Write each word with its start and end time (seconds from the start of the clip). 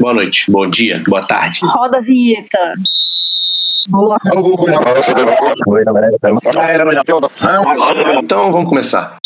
Boa 0.00 0.14
noite, 0.14 0.48
bom 0.48 0.64
dia, 0.70 1.02
boa 1.08 1.26
tarde. 1.26 1.58
Roda 1.60 1.98
a 1.98 2.00
vinheta. 2.00 2.56
Boa. 3.88 4.16
Então 8.22 8.52
vamos 8.52 8.68
começar. 8.68 9.16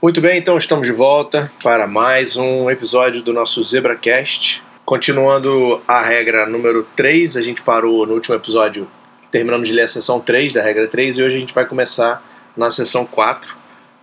Muito 0.00 0.20
bem, 0.20 0.38
então 0.38 0.56
estamos 0.56 0.86
de 0.86 0.92
volta 0.92 1.50
para 1.60 1.88
mais 1.88 2.36
um 2.36 2.70
episódio 2.70 3.22
do 3.22 3.32
nosso 3.32 3.64
ZebraCast. 3.64 4.62
Continuando 4.84 5.80
a 5.88 6.00
regra 6.00 6.46
número 6.46 6.86
3, 6.94 7.36
a 7.36 7.42
gente 7.42 7.60
parou 7.62 8.06
no 8.06 8.14
último 8.14 8.36
episódio, 8.36 8.86
terminamos 9.32 9.66
de 9.66 9.74
ler 9.74 9.82
a 9.82 9.88
sessão 9.88 10.20
3 10.20 10.52
da 10.52 10.62
regra 10.62 10.86
3 10.86 11.18
e 11.18 11.22
hoje 11.24 11.36
a 11.38 11.40
gente 11.40 11.52
vai 11.52 11.66
começar 11.66 12.22
na 12.56 12.70
sessão 12.70 13.04
4. 13.04 13.52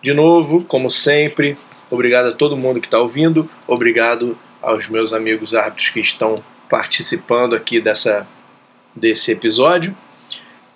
De 0.02 0.14
novo, 0.14 0.66
como 0.66 0.92
sempre, 0.92 1.58
obrigado 1.90 2.26
a 2.26 2.34
todo 2.34 2.58
mundo 2.58 2.82
que 2.82 2.88
está 2.88 3.00
ouvindo, 3.00 3.50
obrigado 3.66 4.38
aos 4.66 4.88
meus 4.88 5.14
amigos 5.14 5.54
árbitros 5.54 5.90
que 5.90 6.00
estão 6.00 6.36
participando 6.70 7.56
aqui 7.56 7.80
dessa, 7.80 8.28
desse 8.96 9.32
episódio. 9.32 9.96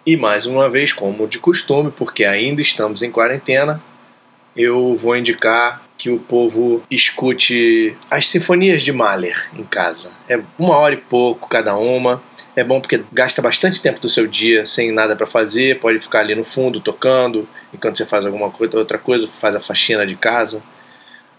E 0.05 0.15
mais 0.15 0.45
uma 0.45 0.69
vez, 0.69 0.93
como 0.93 1.27
de 1.27 1.39
costume, 1.39 1.91
porque 1.91 2.23
ainda 2.23 2.61
estamos 2.61 3.01
em 3.01 3.11
quarentena, 3.11 3.81
eu 4.55 4.95
vou 4.95 5.15
indicar 5.15 5.81
que 5.97 6.09
o 6.09 6.19
povo 6.19 6.81
escute 6.89 7.95
as 8.09 8.27
sinfonias 8.27 8.81
de 8.81 8.93
Mahler 8.93 9.49
em 9.53 9.63
casa. 9.63 10.11
É 10.27 10.39
uma 10.57 10.77
hora 10.77 10.93
e 10.93 10.97
pouco 10.97 11.49
cada 11.49 11.75
uma. 11.75 12.21
É 12.55 12.63
bom 12.63 12.79
porque 12.79 13.03
gasta 13.11 13.41
bastante 13.41 13.81
tempo 13.81 13.99
do 13.99 14.09
seu 14.09 14.25
dia 14.25 14.65
sem 14.65 14.91
nada 14.91 15.15
para 15.15 15.27
fazer, 15.27 15.79
pode 15.79 15.99
ficar 15.99 16.19
ali 16.19 16.35
no 16.35 16.43
fundo 16.43 16.79
tocando, 16.79 17.47
enquanto 17.73 17.97
você 17.97 18.05
faz 18.05 18.25
alguma 18.25 18.49
coisa, 18.49 18.77
outra 18.77 18.97
coisa, 18.97 19.27
faz 19.27 19.55
a 19.55 19.59
faxina 19.59 20.05
de 20.05 20.15
casa. 20.15 20.63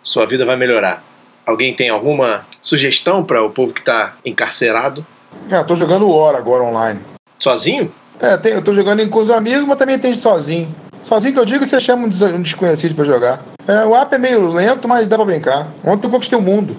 Sua 0.03 0.27
vida 0.27 0.45
vai 0.47 0.57
melhorar. 0.57 1.10
Alguém 1.51 1.75
tem 1.75 1.89
alguma 1.89 2.47
sugestão 2.61 3.25
para 3.25 3.43
o 3.43 3.51
povo 3.51 3.73
que 3.73 3.81
está 3.81 4.15
encarcerado? 4.25 5.05
É, 5.51 5.57
eu 5.57 5.65
tô 5.65 5.75
jogando 5.77 6.09
Hora 6.11 6.39
agora 6.39 6.63
online. 6.63 7.01
Sozinho? 7.39 7.93
É, 8.21 8.37
tem, 8.37 8.53
eu 8.53 8.63
tô 8.63 8.73
jogando 8.73 9.07
com 9.09 9.19
os 9.19 9.31
amigos, 9.31 9.67
mas 9.67 9.79
também 9.79 9.99
tem 9.99 10.15
sozinho. 10.15 10.75
Sozinho 11.03 11.33
que 11.33 11.39
eu 11.39 11.45
digo, 11.45 11.65
você 11.67 11.81
chama 11.81 12.05
um 12.07 12.09
des- 12.09 12.43
desconhecido 12.43 12.95
pra 12.95 13.05
jogar. 13.05 13.43
É, 13.67 13.85
o 13.85 13.97
app 13.97 14.15
é 14.15 14.19
meio 14.19 14.47
lento, 14.53 14.87
mas 14.87 15.09
dá 15.09 15.17
pra 15.17 15.25
brincar. 15.25 15.69
Ontem 15.85 16.07
eu 16.07 16.11
conquistei 16.11 16.39
o 16.39 16.43
mundo. 16.43 16.77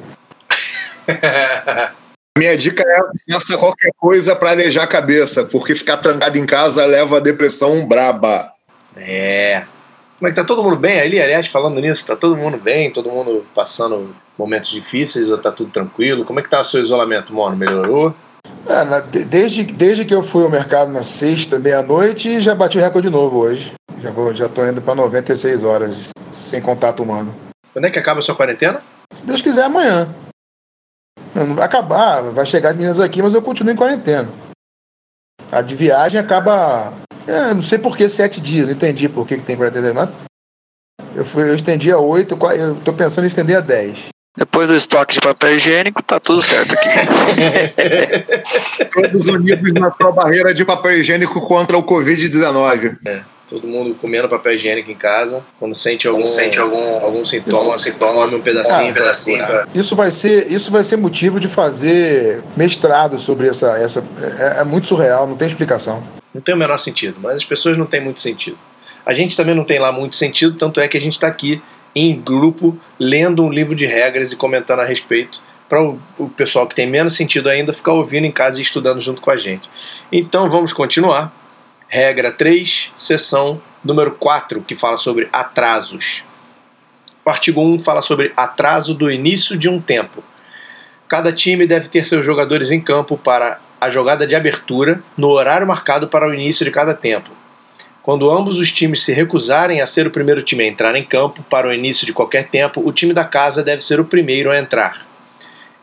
Minha 2.37 2.55
dica 2.57 2.83
é 2.87 3.33
faça 3.33 3.57
qualquer 3.57 3.91
coisa 3.97 4.35
pra 4.35 4.51
arejar 4.51 4.83
a 4.83 4.87
cabeça, 4.87 5.43
porque 5.45 5.75
ficar 5.75 5.97
trancado 5.97 6.37
em 6.37 6.45
casa 6.45 6.85
leva 6.85 7.17
a 7.17 7.21
depressão 7.21 7.85
braba. 7.85 8.51
É. 8.95 9.63
Como 10.17 10.29
é 10.29 10.31
que 10.31 10.35
tá 10.39 10.43
todo 10.45 10.63
mundo 10.63 10.75
bem 10.77 10.99
ali? 11.01 11.19
Aliás, 11.19 11.47
falando 11.47 11.79
nisso, 11.81 12.05
tá 12.05 12.15
todo 12.15 12.37
mundo 12.37 12.57
bem? 12.57 12.91
Todo 12.91 13.09
mundo 13.09 13.43
passando 13.55 14.15
momentos 14.41 14.69
difíceis 14.69 15.29
ou 15.29 15.37
tá 15.37 15.51
tudo 15.51 15.69
tranquilo? 15.71 16.25
Como 16.25 16.39
é 16.39 16.43
que 16.43 16.49
tá 16.49 16.61
o 16.61 16.65
seu 16.65 16.81
isolamento, 16.81 17.31
Mono? 17.33 17.55
Melhorou? 17.55 18.13
É, 18.67 18.83
na- 18.83 18.99
de- 18.99 19.23
desde, 19.25 19.63
desde 19.63 20.03
que 20.03 20.13
eu 20.13 20.23
fui 20.23 20.43
ao 20.43 20.49
mercado 20.49 20.91
na 20.91 21.03
sexta, 21.03 21.59
meia-noite, 21.59 22.41
já 22.41 22.55
bati 22.55 22.77
o 22.77 22.81
recorde 22.81 23.07
de 23.07 23.13
novo 23.13 23.37
hoje. 23.39 23.71
Já, 24.01 24.09
vou, 24.09 24.33
já 24.33 24.49
tô 24.49 24.65
indo 24.65 24.81
pra 24.81 24.95
96 24.95 25.63
horas 25.63 26.09
sem 26.31 26.59
contato 26.61 27.03
humano. 27.03 27.33
Quando 27.71 27.85
é 27.85 27.91
que 27.91 27.99
acaba 27.99 28.19
a 28.19 28.23
sua 28.23 28.35
quarentena? 28.35 28.81
Se 29.13 29.23
Deus 29.25 29.41
quiser, 29.43 29.63
amanhã. 29.65 30.09
Não, 31.35 31.45
não 31.47 31.55
vai 31.55 31.65
acabar, 31.65 32.21
vai 32.23 32.45
chegar 32.45 32.69
as 32.69 32.75
meninas 32.75 32.99
aqui, 32.99 33.21
mas 33.21 33.33
eu 33.35 33.41
continuo 33.41 33.71
em 33.73 33.77
quarentena. 33.77 34.27
A 35.51 35.61
de 35.61 35.75
viagem 35.75 36.19
acaba. 36.19 36.91
É, 37.27 37.53
não 37.53 37.61
sei 37.61 37.77
por 37.77 37.95
que 37.95 38.09
sete 38.09 38.41
dias, 38.41 38.65
não 38.65 38.73
entendi 38.73 39.07
por 39.07 39.27
que, 39.27 39.37
que 39.37 39.43
tem 39.43 39.55
quarentena. 39.55 39.93
Mas 39.93 40.09
eu, 41.15 41.25
fui, 41.25 41.43
eu 41.43 41.55
estendi 41.55 41.91
a 41.91 41.97
oito, 41.99 42.37
eu 42.57 42.75
tô 42.83 42.93
pensando 42.93 43.25
em 43.25 43.27
estender 43.27 43.57
a 43.57 43.61
dez. 43.61 44.07
Depois 44.37 44.67
do 44.69 44.75
estoque 44.75 45.15
de 45.15 45.19
papel 45.19 45.55
higiênico, 45.57 46.01
tá 46.01 46.17
tudo 46.19 46.41
certo 46.41 46.73
aqui. 46.73 46.87
Todos 49.01 49.27
unidos 49.27 49.73
na 49.73 49.91
sua 49.91 50.11
barreira 50.11 50.53
de 50.53 50.63
papel 50.63 50.99
higiênico 50.99 51.41
contra 51.45 51.77
o 51.77 51.83
Covid-19. 51.83 52.97
Todo 53.45 53.67
mundo 53.67 53.93
comendo 53.99 54.29
papel 54.29 54.53
higiênico 54.53 54.89
em 54.89 54.95
casa. 54.95 55.43
Quando 55.59 55.75
sente 55.75 56.07
algum, 56.07 56.25
sente 56.25 56.57
algum, 56.57 57.03
algum 57.03 57.25
sintoma, 57.25 57.77
sintoma, 57.77 58.13
come 58.23 58.35
um 58.35 58.41
pedacinho, 58.41 58.87
Ah, 58.87 58.91
um 58.91 58.93
pedacinho. 58.93 59.45
pra- 59.45 59.67
Isso 59.75 59.93
vai 59.97 60.09
ser, 60.09 60.49
isso 60.49 60.71
vai 60.71 60.85
ser 60.85 60.95
motivo 60.95 61.37
de 61.37 61.49
fazer 61.49 62.41
mestrado 62.55 63.19
sobre 63.19 63.49
essa. 63.49 63.77
essa 63.77 64.01
é, 64.39 64.61
é 64.61 64.63
muito 64.63 64.87
surreal, 64.87 65.27
não 65.27 65.35
tem 65.35 65.49
explicação. 65.49 66.01
Não 66.33 66.41
tem 66.41 66.55
o 66.55 66.57
menor 66.57 66.77
sentido, 66.77 67.17
mas 67.21 67.35
as 67.35 67.43
pessoas 67.43 67.77
não 67.77 67.85
têm 67.85 67.99
muito 67.99 68.21
sentido. 68.21 68.57
A 69.05 69.11
gente 69.13 69.35
também 69.35 69.53
não 69.53 69.65
tem 69.65 69.77
lá 69.79 69.91
muito 69.91 70.15
sentido, 70.15 70.57
tanto 70.57 70.79
é 70.79 70.87
que 70.87 70.97
a 70.97 71.01
gente 71.01 71.13
está 71.13 71.27
aqui 71.27 71.61
em 71.95 72.19
grupo 72.19 72.77
lendo 72.99 73.43
um 73.43 73.51
livro 73.51 73.75
de 73.75 73.85
regras 73.85 74.31
e 74.31 74.35
comentando 74.35 74.79
a 74.79 74.85
respeito 74.85 75.41
para 75.67 75.81
o, 75.81 75.99
o 76.17 76.29
pessoal 76.29 76.67
que 76.67 76.75
tem 76.75 76.85
menos 76.85 77.15
sentido 77.15 77.49
ainda 77.49 77.71
ficar 77.71 77.93
ouvindo 77.93 78.25
em 78.25 78.31
casa 78.31 78.59
e 78.59 78.61
estudando 78.61 78.99
junto 78.99 79.21
com 79.21 79.31
a 79.31 79.37
gente. 79.37 79.69
Então 80.11 80.49
vamos 80.49 80.73
continuar. 80.73 81.33
Regra 81.87 82.31
3, 82.31 82.91
sessão 82.95 83.61
número 83.83 84.11
4, 84.11 84.61
que 84.61 84.75
fala 84.75 84.97
sobre 84.97 85.29
atrasos. 85.31 86.23
O 87.23 87.29
artigo 87.29 87.61
1 87.61 87.79
fala 87.79 88.01
sobre 88.01 88.33
atraso 88.35 88.93
do 88.93 89.11
início 89.11 89.57
de 89.57 89.69
um 89.69 89.79
tempo. 89.79 90.23
Cada 91.07 91.31
time 91.31 91.67
deve 91.67 91.87
ter 91.87 92.05
seus 92.05 92.25
jogadores 92.25 92.71
em 92.71 92.79
campo 92.79 93.17
para 93.17 93.59
a 93.79 93.89
jogada 93.89 94.25
de 94.25 94.35
abertura 94.35 95.03
no 95.17 95.29
horário 95.29 95.67
marcado 95.67 96.07
para 96.07 96.27
o 96.27 96.33
início 96.33 96.63
de 96.63 96.71
cada 96.71 96.93
tempo. 96.93 97.31
Quando 98.03 98.31
ambos 98.31 98.57
os 98.59 98.71
times 98.71 99.03
se 99.03 99.13
recusarem 99.13 99.79
a 99.79 99.85
ser 99.85 100.07
o 100.07 100.11
primeiro 100.11 100.41
time 100.41 100.63
a 100.63 100.67
entrar 100.67 100.95
em 100.95 101.03
campo 101.03 101.43
para 101.43 101.67
o 101.67 101.73
início 101.73 102.07
de 102.07 102.13
qualquer 102.13 102.47
tempo, 102.47 102.81
o 102.83 102.91
time 102.91 103.13
da 103.13 103.23
casa 103.23 103.63
deve 103.63 103.83
ser 103.83 103.99
o 103.99 104.05
primeiro 104.05 104.49
a 104.49 104.57
entrar. 104.57 105.05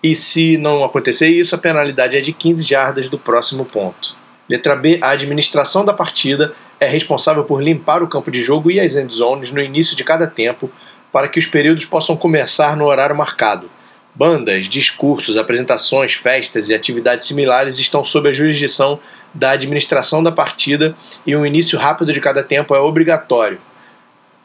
E 0.03 0.17
se 0.17 0.56
não 0.56 0.83
acontecer 0.83 1.29
isso, 1.29 1.55
a 1.55 1.59
penalidade 1.59 2.17
é 2.17 2.21
de 2.21 2.33
15 2.33 2.65
jardas 2.65 3.09
do 3.09 3.19
próximo 3.19 3.65
ponto. 3.65 4.17
Letra 4.49 4.75
B. 4.75 4.99
A 5.01 5.11
administração 5.11 5.84
da 5.84 5.93
partida 5.93 6.55
é 6.81 6.87
responsável 6.87 7.45
por 7.45 7.62
limpar 7.62 8.03
o 8.03 8.09
campo 8.09 8.33
de 8.33 8.43
jogo 8.43 8.71
e 8.71 8.81
as 8.81 8.97
end 8.97 9.15
zones 9.15 9.53
no 9.53 9.61
início 9.61 9.97
de 9.97 10.03
cada 10.03 10.27
tempo 10.27 10.71
para 11.12 11.29
que 11.29 11.39
os 11.39 11.47
períodos 11.47 11.85
possam 11.85 12.17
começar 12.17 12.77
no 12.77 12.87
horário 12.87 13.17
marcado. 13.17 13.71
Bandas, 14.15 14.69
discursos, 14.69 15.37
apresentações, 15.37 16.15
festas 16.15 16.69
e 16.69 16.75
atividades 16.75 17.29
similares 17.29 17.79
estão 17.79 18.03
sob 18.03 18.29
a 18.29 18.33
jurisdição 18.33 18.99
da 19.34 19.50
administração 19.50 20.22
da 20.22 20.33
partida 20.33 20.94
e 21.27 21.37
um 21.37 21.44
início 21.44 21.78
rápido 21.78 22.12
de 22.12 22.21
cada 22.21 22.43
tempo 22.43 22.75
é 22.75 22.81
obrigatório. 22.81 23.61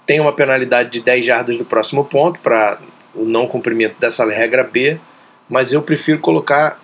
Tem 0.06 0.20
uma 0.20 0.34
penalidade 0.34 0.90
de 0.90 1.02
10 1.02 1.26
jardas 1.26 1.58
do 1.58 1.66
próximo 1.66 2.04
ponto 2.04 2.40
para 2.40 2.78
o 3.16 3.24
não 3.26 3.48
cumprimento 3.48 3.96
dessa 4.00 4.26
regra 4.26 4.64
B, 4.64 5.00
mas 5.50 5.72
eu 5.72 5.82
prefiro 5.82 6.20
colocar 6.20 6.80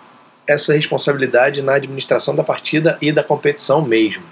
essa 0.46 0.74
responsabilidade 0.74 1.62
na 1.62 1.74
administração 1.74 2.34
da 2.34 2.42
partida 2.42 2.98
e 3.00 3.12
da 3.12 3.22
competição 3.22 3.82
mesmo. 3.82 4.22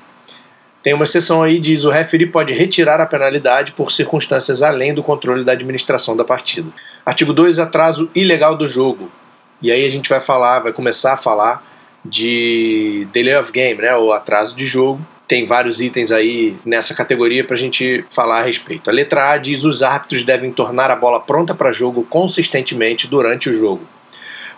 Tem 0.83 0.95
uma 0.95 1.05
exceção 1.05 1.43
aí, 1.43 1.59
diz 1.59 1.85
o 1.85 1.91
referi 1.91 2.27
pode 2.27 2.55
retirar 2.55 3.01
a 3.01 3.07
penalidade 3.07 3.73
por 3.73 3.93
circunstâncias 3.93 4.63
além 4.63 4.95
do 4.95 5.03
controle 5.03 5.45
da 5.45 5.53
administração 5.53 6.17
da 6.17 6.25
partida. 6.25 6.71
Artigo 7.05 7.33
2, 7.33 7.59
atraso 7.59 8.11
ilegal 8.15 8.57
do 8.57 8.67
jogo. 8.67 9.11
E 9.61 9.73
aí 9.73 9.85
a 9.87 9.91
gente 9.91 10.09
vai 10.09 10.21
falar, 10.21 10.61
vai 10.61 10.73
começar 10.73 11.15
a 11.15 11.17
falar 11.17 11.68
de 12.05 13.07
delay 13.13 13.37
of 13.37 13.53
game, 13.53 13.81
né, 13.81 13.95
ou 13.95 14.13
atraso 14.13 14.55
de 14.55 14.67
jogo. 14.67 15.01
Tem 15.27 15.45
vários 15.45 15.81
itens 15.81 16.11
aí 16.11 16.57
nessa 16.65 16.95
categoria 16.95 17.45
para 17.45 17.55
a 17.55 17.59
gente 17.59 18.05
falar 18.09 18.41
a 18.41 18.43
respeito. 18.43 18.89
A 18.89 18.93
letra 18.93 19.33
A 19.33 19.37
diz 19.37 19.65
os 19.65 19.83
árbitros 19.83 20.25
devem 20.25 20.51
tornar 20.51 20.91
a 20.91 20.97
bola 20.97 21.21
pronta 21.21 21.55
para 21.55 21.71
jogo 21.71 22.03
consistentemente 22.09 23.07
durante 23.07 23.51
o 23.51 23.55
jogo. 23.55 23.87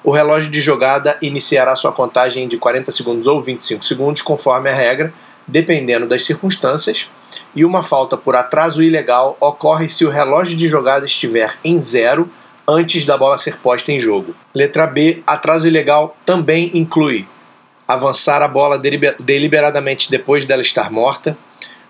O 0.02 0.12
relógio 0.12 0.50
de 0.50 0.60
jogada 0.60 1.18
iniciará 1.20 1.76
sua 1.76 1.92
contagem 1.92 2.48
de 2.48 2.56
40 2.56 2.90
segundos 2.92 3.26
ou 3.26 3.40
25 3.40 3.84
segundos, 3.84 4.22
conforme 4.22 4.70
a 4.70 4.74
regra, 4.74 5.12
dependendo 5.46 6.06
das 6.06 6.24
circunstâncias, 6.24 7.08
e 7.54 7.64
uma 7.64 7.82
falta 7.82 8.16
por 8.16 8.36
atraso 8.36 8.82
ilegal 8.82 9.36
ocorre 9.40 9.88
se 9.88 10.04
o 10.04 10.10
relógio 10.10 10.56
de 10.56 10.68
jogada 10.68 11.04
estiver 11.04 11.58
em 11.64 11.80
zero 11.82 12.30
antes 12.66 13.04
da 13.04 13.16
bola 13.16 13.36
ser 13.36 13.58
posta 13.58 13.92
em 13.92 13.98
jogo. 13.98 14.34
Letra 14.54 14.86
B. 14.86 15.22
Atraso 15.26 15.66
ilegal 15.66 16.16
também 16.24 16.70
inclui 16.72 17.26
avançar 17.92 18.42
a 18.42 18.48
bola 18.48 18.78
deliber- 18.78 19.16
deliberadamente 19.18 20.10
depois 20.10 20.44
dela 20.44 20.62
estar 20.62 20.90
morta. 20.90 21.36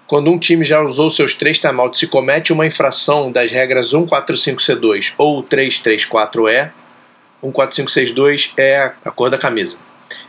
Quando 0.06 0.30
um 0.30 0.38
time 0.38 0.64
já 0.64 0.80
usou 0.82 1.10
seus 1.10 1.34
três 1.34 1.58
timeouts 1.58 2.02
e 2.02 2.06
comete 2.08 2.52
uma 2.52 2.66
infração 2.66 3.30
das 3.30 3.52
regras 3.52 3.92
145C2 3.92 5.14
ou 5.16 5.42
334E, 5.42 6.70
14562 7.40 8.52
é 8.56 8.92
a 9.04 9.10
cor 9.10 9.30
da 9.30 9.38
camisa. 9.38 9.78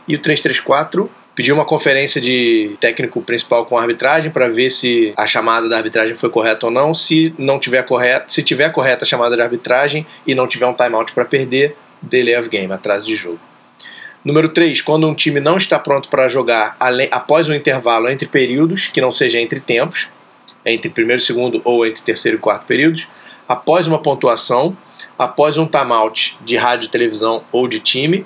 E 0.06 0.14
o 0.14 0.18
334 0.18 1.10
pediu 1.34 1.54
uma 1.54 1.64
conferência 1.64 2.20
de 2.20 2.76
técnico 2.78 3.20
principal 3.22 3.66
com 3.66 3.76
a 3.76 3.80
arbitragem 3.80 4.30
para 4.30 4.48
ver 4.48 4.70
se 4.70 5.12
a 5.16 5.26
chamada 5.26 5.68
da 5.68 5.76
arbitragem 5.78 6.14
foi 6.16 6.30
correta 6.30 6.66
ou 6.66 6.72
não. 6.72 6.94
Se 6.94 7.34
não 7.38 7.58
tiver 7.58 7.82
correta, 7.82 8.26
se 8.28 8.42
tiver 8.42 8.70
correta 8.70 9.04
a 9.04 9.08
chamada 9.08 9.36
da 9.36 9.42
arbitragem 9.42 10.06
e 10.26 10.34
não 10.34 10.46
tiver 10.46 10.66
um 10.66 10.74
timeout 10.74 11.12
para 11.12 11.24
perder, 11.24 11.76
delay 12.00 12.36
of 12.38 12.48
game, 12.48 12.72
atraso 12.72 13.06
de 13.06 13.14
jogo. 13.14 13.40
Número 14.24 14.48
3, 14.48 14.80
quando 14.82 15.08
um 15.08 15.14
time 15.14 15.40
não 15.40 15.56
está 15.56 15.80
pronto 15.80 16.08
para 16.08 16.28
jogar 16.28 16.76
após 17.10 17.48
um 17.48 17.54
intervalo 17.54 18.08
entre 18.08 18.28
períodos, 18.28 18.86
que 18.86 19.00
não 19.00 19.12
seja 19.12 19.40
entre 19.40 19.58
tempos, 19.58 20.08
entre 20.64 20.88
primeiro 20.88 21.20
e 21.20 21.24
segundo 21.24 21.60
ou 21.64 21.84
entre 21.84 22.02
terceiro 22.02 22.38
e 22.38 22.40
quarto 22.40 22.64
períodos, 22.64 23.08
após 23.48 23.88
uma 23.88 23.98
pontuação, 23.98 24.76
após 25.18 25.58
um 25.58 25.66
timeout 25.66 26.38
de 26.40 26.56
rádio, 26.56 26.88
televisão 26.88 27.42
ou 27.50 27.66
de 27.66 27.80
time, 27.80 28.24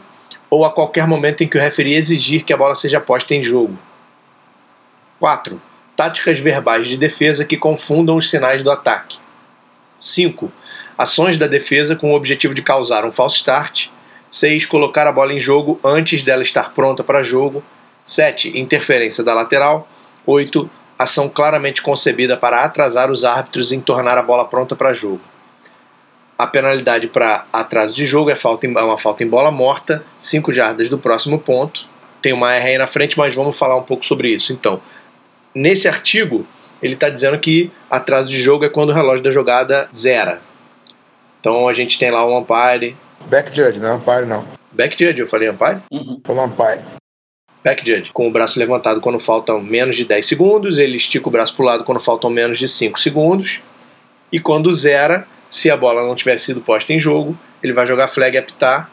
ou 0.51 0.67
a 0.67 0.71
qualquer 0.71 1.07
momento 1.07 1.43
em 1.43 1.49
que 1.49 1.57
o 1.57 1.61
referi 1.61 1.95
exigir 1.95 2.45
que 2.45 2.53
a 2.53 2.57
bola 2.59 2.75
seja 2.75 3.01
posta 3.01 3.35
em 3.35 3.43
jogo. 3.43 3.79
4. 5.19 5.61
Táticas 5.97 6.39
verbais 6.39 6.89
de 6.89 6.99
defesa 6.99 7.43
que 7.43 7.57
confundam 7.57 8.17
os 8.17 8.29
sinais 8.29 8.63
do 8.63 8.71
ataque. 8.71 9.19
5. 9.99 10.53
Ações 10.99 11.39
da 11.39 11.47
defesa 11.47 11.97
com 11.97 12.13
o 12.13 12.15
objetivo 12.15 12.55
de 12.55 12.61
causar 12.61 13.07
um 13.07 13.13
false 13.13 13.37
start. 13.37 13.89
6. 14.37 14.67
Colocar 14.67 15.07
a 15.07 15.13
bola 15.13 15.33
em 15.33 15.41
jogo 15.41 15.81
antes 15.83 16.23
dela 16.23 16.43
estar 16.43 16.75
pronta 16.75 17.03
para 17.03 17.23
jogo. 17.23 17.65
7. 18.05 18.59
Interferência 18.59 19.25
da 19.25 19.33
lateral. 19.33 19.89
8. 20.27 20.69
Ação 20.99 21.27
claramente 21.27 21.81
concebida 21.81 22.37
para 22.37 22.63
atrasar 22.63 23.11
os 23.11 23.25
árbitros 23.25 23.73
em 23.73 23.81
tornar 23.81 24.19
a 24.19 24.23
bola 24.23 24.45
pronta 24.45 24.77
para 24.77 24.93
jogo. 24.93 25.23
A 26.37 26.47
penalidade 26.47 27.09
para 27.09 27.47
atraso 27.51 27.97
de 27.97 28.05
jogo 28.05 28.29
é, 28.29 28.37
falta 28.37 28.67
em, 28.67 28.77
é 28.77 28.83
uma 28.83 28.99
falta 28.99 29.25
em 29.25 29.27
bola 29.27 29.51
morta, 29.51 30.05
5 30.21 30.53
jardas 30.53 30.91
do 30.91 30.99
próximo 30.99 31.39
ponto. 31.39 31.89
Tem 32.21 32.35
uma 32.35 32.53
R 32.53 32.73
aí 32.73 32.79
na 32.79 32.87
frente, 32.87 33.17
mas 33.17 33.35
vamos 33.35 33.59
falar 33.59 33.77
um 33.77 33.83
pouco 33.83 34.05
sobre 34.05 34.29
isso. 34.29 34.53
Então, 34.53 34.83
nesse 35.55 35.89
artigo, 35.89 36.47
ele 36.83 36.93
está 36.93 37.09
dizendo 37.09 37.39
que 37.39 37.71
atraso 37.91 38.29
de 38.29 38.39
jogo 38.39 38.67
é 38.67 38.69
quando 38.69 38.91
o 38.91 38.93
relógio 38.93 39.25
da 39.25 39.31
jogada 39.31 39.89
zera. 39.97 40.43
Então 41.41 41.67
a 41.67 41.73
gente 41.73 41.99
tem 41.99 42.11
lá 42.11 42.27
um 42.27 42.37
umpire. 42.37 42.95
Back 43.25 43.55
judge, 43.55 43.81
não 43.81 43.89
é 43.89 43.95
umpire 43.95 44.27
não. 44.27 44.47
Back 44.73 44.97
judge, 44.99 45.21
eu 45.21 45.27
falei 45.27 45.49
umpire? 45.49 45.79
Uhum. 45.91 46.21
Falou 46.25 46.45
umpire. 46.45 46.81
Back 47.65 47.85
judge, 47.85 48.13
com 48.13 48.29
o 48.29 48.31
braço 48.31 48.59
levantado 48.59 49.01
quando 49.01 49.19
faltam 49.19 49.61
menos 49.61 49.97
de 49.97 50.05
10 50.05 50.27
segundos, 50.27 50.79
ele 50.79 50.97
estica 50.97 51.29
o 51.29 51.33
braço 51.33 51.55
para 51.57 51.63
o 51.63 51.67
lado 51.67 51.85
quando 51.85 51.99
faltam 51.99 52.31
menos 52.31 52.59
de 52.59 52.69
5 52.69 53.01
segundos, 53.01 53.61
e 54.31 54.39
quando 54.39 54.73
zera, 54.73 55.27
se 55.51 55.71
a 55.71 55.77
bola 55.77 56.07
não 56.07 56.15
tiver 56.15 56.39
sido 56.39 56.61
posta 56.61 56.93
em 56.93 57.01
jogo, 57.01 57.37
ele 57.63 57.73
vai 57.73 57.87
jogar 57.87 58.07
flag 58.07 58.37
e 58.37 58.39
apitar, 58.39 58.89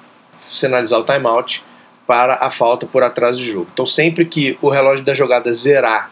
sinalizar 0.48 1.00
o 1.00 1.04
timeout 1.04 1.64
para 2.08 2.36
a 2.36 2.50
falta 2.50 2.86
por 2.86 3.04
atraso 3.04 3.40
de 3.40 3.46
jogo. 3.46 3.68
Então 3.74 3.86
sempre 3.86 4.26
que 4.26 4.58
o 4.62 4.70
relógio 4.70 5.06
da 5.06 5.14
jogada 5.14 5.54
zerar 5.54 6.12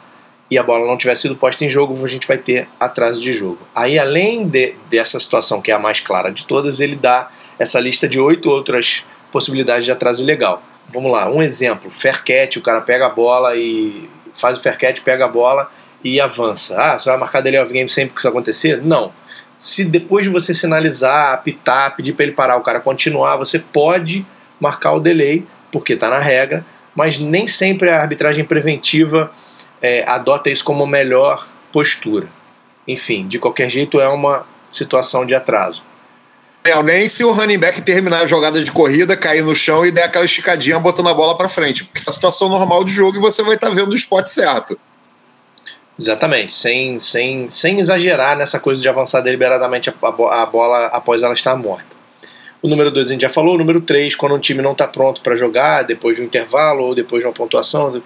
e 0.51 0.57
a 0.57 0.63
bola 0.63 0.85
não 0.85 0.97
tiver 0.97 1.15
sido 1.15 1.35
posta 1.35 1.63
em 1.63 1.69
jogo, 1.69 1.97
a 2.03 2.07
gente 2.09 2.27
vai 2.27 2.37
ter 2.37 2.67
atraso 2.77 3.21
de 3.21 3.31
jogo. 3.31 3.59
Aí, 3.73 3.97
além 3.97 4.45
de, 4.45 4.75
dessa 4.89 5.17
situação, 5.17 5.61
que 5.61 5.71
é 5.71 5.73
a 5.73 5.79
mais 5.79 6.01
clara 6.01 6.29
de 6.29 6.45
todas, 6.45 6.81
ele 6.81 6.97
dá 6.97 7.29
essa 7.61 7.79
lista 7.79 8.07
de 8.07 8.19
oito 8.19 8.49
outras 8.49 9.03
possibilidades 9.31 9.85
de 9.85 9.91
atraso 9.91 10.23
ilegal. 10.23 10.63
Vamos 10.91 11.11
lá, 11.11 11.29
um 11.29 11.43
exemplo: 11.43 11.91
fair 11.91 12.23
catch, 12.23 12.57
o 12.57 12.61
cara 12.61 12.81
pega 12.81 13.05
a 13.05 13.09
bola 13.09 13.55
e 13.55 14.09
faz 14.33 14.57
o 14.57 14.61
fair 14.61 14.77
catch, 14.77 15.01
pega 15.01 15.25
a 15.25 15.27
bola 15.27 15.69
e 16.03 16.19
avança. 16.19 16.75
Ah, 16.77 16.97
você 16.97 17.09
vai 17.09 17.19
marcar 17.19 17.41
dele 17.41 17.59
off 17.59 17.71
game 17.71 17.87
sempre 17.87 18.13
que 18.15 18.19
isso 18.19 18.27
acontecer? 18.27 18.81
Não. 18.83 19.13
Se 19.59 19.85
depois 19.85 20.25
de 20.25 20.31
você 20.31 20.55
sinalizar, 20.55 21.35
apitar, 21.35 21.95
pedir 21.95 22.13
para 22.13 22.25
ele 22.25 22.33
parar, 22.33 22.57
o 22.57 22.61
cara 22.61 22.79
continuar, 22.79 23.37
você 23.37 23.59
pode 23.59 24.25
marcar 24.59 24.93
o 24.93 24.99
delay, 24.99 25.45
porque 25.71 25.93
está 25.93 26.09
na 26.09 26.17
regra, 26.17 26.65
mas 26.95 27.19
nem 27.19 27.47
sempre 27.47 27.89
a 27.89 28.01
arbitragem 28.01 28.43
preventiva 28.43 29.31
é, 29.79 30.03
adota 30.09 30.49
isso 30.49 30.63
como 30.63 30.87
melhor 30.87 31.47
postura. 31.71 32.27
Enfim, 32.87 33.27
de 33.27 33.37
qualquer 33.37 33.69
jeito 33.69 34.01
é 34.01 34.07
uma 34.07 34.47
situação 34.67 35.27
de 35.27 35.35
atraso. 35.35 35.83
É, 36.63 36.83
nem 36.83 37.09
se 37.09 37.23
o 37.23 37.31
running 37.31 37.57
back 37.57 37.81
terminar 37.81 38.21
a 38.21 38.25
jogada 38.25 38.63
de 38.63 38.71
corrida, 38.71 39.17
cair 39.17 39.43
no 39.43 39.55
chão 39.55 39.85
e 39.85 39.91
der 39.91 40.03
aquela 40.03 40.25
esticadinha 40.25 40.79
botando 40.79 41.09
a 41.09 41.13
bola 41.13 41.35
para 41.35 41.49
frente. 41.49 41.83
Porque 41.83 41.99
isso 41.99 42.09
é 42.09 42.11
a 42.11 42.13
situação 42.13 42.49
normal 42.49 42.83
de 42.83 42.91
jogo 42.91 43.17
e 43.17 43.19
você 43.19 43.41
vai 43.41 43.55
estar 43.55 43.69
tá 43.69 43.73
vendo 43.73 43.91
o 43.91 43.95
spot 43.95 44.27
certo. 44.27 44.79
Exatamente, 45.99 46.53
sem, 46.53 46.99
sem, 46.99 47.49
sem 47.49 47.79
exagerar 47.79 48.37
nessa 48.37 48.59
coisa 48.59 48.81
de 48.81 48.87
avançar 48.87 49.21
deliberadamente 49.21 49.89
a, 49.89 49.93
a, 50.01 50.43
a 50.43 50.45
bola 50.45 50.87
após 50.87 51.21
ela 51.23 51.33
estar 51.33 51.55
morta. 51.55 52.01
O 52.61 52.67
número 52.67 52.91
2 52.91 53.07
a 53.07 53.11
gente 53.13 53.21
já 53.21 53.29
falou, 53.29 53.55
o 53.55 53.57
número 53.57 53.81
3, 53.81 54.15
quando 54.15 54.35
um 54.35 54.39
time 54.39 54.61
não 54.61 54.71
está 54.71 54.87
pronto 54.87 55.21
para 55.21 55.35
jogar, 55.35 55.83
depois 55.83 56.15
de 56.17 56.21
um 56.21 56.25
intervalo 56.25 56.83
ou 56.83 56.95
depois 56.95 57.21
de 57.21 57.27
uma 57.27 57.33
pontuação, 57.33 58.01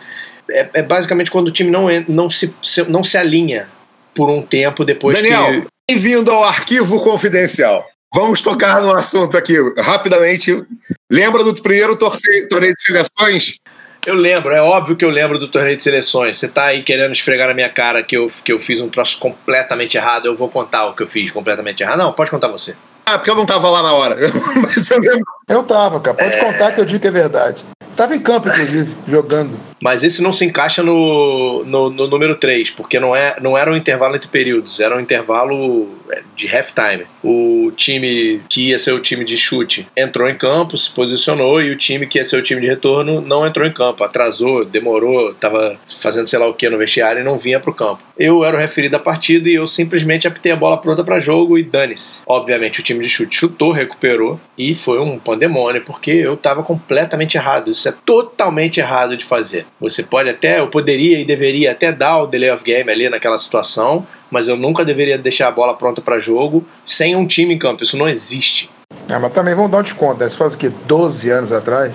é, 0.50 0.69
é 0.74 0.81
basicamente 0.81 1.30
quando 1.30 1.48
o 1.48 1.52
time 1.52 1.69
não, 1.69 1.88
não, 2.07 2.30
se, 2.30 2.54
não 2.88 3.04
se 3.04 3.18
alinha 3.18 3.68
por 4.13 4.30
um 4.30 4.42
tempo 4.42 4.86
depois 4.86 5.16
Daniel, 5.16 5.62
que. 5.62 5.68
Bem-vindo 5.90 6.31
ao 6.31 6.44
arquivo 6.44 7.02
confidencial. 7.04 7.86
Vamos 8.15 8.39
tocar 8.39 8.81
no 8.81 8.95
assunto 8.95 9.35
aqui 9.35 9.57
rapidamente. 9.77 10.65
Lembra 11.12 11.44
do 11.44 11.53
primeiro 11.62 11.97
torneio 11.97 12.73
de 12.73 12.81
seleções? 12.81 13.59
Eu 14.06 14.15
lembro, 14.15 14.53
é 14.53 14.62
óbvio 14.62 14.95
que 14.95 15.03
eu 15.03 15.09
lembro 15.09 15.38
do 15.38 15.50
torneio 15.50 15.75
de 15.75 15.83
seleções. 15.83 16.38
Você 16.38 16.47
tá 16.47 16.67
aí 16.67 16.81
querendo 16.81 17.12
esfregar 17.12 17.50
na 17.50 17.53
minha 17.53 17.67
cara 17.67 18.01
que 18.01 18.15
eu, 18.15 18.31
que 18.41 18.53
eu 18.53 18.57
fiz 18.57 18.79
um 18.79 18.88
troço 18.88 19.19
completamente 19.19 19.97
errado. 19.97 20.27
Eu 20.27 20.35
vou 20.38 20.47
contar 20.47 20.85
o 20.85 20.95
que 20.95 21.03
eu 21.03 21.07
fiz 21.07 21.29
completamente 21.29 21.83
errado. 21.83 21.97
Não, 21.97 22.13
pode 22.13 22.31
contar 22.31 22.47
você. 22.47 22.73
Ah, 23.06 23.17
porque 23.17 23.29
eu 23.29 23.35
não 23.35 23.45
tava 23.45 23.69
lá 23.69 23.83
na 23.83 23.91
hora. 23.91 24.15
Mas 24.63 24.89
eu 24.89 25.00
lembro. 25.00 25.25
Eu 25.50 25.63
tava, 25.63 26.00
cara. 26.00 26.15
Pode 26.15 26.38
é... 26.38 26.39
contar 26.39 26.71
que 26.71 26.79
eu 26.79 26.85
digo 26.85 27.01
que 27.01 27.07
é 27.07 27.11
verdade. 27.11 27.65
Tava 27.97 28.15
em 28.15 28.19
campo, 28.21 28.47
inclusive, 28.47 28.95
jogando. 29.06 29.59
Mas 29.85 30.03
esse 30.03 30.19
não 30.19 30.33
se 30.33 30.43
encaixa 30.43 30.81
no, 30.81 31.63
no, 31.63 31.91
no, 31.91 32.07
número 32.07 32.35
3, 32.35 32.71
porque 32.71 32.99
não, 32.99 33.15
é, 33.15 33.35
não 33.39 33.55
era 33.55 33.71
um 33.71 33.75
intervalo 33.75 34.15
entre 34.15 34.27
períodos, 34.27 34.79
era 34.79 34.97
um 34.97 34.99
intervalo 34.99 35.87
é, 36.09 36.23
de 36.35 36.47
halftime. 36.47 37.05
O 37.23 37.71
time 37.75 38.41
que 38.49 38.69
ia 38.69 38.79
ser 38.79 38.93
o 38.93 38.99
time 38.99 39.23
de 39.23 39.37
chute 39.37 39.87
entrou 39.95 40.27
em 40.27 40.33
campo, 40.33 40.75
se 40.75 40.89
posicionou, 40.89 41.61
e 41.61 41.69
o 41.69 41.75
time 41.75 42.07
que 42.07 42.17
ia 42.17 42.25
ser 42.25 42.37
o 42.37 42.41
time 42.41 42.61
de 42.61 42.67
retorno 42.67 43.21
não 43.21 43.45
entrou 43.45 43.67
em 43.67 43.71
campo. 43.71 44.03
Atrasou, 44.03 44.65
demorou, 44.65 45.35
tava 45.35 45.77
fazendo 45.87 46.25
sei 46.25 46.39
lá 46.39 46.47
o 46.47 46.55
que 46.55 46.67
no 46.67 46.79
vestiário 46.79 47.21
e 47.21 47.23
não 47.23 47.37
vinha 47.37 47.59
pro 47.59 47.71
campo. 47.71 48.01
Eu 48.17 48.43
era 48.43 48.57
o 48.57 48.59
referido 48.59 48.93
da 48.93 48.99
partida 48.99 49.47
e 49.47 49.53
eu 49.53 49.67
simplesmente 49.67 50.27
apitei 50.27 50.51
a 50.51 50.55
bola 50.55 50.81
pronta 50.81 51.03
para 51.03 51.19
jogo 51.19 51.59
e 51.59 51.63
dane-se. 51.63 52.23
Obviamente 52.25 52.79
o 52.79 52.83
time 52.83 53.03
de 53.03 53.09
chute 53.09 53.35
chutou, 53.35 53.71
recuperou 53.71 54.39
e 54.57 54.73
foi 54.73 54.99
um 54.99 55.19
pandemônio, 55.19 55.83
porque 55.83 56.09
eu 56.09 56.35
tava 56.35 56.63
completamente 56.63 57.37
errado. 57.37 57.69
Isso 57.69 57.87
é 57.87 57.93
totalmente 58.03 58.79
errado 58.79 59.15
de 59.15 59.23
fazer. 59.23 59.67
Você 59.80 60.04
pode 60.04 60.30
até, 60.30 60.60
eu 60.60 60.69
poderia 60.69 61.19
e 61.19 61.25
deveria 61.25 61.72
até 61.72 61.92
dar 61.92 62.24
o 62.24 62.27
delay 62.27 62.50
of 62.50 62.63
game 62.63 62.89
ali 62.89 63.10
naquela 63.10 63.38
situação, 63.38 64.07
mas 64.31 64.48
eu 64.48 64.56
nunca 64.56 64.86
deveria 64.86 65.18
deixar 65.18 65.50
a 65.50 65.51
bola 65.51 65.74
pronta 65.75 66.01
para 66.01 66.18
jogo 66.18 66.66
sem 66.86 67.16
um 67.16 67.27
time 67.27 67.54
em 67.54 67.60
campo. 67.60 67.83
Isso 67.83 67.98
não 67.98 68.07
existe. 68.07 68.69
Ah, 69.10 69.19
mas 69.19 69.33
também 69.33 69.54
vamos 69.54 69.72
dar 69.72 69.80
um 69.80 69.83
desconto, 69.83 70.19
né? 70.19 70.30
Você 70.30 70.38
faz 70.38 70.54
o 70.54 70.57
quê? 70.57 70.72
12 70.86 71.30
anos 71.30 71.51
atrás? 71.51 71.94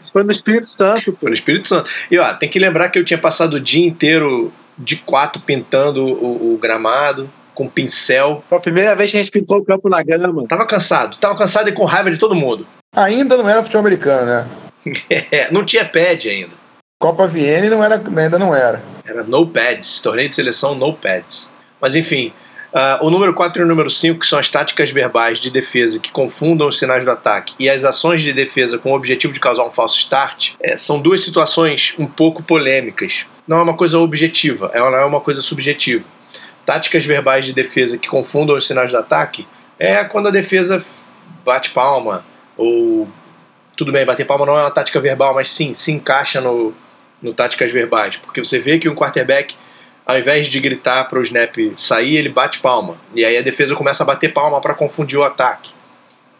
Isso 0.00 0.12
foi 0.12 0.22
no 0.22 0.30
Espírito 0.30 0.68
Santo. 0.68 1.12
Pô. 1.12 1.18
Foi 1.22 1.30
no 1.30 1.34
Espírito 1.34 1.66
Santo. 1.66 1.90
E 2.10 2.18
ó, 2.18 2.34
tem 2.34 2.48
que 2.48 2.58
lembrar 2.58 2.90
que 2.90 2.98
eu 2.98 3.04
tinha 3.04 3.18
passado 3.18 3.54
o 3.54 3.60
dia 3.60 3.84
inteiro 3.86 4.52
de 4.76 4.96
quatro 4.96 5.40
pintando 5.40 6.04
o, 6.04 6.54
o 6.54 6.58
gramado 6.58 7.30
com 7.54 7.68
pincel. 7.68 8.44
Foi 8.48 8.58
a 8.58 8.60
primeira 8.60 8.94
vez 8.94 9.10
que 9.10 9.16
a 9.16 9.22
gente 9.22 9.30
pintou 9.30 9.58
o 9.58 9.64
campo 9.64 9.88
na 9.88 10.02
grama. 10.02 10.44
Tava 10.46 10.66
cansado, 10.66 11.16
tava 11.16 11.36
cansado 11.36 11.68
e 11.68 11.72
com 11.72 11.84
raiva 11.84 12.10
de 12.10 12.18
todo 12.18 12.34
mundo. 12.34 12.66
Ainda 12.94 13.36
não 13.36 13.48
era 13.48 13.62
futebol 13.62 13.80
americano, 13.80 14.26
né? 14.26 14.46
É, 15.30 15.50
não 15.50 15.64
tinha 15.64 15.84
pad 15.84 16.28
ainda. 16.28 16.64
Copa 17.00 17.26
Vienne 17.26 17.68
não 17.68 17.82
era, 17.82 17.96
ainda 17.96 18.38
não 18.38 18.54
era. 18.54 18.82
Era 19.04 19.24
no 19.24 19.46
pads, 19.46 20.00
torneio 20.00 20.28
de 20.28 20.36
seleção 20.36 20.74
no 20.74 20.94
pads. 20.94 21.48
Mas 21.80 21.94
enfim, 21.94 22.32
uh, 22.72 23.04
o 23.04 23.10
número 23.10 23.34
4 23.34 23.60
e 23.60 23.64
o 23.64 23.68
número 23.68 23.90
5, 23.90 24.20
que 24.20 24.26
são 24.26 24.38
as 24.38 24.48
táticas 24.48 24.90
verbais 24.90 25.38
de 25.38 25.50
defesa 25.50 25.98
que 25.98 26.10
confundam 26.10 26.68
os 26.68 26.78
sinais 26.78 27.04
do 27.04 27.10
ataque 27.10 27.54
e 27.58 27.68
as 27.68 27.84
ações 27.84 28.22
de 28.22 28.32
defesa 28.32 28.78
com 28.78 28.92
o 28.92 28.96
objetivo 28.96 29.34
de 29.34 29.40
causar 29.40 29.64
um 29.64 29.70
falso 29.70 29.98
start, 29.98 30.52
é, 30.60 30.76
são 30.76 30.98
duas 30.98 31.22
situações 31.22 31.94
um 31.98 32.06
pouco 32.06 32.42
polêmicas. 32.42 33.26
Não 33.46 33.58
é 33.58 33.62
uma 33.62 33.76
coisa 33.76 33.98
objetiva, 33.98 34.70
ela 34.72 35.02
é 35.02 35.04
uma 35.04 35.20
coisa 35.20 35.42
subjetiva. 35.42 36.04
Táticas 36.64 37.04
verbais 37.04 37.44
de 37.44 37.52
defesa 37.52 37.98
que 37.98 38.08
confundam 38.08 38.56
os 38.56 38.66
sinais 38.66 38.90
do 38.90 38.96
ataque 38.96 39.46
é 39.78 40.02
quando 40.04 40.28
a 40.28 40.30
defesa 40.30 40.82
bate 41.44 41.70
palma 41.70 42.24
ou 42.56 43.06
tudo 43.76 43.92
bem, 43.92 44.04
bater 44.04 44.24
palma 44.24 44.46
não 44.46 44.58
é 44.58 44.62
uma 44.62 44.70
tática 44.70 45.00
verbal, 45.00 45.34
mas 45.34 45.50
sim, 45.50 45.74
se 45.74 45.92
encaixa 45.92 46.40
no, 46.40 46.72
no 47.20 47.32
táticas 47.32 47.72
verbais. 47.72 48.16
Porque 48.16 48.44
você 48.44 48.58
vê 48.58 48.78
que 48.78 48.88
um 48.88 48.94
quarterback, 48.94 49.56
ao 50.06 50.18
invés 50.18 50.46
de 50.46 50.60
gritar 50.60 51.04
para 51.04 51.18
o 51.18 51.22
snap 51.22 51.56
sair, 51.76 52.16
ele 52.16 52.28
bate 52.28 52.60
palma. 52.60 52.96
E 53.14 53.24
aí 53.24 53.36
a 53.36 53.42
defesa 53.42 53.74
começa 53.74 54.02
a 54.02 54.06
bater 54.06 54.32
palma 54.32 54.60
para 54.60 54.74
confundir 54.74 55.18
o 55.18 55.24
ataque. 55.24 55.72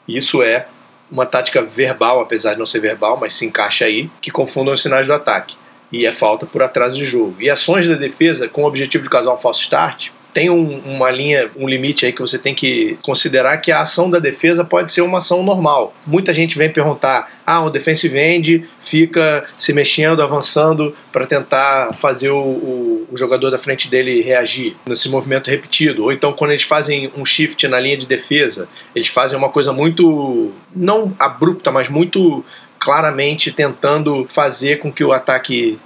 Isso 0.07 0.43
é 0.43 0.67
uma 1.11 1.27
tática 1.27 1.63
verbal, 1.63 2.21
apesar 2.21 2.55
de 2.55 2.59
não 2.59 2.67
ser 2.67 2.81
verbal, 2.81 3.19
mas 3.19 3.35
se 3.35 3.47
encaixa 3.47 3.85
aí, 3.85 4.11
que 4.21 4.31
confundam 4.31 4.75
os 4.75 4.83
sinais 4.83 5.07
do 5.07 5.13
ataque. 5.13 5.57
E 5.91 6.07
é 6.07 6.13
falta 6.13 6.47
por 6.47 6.63
atraso 6.63 6.97
de 6.97 7.07
jogo. 7.07 7.37
E 7.41 7.51
ações 7.51 7.89
da 7.89 7.95
defesa 7.95 8.49
com 8.49 8.63
o 8.63 8.67
objetivo 8.67 9.05
de 9.05 9.11
causar 9.11 9.33
um 9.33 9.39
falso 9.39 9.63
start 9.63 10.11
tem 10.35 10.51
um, 10.51 10.81
uma 10.81 11.11
linha, 11.13 11.49
um 11.57 11.69
limite 11.69 12.05
aí 12.05 12.13
que 12.13 12.21
você 12.21 12.37
tem 12.37 12.53
que 12.53 12.99
considerar 13.03 13.57
que 13.59 13.71
a 13.71 13.83
ação 13.83 14.11
da 14.11 14.19
defesa 14.19 14.65
pode 14.65 14.93
ser 14.93 15.01
uma 15.01 15.19
ação 15.19 15.45
normal. 15.45 15.95
Muita 16.09 16.35
gente 16.35 16.59
vem 16.59 16.69
perguntar: 16.69 17.33
ah, 17.47 17.63
o 17.63 17.71
defensive 17.71 18.19
end 18.19 18.69
fica 18.83 19.45
se 19.57 19.73
mexendo, 19.73 20.21
avançando 20.21 20.95
para 21.13 21.25
tentar 21.25 21.95
fazer 21.95 22.31
o, 22.31 22.37
o, 22.37 23.07
o, 23.13 23.17
jogador 23.17 23.49
da 23.51 23.59
frente 23.59 23.89
dele 23.89 24.21
reagir 24.23 24.77
nesse 24.85 25.09
movimento 25.09 25.49
repetido. 25.49 26.03
Ou 26.03 26.13
então, 26.13 26.33
quando 26.33 26.51
eles 26.51 26.65
fazem 26.65 27.13
um 27.17 27.25
shift 27.25 27.69
na 27.69 27.79
linha 27.79 27.97
de 27.97 28.09
defesa, 28.09 28.69
eles 28.95 29.09
fazem 29.09 29.39
uma 29.39 29.49
coisa 29.49 29.73
muito, 29.73 30.53
não 30.75 31.15
abrupta, 31.17 31.71
mas 31.71 31.89
muito 31.89 32.45
claramente 32.81 33.53
tentando 33.53 34.27
fazer 34.29 34.81
com 34.81 34.93
que 34.93 35.05
o 35.05 35.13
ataque 35.13 35.79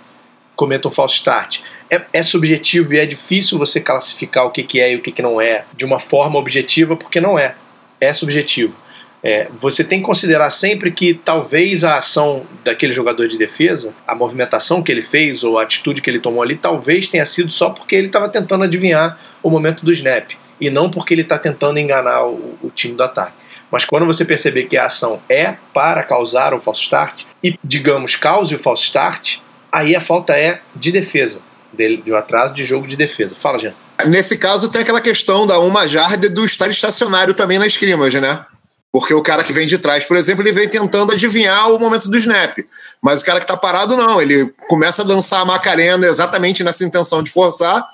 cometa 0.56 0.88
um 0.88 0.90
false 0.90 1.16
start 1.16 1.60
é, 1.90 2.02
é, 2.12 2.22
subjetivo 2.22 2.94
e 2.94 2.98
é 2.98 3.06
difícil 3.06 3.58
você 3.58 3.80
classificar 3.80 4.44
o 4.44 4.50
que, 4.50 4.62
que 4.62 4.80
é 4.80 4.92
e 4.92 4.96
o 4.96 5.00
que, 5.00 5.12
que 5.12 5.22
não 5.22 5.40
é 5.40 5.64
de 5.76 5.84
uma 5.84 5.98
forma 5.98 6.38
objetiva, 6.38 6.96
porque 6.96 7.20
não 7.20 7.38
é. 7.38 7.54
É 8.00 8.12
subjetivo. 8.12 8.74
É, 9.22 9.48
você 9.58 9.82
tem 9.82 9.98
que 9.98 10.06
considerar 10.06 10.50
sempre 10.50 10.92
que 10.92 11.12
talvez 11.12 11.82
a 11.82 11.98
ação 11.98 12.44
daquele 12.62 12.92
jogador 12.92 13.26
de 13.26 13.36
defesa, 13.36 13.94
a 14.06 14.14
movimentação 14.14 14.82
que 14.82 14.92
ele 14.92 15.02
fez 15.02 15.42
ou 15.42 15.58
a 15.58 15.64
atitude 15.64 16.00
que 16.00 16.08
ele 16.08 16.20
tomou 16.20 16.42
ali, 16.42 16.54
talvez 16.54 17.08
tenha 17.08 17.26
sido 17.26 17.50
só 17.50 17.70
porque 17.70 17.96
ele 17.96 18.06
estava 18.06 18.28
tentando 18.28 18.64
adivinhar 18.64 19.18
o 19.42 19.50
momento 19.50 19.84
do 19.84 19.92
snap 19.92 20.30
e 20.60 20.70
não 20.70 20.90
porque 20.90 21.14
ele 21.14 21.22
está 21.22 21.38
tentando 21.38 21.78
enganar 21.80 22.26
o, 22.26 22.56
o 22.62 22.70
time 22.72 22.94
do 22.94 23.02
ataque. 23.02 23.34
Mas 23.70 23.84
quando 23.84 24.06
você 24.06 24.24
perceber 24.24 24.64
que 24.64 24.76
a 24.76 24.86
ação 24.86 25.20
é 25.28 25.56
para 25.74 26.02
causar 26.02 26.54
o 26.54 26.60
false 26.60 26.82
start 26.82 27.24
e, 27.42 27.58
digamos, 27.62 28.16
cause 28.16 28.54
o 28.54 28.58
false 28.58 28.84
start, 28.84 29.38
aí 29.70 29.94
a 29.94 30.00
falta 30.00 30.38
é 30.38 30.60
de 30.74 30.90
defesa, 30.90 31.42
dele, 31.78 32.02
de 32.04 32.12
um 32.12 32.16
atraso 32.16 32.52
de 32.52 32.66
jogo 32.66 32.86
de 32.86 32.96
defesa. 32.96 33.34
Fala, 33.34 33.58
Jean. 33.58 33.72
Nesse 34.06 34.36
caso, 34.36 34.68
tem 34.68 34.82
aquela 34.82 35.00
questão 35.00 35.46
da 35.46 35.58
uma 35.60 35.86
jarda 35.86 36.28
do 36.28 36.44
estar 36.44 36.68
estacionário 36.68 37.32
também 37.32 37.58
na 37.58 37.66
scrimmage, 37.66 38.20
né? 38.20 38.44
Porque 38.92 39.14
o 39.14 39.22
cara 39.22 39.44
que 39.44 39.52
vem 39.52 39.66
de 39.66 39.78
trás, 39.78 40.04
por 40.04 40.16
exemplo, 40.16 40.42
ele 40.42 40.52
vem 40.52 40.68
tentando 40.68 41.12
adivinhar 41.12 41.70
o 41.70 41.78
momento 41.78 42.08
do 42.08 42.16
snap. 42.16 42.58
Mas 43.00 43.20
o 43.20 43.24
cara 43.24 43.40
que 43.40 43.46
tá 43.46 43.56
parado, 43.56 43.96
não. 43.96 44.20
Ele 44.20 44.46
começa 44.68 45.02
a 45.02 45.04
dançar 45.04 45.40
a 45.40 45.44
Macarena 45.44 46.06
exatamente 46.06 46.64
nessa 46.64 46.84
intenção 46.84 47.22
de 47.22 47.30
forçar. 47.30 47.86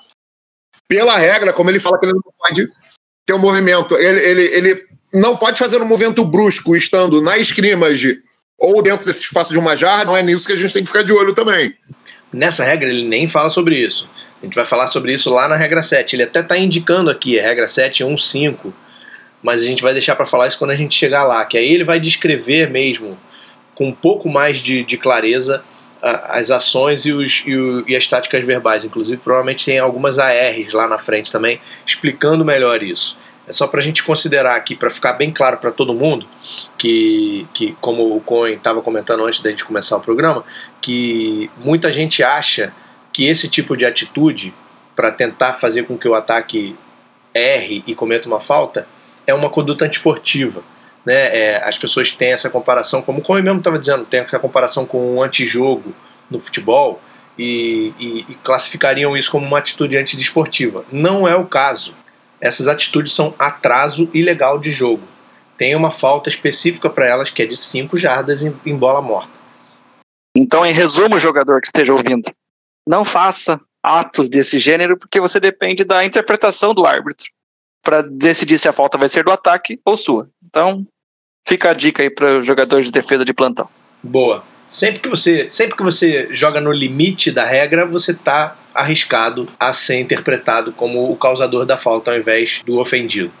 Pela 0.87 1.17
regra, 1.17 1.53
como 1.53 1.69
ele 1.69 1.79
fala 1.79 1.99
que 1.99 2.05
ele 2.05 2.13
não 2.13 2.21
pode 2.21 2.67
ter 3.25 3.33
um 3.33 3.39
movimento, 3.39 3.95
ele, 3.97 4.19
ele, 4.19 4.41
ele 4.43 4.85
não 5.13 5.35
pode 5.35 5.57
fazer 5.57 5.81
um 5.81 5.85
movimento 5.85 6.23
brusco 6.23 6.75
estando 6.75 7.21
na 7.21 7.37
scrimmage 7.39 8.19
ou 8.57 8.81
dentro 8.81 9.05
desse 9.05 9.21
espaço 9.21 9.51
de 9.51 9.59
uma 9.59 9.75
jarda, 9.75 10.05
não 10.05 10.17
é 10.17 10.23
nisso 10.23 10.47
que 10.47 10.53
a 10.53 10.55
gente 10.55 10.73
tem 10.73 10.83
que 10.83 10.87
ficar 10.87 11.03
de 11.03 11.11
olho 11.11 11.33
também. 11.33 11.75
Nessa 12.35 12.65
regra, 12.65 12.89
ele 12.89 13.05
nem 13.05 13.29
fala 13.29 13.49
sobre 13.49 13.77
isso. 13.79 14.09
A 14.41 14.45
gente 14.45 14.55
vai 14.55 14.65
falar 14.65 14.87
sobre 14.87 15.13
isso 15.13 15.33
lá 15.33 15.47
na 15.47 15.55
regra 15.55 15.81
7. 15.81 16.17
Ele 16.17 16.23
até 16.23 16.41
está 16.41 16.57
indicando 16.57 17.09
aqui, 17.09 17.39
a 17.39 17.41
regra 17.41 17.65
7.1.5, 17.65 18.73
mas 19.41 19.61
a 19.61 19.65
gente 19.65 19.81
vai 19.81 19.93
deixar 19.93 20.17
para 20.17 20.25
falar 20.25 20.47
isso 20.47 20.59
quando 20.59 20.71
a 20.71 20.75
gente 20.75 20.93
chegar 20.93 21.23
lá, 21.23 21.45
que 21.45 21.57
aí 21.57 21.73
ele 21.73 21.85
vai 21.85 21.97
descrever 21.97 22.69
mesmo, 22.69 23.17
com 23.73 23.87
um 23.87 23.93
pouco 23.93 24.27
mais 24.27 24.57
de, 24.57 24.83
de 24.83 24.97
clareza, 24.97 25.63
as 26.01 26.51
ações 26.51 27.05
e, 27.05 27.13
os, 27.13 27.41
e, 27.45 27.55
o, 27.55 27.85
e, 27.87 27.95
as 27.95 28.05
táticas 28.05 28.43
verbais. 28.43 28.83
Inclusive, 28.83 29.21
provavelmente 29.21 29.63
tem 29.63 29.79
algumas 29.79 30.19
ARs 30.19 30.73
lá 30.73 30.89
na 30.89 30.99
frente 30.99 31.31
também, 31.31 31.61
explicando 31.85 32.43
melhor 32.43 32.83
isso. 32.83 33.17
É 33.47 33.53
só 33.53 33.67
para 33.67 33.79
a 33.79 33.83
gente 33.83 34.03
considerar 34.03 34.55
aqui, 34.55 34.75
para 34.75 34.89
ficar 34.89 35.13
bem 35.13 35.31
claro 35.31 35.57
para 35.57 35.71
todo 35.71 35.93
mundo, 35.93 36.25
que, 36.77 37.47
que 37.53 37.77
como 37.79 38.15
o 38.15 38.21
Cohen 38.21 38.55
estava 38.55 38.81
comentando 38.81 39.23
antes 39.23 39.39
da 39.41 39.49
gente 39.51 39.63
começar 39.63 39.97
o 39.97 40.01
programa, 40.01 40.43
que 40.81 41.49
muita 41.57 41.93
gente 41.93 42.23
acha 42.23 42.73
que 43.13 43.25
esse 43.27 43.47
tipo 43.47 43.77
de 43.77 43.85
atitude, 43.85 44.53
para 44.95 45.11
tentar 45.11 45.53
fazer 45.53 45.83
com 45.83 45.97
que 45.97 46.07
o 46.07 46.15
ataque 46.15 46.75
erre 47.33 47.83
e 47.85 47.93
cometa 47.93 48.27
uma 48.27 48.41
falta, 48.41 48.87
é 49.27 49.33
uma 49.33 49.49
conduta 49.49 49.85
antiesportiva. 49.85 50.63
Né? 51.05 51.37
É, 51.37 51.63
as 51.63 51.77
pessoas 51.77 52.09
têm 52.11 52.33
essa 52.33 52.49
comparação, 52.49 53.01
como 53.01 53.19
o 53.19 53.21
Cohen 53.21 53.43
mesmo 53.43 53.59
estava 53.59 53.77
dizendo, 53.77 54.05
tem 54.05 54.21
essa 54.21 54.39
comparação 54.39 54.85
com 54.85 55.17
um 55.17 55.21
antijogo 55.21 55.93
no 56.31 56.39
futebol 56.39 56.99
e, 57.37 57.93
e, 57.99 58.25
e 58.29 58.35
classificariam 58.43 59.15
isso 59.15 59.29
como 59.29 59.45
uma 59.45 59.59
atitude 59.59 59.95
antidesportiva. 59.97 60.83
Não 60.91 61.27
é 61.27 61.35
o 61.35 61.45
caso 61.45 61.93
essas 62.45 62.67
atitudes 62.67 63.11
são 63.11 63.33
atraso 63.39 64.07
ilegal 64.13 64.59
de 64.59 64.71
jogo. 64.71 65.01
Tem 65.57 65.75
uma 65.75 65.89
falta 65.89 66.29
específica 66.29 66.87
para 66.87 67.07
elas 67.07 67.31
que 67.31 67.41
é 67.41 67.45
de 67.45 67.57
5 67.57 67.97
jardas 67.97 68.43
em, 68.43 68.77
bola 68.77 69.01
morta. 69.01 69.39
Então, 70.37 70.63
em 70.63 70.71
resumo, 70.71 71.17
jogador 71.17 71.59
que 71.59 71.67
esteja 71.67 71.91
ouvindo, 71.91 72.29
não 72.87 73.03
faça 73.03 73.59
atos 73.81 74.29
desse 74.29 74.59
gênero 74.59 74.95
porque 74.95 75.19
você 75.19 75.39
depende 75.39 75.83
da 75.83 76.05
interpretação 76.05 76.71
do 76.71 76.85
árbitro 76.85 77.25
para 77.83 78.03
decidir 78.03 78.59
se 78.59 78.67
a 78.67 78.73
falta 78.73 78.95
vai 78.95 79.09
ser 79.09 79.23
do 79.23 79.31
ataque 79.31 79.79
ou 79.83 79.97
sua. 79.97 80.29
Então, 80.43 80.85
fica 81.47 81.71
a 81.71 81.73
dica 81.73 82.03
aí 82.03 82.11
para 82.11 82.37
os 82.37 82.45
jogadores 82.45 82.85
de 82.85 82.91
defesa 82.91 83.25
de 83.25 83.33
plantão. 83.33 83.67
Boa. 84.03 84.43
Sempre 84.75 84.99
que 84.99 85.07
você, 85.07 85.49
sempre 85.49 85.77
que 85.77 85.83
você 85.83 86.27
joga 86.31 86.59
no 86.59 86.69
limite 86.69 87.31
da 87.31 87.45
regra, 87.45 87.85
você 87.85 88.11
está 88.11 88.57
arriscado 88.73 89.47
a 89.57 89.71
ser 89.71 90.01
interpretado 90.01 90.73
como 90.73 91.09
o 91.09 91.15
causador 91.15 91.65
da 91.65 91.77
falta 91.77 92.11
ao 92.11 92.17
invés 92.17 92.61
do 92.65 92.77
ofendido. 92.77 93.31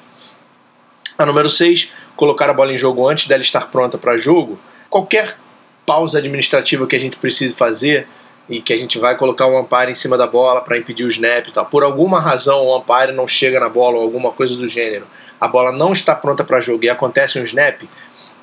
A 1.17 1.25
número 1.25 1.49
6, 1.49 1.91
colocar 2.15 2.49
a 2.49 2.53
bola 2.53 2.71
em 2.71 2.77
jogo 2.77 3.05
antes 3.05 3.27
dela 3.27 3.41
estar 3.41 3.69
pronta 3.69 3.97
para 3.97 4.17
jogo. 4.17 4.57
Qualquer 4.89 5.37
pausa 5.85 6.19
administrativa 6.19 6.87
que 6.87 6.95
a 6.95 6.99
gente 6.99 7.17
precise 7.17 7.53
fazer 7.53 8.07
e 8.47 8.61
que 8.61 8.71
a 8.71 8.77
gente 8.77 8.97
vai 8.97 9.17
colocar 9.17 9.45
um 9.45 9.59
umpire 9.59 9.91
em 9.91 9.95
cima 9.95 10.17
da 10.17 10.27
bola 10.27 10.61
para 10.61 10.77
impedir 10.77 11.03
o 11.03 11.09
snap 11.09 11.49
e 11.49 11.51
tal. 11.51 11.65
Por 11.65 11.83
alguma 11.83 12.17
razão 12.17 12.63
o 12.63 12.77
umpire 12.77 13.11
não 13.11 13.27
chega 13.27 13.59
na 13.59 13.67
bola 13.67 13.97
ou 13.97 14.03
alguma 14.03 14.31
coisa 14.31 14.55
do 14.55 14.69
gênero, 14.69 15.05
a 15.41 15.49
bola 15.49 15.73
não 15.73 15.91
está 15.91 16.15
pronta 16.15 16.45
para 16.45 16.61
jogo 16.61 16.85
e 16.85 16.89
acontece 16.89 17.37
um 17.37 17.43
snap, 17.43 17.81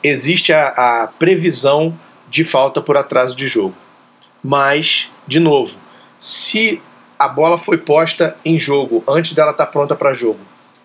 existe 0.03 0.53
a, 0.53 0.67
a 0.67 1.07
previsão 1.07 1.99
de 2.33 2.45
falta 2.45 2.81
por 2.81 2.97
atraso 2.97 3.37
de 3.37 3.47
jogo. 3.47 3.75
Mas, 4.43 5.11
de 5.29 5.39
novo, 5.39 5.79
se 6.19 6.81
a 7.19 7.29
bola 7.29 7.59
foi 7.59 7.77
posta 7.77 8.35
em 8.43 8.59
jogo 8.59 9.05
antes 9.07 9.35
dela 9.35 9.51
estar 9.51 9.67
tá 9.67 9.71
pronta 9.71 9.95
para 9.95 10.15
jogo 10.15 10.41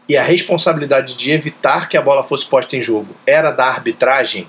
e 0.09 0.17
a 0.17 0.23
responsabilidade 0.23 1.15
de 1.15 1.31
evitar 1.31 1.87
que 1.87 1.95
a 1.95 2.01
bola 2.01 2.21
fosse 2.21 2.45
posta 2.45 2.75
em 2.75 2.81
jogo 2.81 3.15
era 3.25 3.51
da 3.51 3.65
arbitragem, 3.65 4.45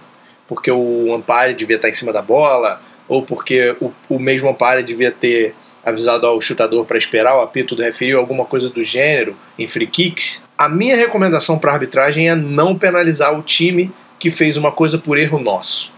porque 0.48 0.72
o 0.72 1.14
umpire 1.14 1.54
devia 1.54 1.76
estar 1.76 1.86
tá 1.86 1.92
em 1.92 1.94
cima 1.94 2.12
da 2.12 2.20
bola, 2.20 2.82
ou 3.06 3.22
porque 3.22 3.76
o, 3.80 3.92
o 4.08 4.18
mesmo 4.18 4.50
umpire 4.50 4.82
devia 4.82 5.12
ter 5.12 5.54
avisado 5.84 6.26
ao 6.26 6.40
chutador 6.40 6.84
para 6.84 6.98
esperar 6.98 7.36
o 7.36 7.40
apito 7.40 7.76
do 7.76 7.82
referido, 7.82 8.18
alguma 8.18 8.44
coisa 8.44 8.68
do 8.68 8.82
gênero, 8.82 9.36
em 9.56 9.68
free 9.68 9.86
kicks, 9.86 10.42
a 10.58 10.68
minha 10.68 10.96
recomendação 10.96 11.58
para 11.58 11.70
a 11.70 11.74
arbitragem 11.74 12.28
é 12.28 12.34
não 12.34 12.76
penalizar 12.76 13.38
o 13.38 13.42
time 13.42 13.92
que 14.18 14.32
fez 14.32 14.56
uma 14.56 14.72
coisa 14.72 14.98
por 14.98 15.16
erro 15.16 15.38
nosso. 15.38 15.96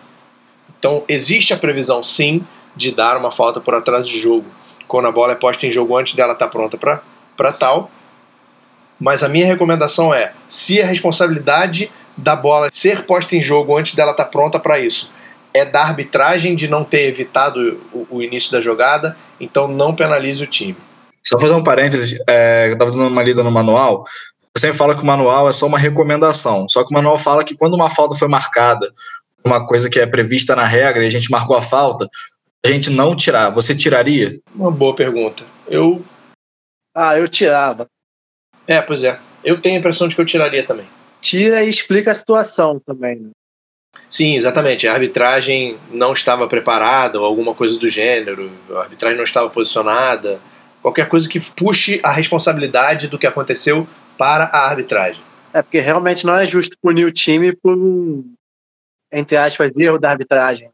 Então, 0.80 1.04
existe 1.06 1.54
a 1.54 1.58
previsão, 1.58 2.02
sim, 2.02 2.44
de 2.74 2.92
dar 2.92 3.16
uma 3.16 3.30
falta 3.30 3.60
por 3.60 3.74
atraso 3.74 4.06
de 4.06 4.18
jogo 4.18 4.46
quando 4.88 5.06
a 5.06 5.12
bola 5.12 5.32
é 5.32 5.36
posta 5.36 5.66
em 5.66 5.70
jogo 5.70 5.96
antes 5.96 6.14
dela 6.14 6.32
estar 6.32 6.46
tá 6.46 6.50
pronta 6.50 6.76
para 6.76 7.52
tal. 7.52 7.90
Mas 8.98 9.22
a 9.22 9.28
minha 9.28 9.46
recomendação 9.46 10.12
é: 10.12 10.32
se 10.48 10.80
a 10.82 10.86
responsabilidade 10.86 11.92
da 12.16 12.34
bola 12.34 12.70
ser 12.70 13.04
posta 13.04 13.36
em 13.36 13.42
jogo 13.42 13.76
antes 13.76 13.94
dela 13.94 14.10
estar 14.10 14.24
tá 14.24 14.30
pronta 14.30 14.58
para 14.58 14.80
isso 14.80 15.10
é 15.52 15.64
da 15.64 15.82
arbitragem 15.82 16.54
de 16.54 16.68
não 16.68 16.84
ter 16.84 17.06
evitado 17.06 17.80
o, 17.92 18.06
o, 18.08 18.22
início 18.22 18.52
da 18.52 18.60
jogada, 18.60 19.16
então 19.40 19.66
não 19.66 19.94
penalize 19.94 20.42
o 20.42 20.46
time. 20.46 20.76
Só 21.24 21.38
fazer 21.38 21.54
um 21.54 21.62
parênteses, 21.62 22.18
é, 22.28 22.68
eu 22.68 22.74
estava 22.74 22.90
dando 22.90 23.08
uma 23.08 23.22
lida 23.22 23.42
no 23.42 23.50
manual. 23.50 24.04
Você 24.56 24.66
sempre 24.66 24.78
fala 24.78 24.94
que 24.94 25.02
o 25.02 25.06
manual 25.06 25.48
é 25.48 25.52
só 25.52 25.66
uma 25.66 25.78
recomendação. 25.78 26.66
Só 26.68 26.84
que 26.84 26.90
o 26.90 26.94
manual 26.94 27.18
fala 27.18 27.44
que 27.44 27.56
quando 27.56 27.74
uma 27.74 27.90
falta 27.90 28.14
foi 28.14 28.28
marcada, 28.28 28.92
uma 29.44 29.66
coisa 29.66 29.88
que 29.88 29.98
é 29.98 30.06
prevista 30.06 30.54
na 30.54 30.64
regra, 30.64 31.04
e 31.04 31.06
a 31.06 31.10
gente 31.10 31.30
marcou 31.30 31.56
a 31.56 31.62
falta, 31.62 32.08
a 32.64 32.68
gente 32.68 32.90
não 32.90 33.16
tirar, 33.16 33.50
você 33.50 33.74
tiraria? 33.74 34.38
Uma 34.54 34.70
boa 34.70 34.94
pergunta. 34.94 35.44
Eu. 35.66 36.04
Ah, 36.94 37.16
eu 37.16 37.28
tirava. 37.28 37.86
É, 38.66 38.80
pois 38.82 39.02
é. 39.04 39.18
Eu 39.42 39.60
tenho 39.60 39.76
a 39.76 39.78
impressão 39.78 40.08
de 40.08 40.14
que 40.14 40.20
eu 40.20 40.26
tiraria 40.26 40.64
também. 40.64 40.86
Tira 41.20 41.62
e 41.62 41.68
explica 41.68 42.10
a 42.10 42.14
situação 42.14 42.80
também. 42.84 43.18
Né? 43.18 43.30
Sim, 44.08 44.36
exatamente. 44.36 44.86
A 44.86 44.92
arbitragem 44.92 45.78
não 45.90 46.12
estava 46.12 46.46
preparada 46.46 47.18
ou 47.18 47.24
alguma 47.24 47.54
coisa 47.54 47.78
do 47.78 47.88
gênero, 47.88 48.50
a 48.70 48.80
arbitragem 48.80 49.16
não 49.16 49.24
estava 49.24 49.48
posicionada. 49.48 50.38
Qualquer 50.82 51.08
coisa 51.08 51.28
que 51.28 51.40
puxe 51.40 52.00
a 52.02 52.10
responsabilidade 52.10 53.08
do 53.08 53.18
que 53.18 53.26
aconteceu 53.26 53.86
para 54.18 54.44
a 54.44 54.68
arbitragem. 54.68 55.22
É, 55.52 55.62
porque 55.62 55.80
realmente 55.80 56.24
não 56.24 56.34
é 56.34 56.46
justo 56.46 56.76
punir 56.80 57.04
o 57.04 57.12
time 57.12 57.54
por 57.54 57.76
um, 57.76 58.24
entre 59.12 59.36
aspas, 59.36 59.70
erro 59.76 59.98
da 59.98 60.10
arbitragem. 60.10 60.70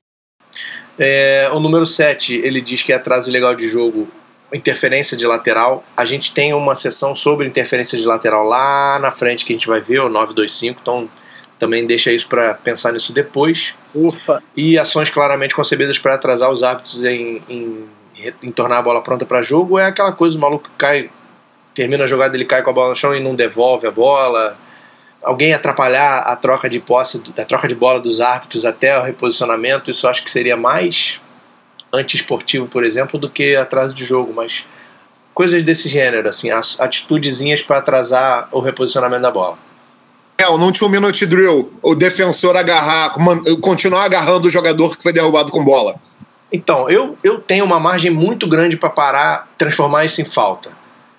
É, 0.99 1.51
o 1.53 1.61
número 1.61 1.87
7, 1.87 2.37
ele 2.37 2.61
diz 2.61 2.83
que 2.83 2.93
é 2.93 2.97
atraso 2.97 3.29
ilegal 3.29 3.55
de 3.55 3.69
jogo, 3.71 4.09
interferência 4.53 5.17
de 5.17 5.27
lateral. 5.27 5.85
A 5.97 6.05
gente 6.07 6.33
tem 6.33 6.55
uma 6.55 6.75
sessão 6.75 7.15
sobre 7.15 7.47
interferência 7.47 7.99
de 7.99 8.07
lateral 8.07 8.45
lá 8.45 8.99
na 8.99 9.11
frente 9.11 9.45
que 9.45 9.53
a 9.53 9.57
gente 9.57 9.67
vai 9.67 9.81
ver, 9.81 10.01
o 10.01 10.09
925, 10.09 10.81
então 10.81 11.09
também 11.59 11.87
deixa 11.87 12.13
isso 12.13 12.29
para 12.29 12.55
pensar 12.55 12.93
nisso 12.93 13.13
depois. 13.13 13.75
Ufa! 13.95 14.43
E 14.57 14.79
ações 14.79 15.11
claramente 15.11 15.55
concebidas 15.55 15.99
para 15.99 16.15
atrasar 16.15 16.51
os 16.51 16.63
árbitros 16.63 17.05
em, 17.05 17.43
em, 17.49 17.85
em 18.43 18.51
tornar 18.51 18.79
a 18.79 18.83
bola 18.83 19.03
pronta 19.03 19.27
para 19.27 19.43
jogo 19.43 19.79
é 19.79 19.87
aquela 19.87 20.13
coisa, 20.13 20.37
o 20.37 20.41
maluco 20.41 20.71
cai, 20.79 21.11
termina 21.75 22.05
a 22.05 22.07
jogada, 22.07 22.37
ele 22.37 22.45
cai 22.45 22.63
com 22.63 22.71
a 22.71 22.73
bola 22.73 22.91
no 22.91 22.97
chão 22.97 23.15
e 23.15 23.21
não 23.21 23.35
devolve 23.35 23.87
a 23.87 23.91
bola 23.91 24.57
alguém 25.27 25.53
atrapalhar 25.53 26.21
a 26.21 26.37
troca 26.37 26.71
de 26.71 26.79
posse, 26.79 27.21
a 27.37 27.45
troca 27.45 27.67
de 27.67 27.75
bola 27.75 27.99
dos 27.99 28.21
árbitros 28.21 28.65
até 28.65 28.97
o 28.97 29.03
reposicionamento, 29.03 29.91
isso 29.91 30.07
acho 30.07 30.23
que 30.23 30.31
seria 30.31 30.57
mais 30.57 31.21
antiesportivo, 31.93 32.69
por 32.69 32.85
exemplo, 32.85 33.19
do 33.19 33.29
que 33.29 33.57
atraso 33.57 33.93
de 33.93 34.05
jogo, 34.05 34.33
mas 34.33 34.65
coisas 35.35 35.65
desse 35.65 35.89
gênero, 35.89 36.29
assim, 36.29 36.51
atitudezinhas 36.79 37.61
para 37.61 37.79
atrasar 37.79 38.49
o 38.53 38.61
reposicionamento 38.61 39.23
da 39.23 39.31
bola. 39.33 39.59
É, 40.39 40.47
o 40.49 40.59
não 40.59 40.71
tinha 40.71 40.87
um 40.87 40.91
minute 40.91 41.27
drill, 41.27 41.73
o 41.83 41.95
defensor 41.97 42.57
agarrar, 42.57 43.13
continuar 43.61 44.05
agarrando 44.05 44.47
o 44.47 44.51
jogador 44.51 44.97
que 44.97 45.03
foi 45.03 45.13
derrubado 45.13 45.51
com 45.51 45.65
bola. 45.65 45.97
Então, 46.53 46.89
eu, 46.89 47.19
eu 47.25 47.41
tenho 47.41 47.65
uma 47.65 47.81
margem 47.81 48.13
muito 48.13 48.47
grande 48.47 48.77
para 48.77 48.91
parar, 48.91 49.49
transformar 49.59 50.05
isso 50.05 50.21
em 50.21 50.25
falta. 50.25 50.71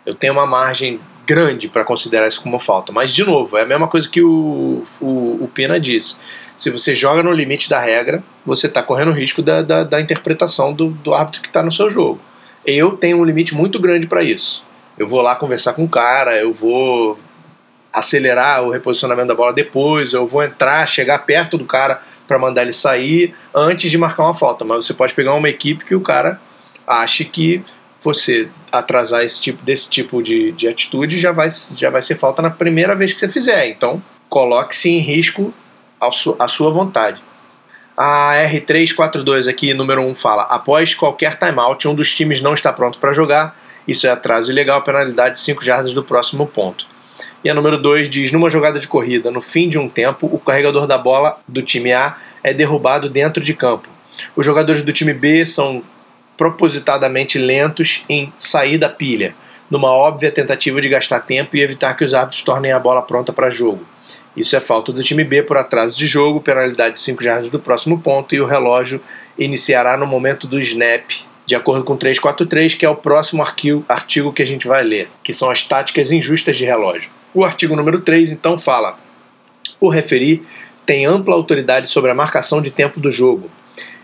Eu 0.05 0.15
tenho 0.15 0.31
uma 0.31 0.45
margem 0.45 0.97
grande 1.27 1.67
para 1.67 1.83
considerar 1.83 2.27
isso 2.27 2.41
como 2.41 2.57
falta. 2.57 2.93
Mas, 2.93 3.13
de 3.13 3.23
novo, 3.23 3.57
é 3.57 3.63
a 3.63 3.65
mesma 3.65 3.87
coisa 3.87 4.09
que 4.09 4.21
o, 4.21 4.81
o, 5.01 5.43
o 5.43 5.51
Pina 5.53 5.77
disse. 5.79 6.21
Se 6.57 6.71
você 6.71 6.95
joga 6.95 7.21
no 7.21 7.33
limite 7.33 7.69
da 7.69 7.79
regra, 7.79 8.23
você 8.45 8.67
está 8.67 8.81
correndo 8.81 9.11
o 9.11 9.13
risco 9.13 9.41
da, 9.41 9.61
da, 9.61 9.83
da 9.83 10.01
interpretação 10.01 10.73
do, 10.73 10.89
do 10.89 11.13
árbitro 11.13 11.41
que 11.41 11.49
está 11.49 11.61
no 11.61 11.71
seu 11.71 11.89
jogo. 11.89 12.19
Eu 12.65 12.97
tenho 12.97 13.17
um 13.17 13.25
limite 13.25 13.53
muito 13.53 13.79
grande 13.79 14.07
para 14.07 14.23
isso. 14.23 14.63
Eu 14.97 15.07
vou 15.07 15.21
lá 15.21 15.35
conversar 15.35 15.73
com 15.73 15.83
o 15.83 15.89
cara, 15.89 16.37
eu 16.37 16.53
vou 16.53 17.19
acelerar 17.93 18.63
o 18.63 18.71
reposicionamento 18.71 19.27
da 19.27 19.35
bola 19.35 19.53
depois, 19.53 20.13
eu 20.13 20.25
vou 20.25 20.43
entrar, 20.43 20.87
chegar 20.87 21.19
perto 21.19 21.57
do 21.57 21.65
cara 21.65 22.01
para 22.27 22.39
mandar 22.39 22.63
ele 22.63 22.73
sair 22.73 23.33
antes 23.53 23.91
de 23.91 23.97
marcar 23.97 24.23
uma 24.23 24.35
falta. 24.35 24.65
Mas 24.65 24.85
você 24.85 24.93
pode 24.93 25.13
pegar 25.13 25.33
uma 25.35 25.49
equipe 25.49 25.85
que 25.85 25.95
o 25.95 26.01
cara 26.01 26.39
ache 26.87 27.25
que 27.25 27.63
você 28.07 28.47
atrasar 28.71 29.23
esse 29.23 29.41
tipo, 29.41 29.63
desse 29.63 29.89
tipo 29.89 30.23
de, 30.23 30.53
de 30.53 30.67
atitude 30.67 31.19
já 31.19 31.31
vai, 31.31 31.49
já 31.49 31.89
vai 31.89 32.01
ser 32.01 32.15
falta 32.15 32.41
na 32.41 32.49
primeira 32.49 32.95
vez 32.95 33.13
que 33.13 33.19
você 33.19 33.27
fizer. 33.27 33.67
Então, 33.67 34.01
coloque-se 34.29 34.89
em 34.89 34.99
risco 34.99 35.53
sua, 36.11 36.35
a 36.39 36.47
sua 36.47 36.71
vontade. 36.71 37.21
A 37.95 38.33
R342 38.49 39.49
aqui, 39.49 39.73
número 39.73 40.01
1, 40.01 40.15
fala: 40.15 40.43
após 40.43 40.95
qualquer 40.95 41.37
timeout, 41.37 41.87
um 41.87 41.95
dos 41.95 42.13
times 42.15 42.41
não 42.41 42.53
está 42.53 42.71
pronto 42.71 42.97
para 42.99 43.13
jogar. 43.13 43.57
Isso 43.87 44.07
é 44.07 44.09
atraso 44.09 44.51
ilegal, 44.51 44.81
penalidade 44.83 45.35
de 45.35 45.41
5 45.41 45.63
jardas 45.65 45.93
do 45.93 46.03
próximo 46.03 46.45
ponto. 46.47 46.87
E 47.43 47.49
a 47.49 47.53
número 47.53 47.77
2 47.77 48.09
diz: 48.09 48.31
numa 48.31 48.49
jogada 48.49 48.79
de 48.79 48.87
corrida, 48.87 49.31
no 49.31 49.41
fim 49.41 49.67
de 49.67 49.77
um 49.77 49.89
tempo, 49.89 50.29
o 50.31 50.39
carregador 50.39 50.87
da 50.87 50.97
bola 50.97 51.39
do 51.47 51.61
time 51.61 51.91
A 51.91 52.17
é 52.43 52.53
derrubado 52.53 53.09
dentro 53.09 53.43
de 53.43 53.53
campo. 53.53 53.89
Os 54.35 54.45
jogadores 54.45 54.81
do 54.81 54.93
time 54.93 55.13
B 55.13 55.45
são 55.45 55.83
propositadamente 56.37 57.37
lentos 57.37 58.05
em 58.07 58.31
sair 58.37 58.77
da 58.77 58.87
pilha, 58.87 59.35
numa 59.69 59.91
óbvia 59.91 60.31
tentativa 60.31 60.79
de 60.79 60.87
gastar 60.87 61.19
tempo 61.21 61.57
e 61.57 61.61
evitar 61.61 61.95
que 61.95 62.05
os 62.05 62.13
árbitros 62.13 62.43
tornem 62.43 62.71
a 62.71 62.79
bola 62.79 63.01
pronta 63.01 63.33
para 63.33 63.49
jogo. 63.49 63.85
Isso 64.35 64.55
é 64.55 64.59
falta 64.59 64.93
do 64.93 65.03
time 65.03 65.23
B 65.23 65.41
por 65.41 65.57
atraso 65.57 65.97
de 65.97 66.05
jogo, 66.05 66.39
penalidade 66.39 66.93
de 66.93 66.99
5 66.99 67.23
jardas 67.23 67.49
do 67.49 67.59
próximo 67.59 67.99
ponto 67.99 68.35
e 68.35 68.39
o 68.39 68.45
relógio 68.45 69.01
iniciará 69.37 69.97
no 69.97 70.05
momento 70.05 70.47
do 70.47 70.59
snap, 70.59 71.09
de 71.45 71.55
acordo 71.55 71.83
com 71.83 71.97
343, 71.97 72.75
que 72.75 72.85
é 72.85 72.89
o 72.89 72.95
próximo 72.95 73.41
artigo 73.41 74.31
que 74.31 74.43
a 74.43 74.45
gente 74.45 74.67
vai 74.67 74.83
ler, 74.83 75.09
que 75.23 75.33
são 75.33 75.49
as 75.49 75.63
táticas 75.63 76.11
injustas 76.11 76.55
de 76.55 76.65
relógio. 76.65 77.09
O 77.33 77.43
artigo 77.43 77.75
número 77.75 77.99
3 78.01 78.31
então 78.31 78.59
fala: 78.59 78.99
o 79.79 79.89
referi 79.89 80.45
tem 80.85 81.05
ampla 81.05 81.33
autoridade 81.33 81.89
sobre 81.89 82.11
a 82.11 82.15
marcação 82.15 82.61
de 82.61 82.69
tempo 82.69 82.99
do 82.99 83.11
jogo, 83.11 83.49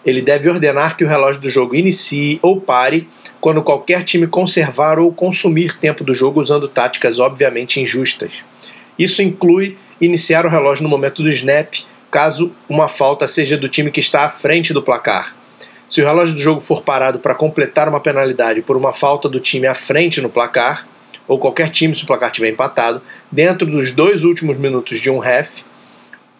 ele 0.06 0.22
deve 0.22 0.50
ordenar 0.50 0.98
que 0.98 1.04
o 1.04 1.08
relógio 1.08 1.42
do 1.42 1.50
jogo 1.50 1.76
inicie 1.76 2.40
ou 2.42 2.60
pare 2.60 3.08
quando 3.40 3.64
qualquer 3.64 4.04
time 4.04 4.28
conservar 4.28 5.00
ou 5.00 5.14
consumir 5.14 5.78
tempo 5.78 6.04
do 6.04 6.14
jogo 6.14 6.42
usando 6.42 6.68
táticas 6.68 7.20
obviamente 7.20 7.80
injustas. 7.80 8.44
Isso 8.98 9.22
inclui 9.22 9.78
iniciar 10.00 10.46
o 10.46 10.50
relógio 10.50 10.84
no 10.84 10.90
momento 10.90 11.24
do 11.24 11.30
snap, 11.30 11.74
caso 12.12 12.52
uma 12.68 12.88
falta 12.88 13.28
seja 13.28 13.58
do 13.58 13.70
time 13.70 13.92
que 13.92 14.00
está 14.00 14.24
à 14.26 14.30
frente 14.30 14.74
do 14.74 14.84
placar. 14.84 15.36
Se 15.90 16.02
o 16.02 16.06
relógio 16.06 16.36
do 16.36 16.42
jogo 16.42 16.62
for 16.62 16.82
parado 16.82 17.20
para 17.20 17.36
completar 17.36 17.88
uma 17.88 18.00
penalidade 18.00 18.62
por 18.62 18.76
uma 18.76 18.94
falta 18.94 19.30
do 19.30 19.40
time 19.40 19.68
à 19.68 19.76
frente 19.76 20.22
no 20.22 20.30
placar, 20.30 20.88
ou 21.28 21.40
qualquer 21.40 21.70
time 21.70 21.96
se 21.96 22.04
o 22.04 22.08
placar 22.08 22.30
estiver 22.30 22.50
empatado, 22.50 23.02
dentro 23.32 23.66
dos 23.66 23.92
dois 23.92 24.24
últimos 24.24 24.58
minutos 24.58 25.00
de 25.00 25.10
um 25.10 25.20
ref, 25.20 25.64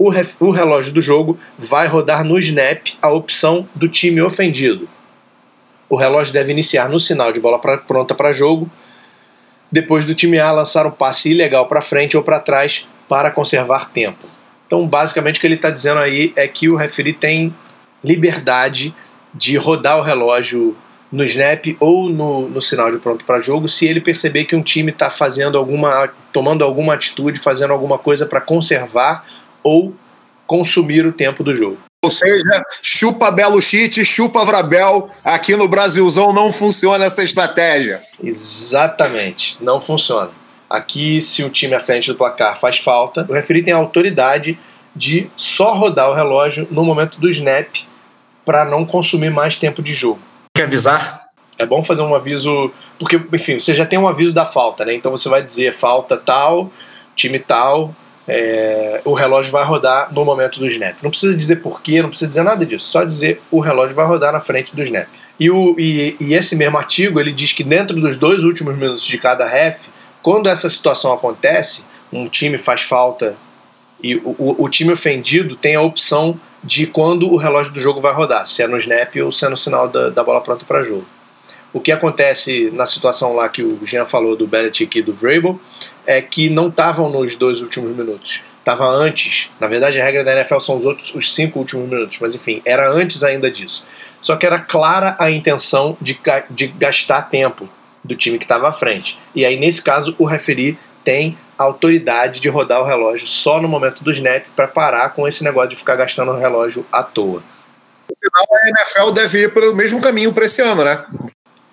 o, 0.08 0.48
o 0.48 0.52
relógio 0.52 0.94
do 0.94 1.02
jogo 1.02 1.38
vai 1.58 1.88
rodar 1.88 2.24
no 2.24 2.38
snap 2.40 2.88
a 3.02 3.10
opção 3.10 3.68
do 3.74 3.88
time 3.88 4.22
ofendido. 4.22 4.90
O 5.90 5.96
relógio 5.96 6.34
deve 6.34 6.52
iniciar 6.52 6.90
no 6.90 7.00
sinal 7.00 7.32
de 7.32 7.40
bola 7.40 7.60
pra, 7.60 7.78
pronta 7.78 8.14
para 8.14 8.34
jogo, 8.34 8.70
depois 9.72 10.06
do 10.06 10.14
time 10.14 10.40
A 10.40 10.52
lançar 10.52 10.86
um 10.86 10.92
passe 10.92 11.32
ilegal 11.32 11.68
para 11.68 11.82
frente 11.82 12.18
ou 12.18 12.24
para 12.24 12.40
trás 12.40 12.88
para 13.08 13.32
conservar 13.32 13.92
tempo. 13.92 14.26
Então, 14.66 14.88
basicamente, 14.88 15.38
o 15.38 15.42
que 15.42 15.48
ele 15.48 15.56
está 15.56 15.70
dizendo 15.70 16.00
aí 16.00 16.34
é 16.36 16.48
que 16.48 16.70
o 16.70 16.76
referee 16.76 17.14
tem 17.14 17.54
liberdade 18.04 18.94
de 19.34 19.58
rodar 19.58 19.98
o 19.98 20.02
relógio 20.02 20.76
no 21.12 21.24
snap 21.24 21.78
ou 21.80 22.10
no, 22.10 22.50
no 22.50 22.62
sinal 22.62 22.92
de 22.92 22.98
pronto 22.98 23.24
para 23.24 23.40
jogo 23.40 23.68
se 23.68 23.86
ele 23.86 24.02
perceber 24.02 24.46
que 24.46 24.56
um 24.56 24.64
time 24.64 24.92
está 24.92 25.12
fazendo 25.12 25.58
alguma, 25.58 26.10
tomando 26.32 26.64
alguma 26.64 26.96
atitude, 26.96 27.40
fazendo 27.40 27.72
alguma 27.72 28.00
coisa 28.00 28.26
para 28.26 28.42
conservar 28.42 29.24
ou 29.64 29.94
consumir 30.46 31.06
o 31.06 31.14
tempo 31.14 31.44
do 31.44 31.56
jogo. 31.56 31.78
Ou 32.04 32.12
seja, 32.12 32.62
chupa 32.82 33.32
Belo 33.32 33.62
Chite, 33.62 34.04
chupa 34.04 34.44
Vrabel. 34.44 35.10
Aqui 35.24 35.56
no 35.56 35.70
Brasilzão 35.70 36.34
não 36.34 36.52
funciona 36.52 37.06
essa 37.06 37.24
estratégia. 37.24 38.02
Exatamente, 38.22 39.58
não 39.62 39.82
funciona. 39.82 40.32
Aqui, 40.70 41.22
se 41.22 41.44
o 41.44 41.50
time 41.50 41.76
à 41.76 41.80
frente 41.80 42.12
do 42.12 42.16
placar 42.16 42.60
faz 42.60 42.80
falta, 42.80 43.26
o 43.30 43.34
referi 43.34 43.64
tem 43.64 43.74
a 43.74 43.78
autoridade 43.78 44.60
de 44.96 45.30
só 45.38 45.74
rodar 45.76 46.10
o 46.10 46.14
relógio 46.14 46.68
no 46.70 46.84
momento 46.84 47.20
do 47.20 47.30
snap 47.30 47.70
para 48.46 48.66
não 48.66 48.86
consumir 48.86 49.30
mais 49.30 49.56
tempo 49.56 49.82
de 49.82 49.94
jogo. 49.94 50.20
Quer 50.56 50.64
avisar? 50.64 51.24
É 51.58 51.66
bom 51.66 51.84
fazer 51.84 52.02
um 52.02 52.14
aviso, 52.14 52.72
porque, 53.00 53.22
enfim, 53.32 53.60
você 53.60 53.74
já 53.74 53.86
tem 53.86 53.98
um 53.98 54.08
aviso 54.08 54.34
da 54.34 54.46
falta, 54.46 54.84
né? 54.84 54.94
Então 54.94 55.12
você 55.12 55.30
vai 55.30 55.42
dizer 55.42 55.74
falta 55.74 56.18
tal, 56.18 56.72
time 57.16 57.40
tal, 57.40 57.96
é, 58.28 59.02
o 59.04 59.14
relógio 59.14 59.52
vai 59.52 59.66
rodar 59.66 60.14
no 60.14 60.24
momento 60.24 60.60
do 60.60 60.68
snap. 60.68 60.96
Não 61.02 61.10
precisa 61.10 61.36
dizer 61.36 61.58
porquê, 61.58 62.02
não 62.02 62.10
precisa 62.10 62.30
dizer 62.30 62.44
nada 62.44 62.66
disso, 62.66 62.86
só 62.86 63.04
dizer 63.04 63.42
o 63.52 63.60
relógio 63.60 63.96
vai 63.96 64.06
rodar 64.06 64.32
na 64.32 64.40
frente 64.40 64.76
do 64.76 64.82
snap. 64.82 65.08
E, 65.40 65.50
o, 65.50 65.76
e, 65.78 66.16
e 66.20 66.34
esse 66.34 66.56
mesmo 66.56 66.78
artigo 66.78 67.20
ele 67.20 67.32
diz 67.32 67.52
que 67.52 67.64
dentro 67.64 68.00
dos 68.00 68.18
dois 68.18 68.44
últimos 68.44 68.76
minutos 68.76 69.06
de 69.06 69.18
cada 69.18 69.48
ref, 69.48 69.88
quando 70.22 70.48
essa 70.48 70.70
situação 70.70 71.12
acontece, 71.12 71.86
um 72.12 72.28
time 72.28 72.58
faz 72.58 72.82
falta 72.82 73.36
e 74.02 74.16
o, 74.18 74.36
o, 74.38 74.64
o 74.64 74.70
time 74.70 74.92
ofendido 74.92 75.56
tem 75.56 75.76
a 75.76 75.82
opção 75.82 76.40
de 76.64 76.88
quando 76.88 77.30
o 77.30 77.38
relógio 77.38 77.74
do 77.74 77.80
jogo 77.80 78.00
vai 78.00 78.14
rodar, 78.14 78.48
se 78.48 78.62
é 78.62 78.68
no 78.68 78.78
snap 78.78 79.16
ou 79.18 79.32
se 79.32 79.46
é 79.46 79.50
no 79.50 79.58
sinal 79.58 79.88
da, 79.90 80.10
da 80.10 80.24
bola 80.24 80.40
pronta 80.40 80.66
para 80.66 80.84
jogo. 80.84 81.06
O 81.74 81.82
que 81.82 81.92
acontece 81.92 82.70
na 82.72 82.86
situação 82.86 83.34
lá 83.34 83.50
que 83.50 83.64
o 83.64 83.80
Jean 83.84 84.06
falou 84.06 84.36
do 84.36 84.46
Belichick 84.46 85.00
e 85.00 85.02
do 85.02 85.12
Vrabel 85.12 85.60
é 86.06 86.22
que 86.22 86.48
não 86.48 86.70
estavam 86.70 87.10
nos 87.10 87.36
dois 87.36 87.62
últimos 87.62 87.98
minutos. 87.98 88.42
Estava 88.60 88.88
antes. 88.88 89.50
Na 89.60 89.68
verdade, 89.68 90.00
a 90.00 90.06
regra 90.06 90.24
da 90.24 90.34
NFL 90.34 90.60
são 90.60 90.78
os 90.78 90.86
outros 90.86 91.14
os 91.16 91.34
cinco 91.34 91.60
últimos 91.60 91.90
minutos, 91.90 92.20
mas 92.22 92.36
enfim, 92.36 92.62
era 92.64 92.90
antes 92.90 93.24
ainda 93.24 93.50
disso. 93.50 93.84
Só 94.22 94.36
que 94.36 94.46
era 94.46 94.60
clara 94.60 95.18
a 95.20 95.32
intenção 95.32 95.98
de, 96.00 96.18
de 96.50 96.68
gastar 96.68 97.24
tempo 97.24 97.68
do 98.04 98.16
time 98.16 98.38
que 98.38 98.46
estava 98.46 98.70
à 98.70 98.72
frente. 98.72 99.18
E 99.34 99.44
aí, 99.44 99.60
nesse 99.60 99.82
caso, 99.82 100.16
o 100.20 100.26
referee 100.26 100.78
tem 101.04 101.38
autoridade 101.58 102.40
de 102.40 102.50
rodar 102.50 102.82
o 102.82 102.86
relógio 102.86 103.28
só 103.28 103.62
no 103.62 103.68
momento 103.68 104.04
do 104.04 104.12
snap 104.12 104.46
para 104.56 104.68
parar 104.68 105.10
com 105.10 105.28
esse 105.28 105.44
negócio 105.44 105.72
de 105.72 105.76
ficar 105.76 105.96
gastando 105.96 106.32
o 106.32 106.38
relógio 106.38 106.86
à 106.92 107.04
toa. 107.04 107.44
No 108.10 108.16
final, 108.16 108.46
a 108.52 108.70
NFL 108.70 109.12
deve 109.12 109.44
ir 109.44 109.54
pelo 109.54 109.76
mesmo 109.76 110.02
caminho 110.02 110.34
para 110.34 110.46
esse 110.46 110.62
ano, 110.62 110.84
né? 110.84 111.04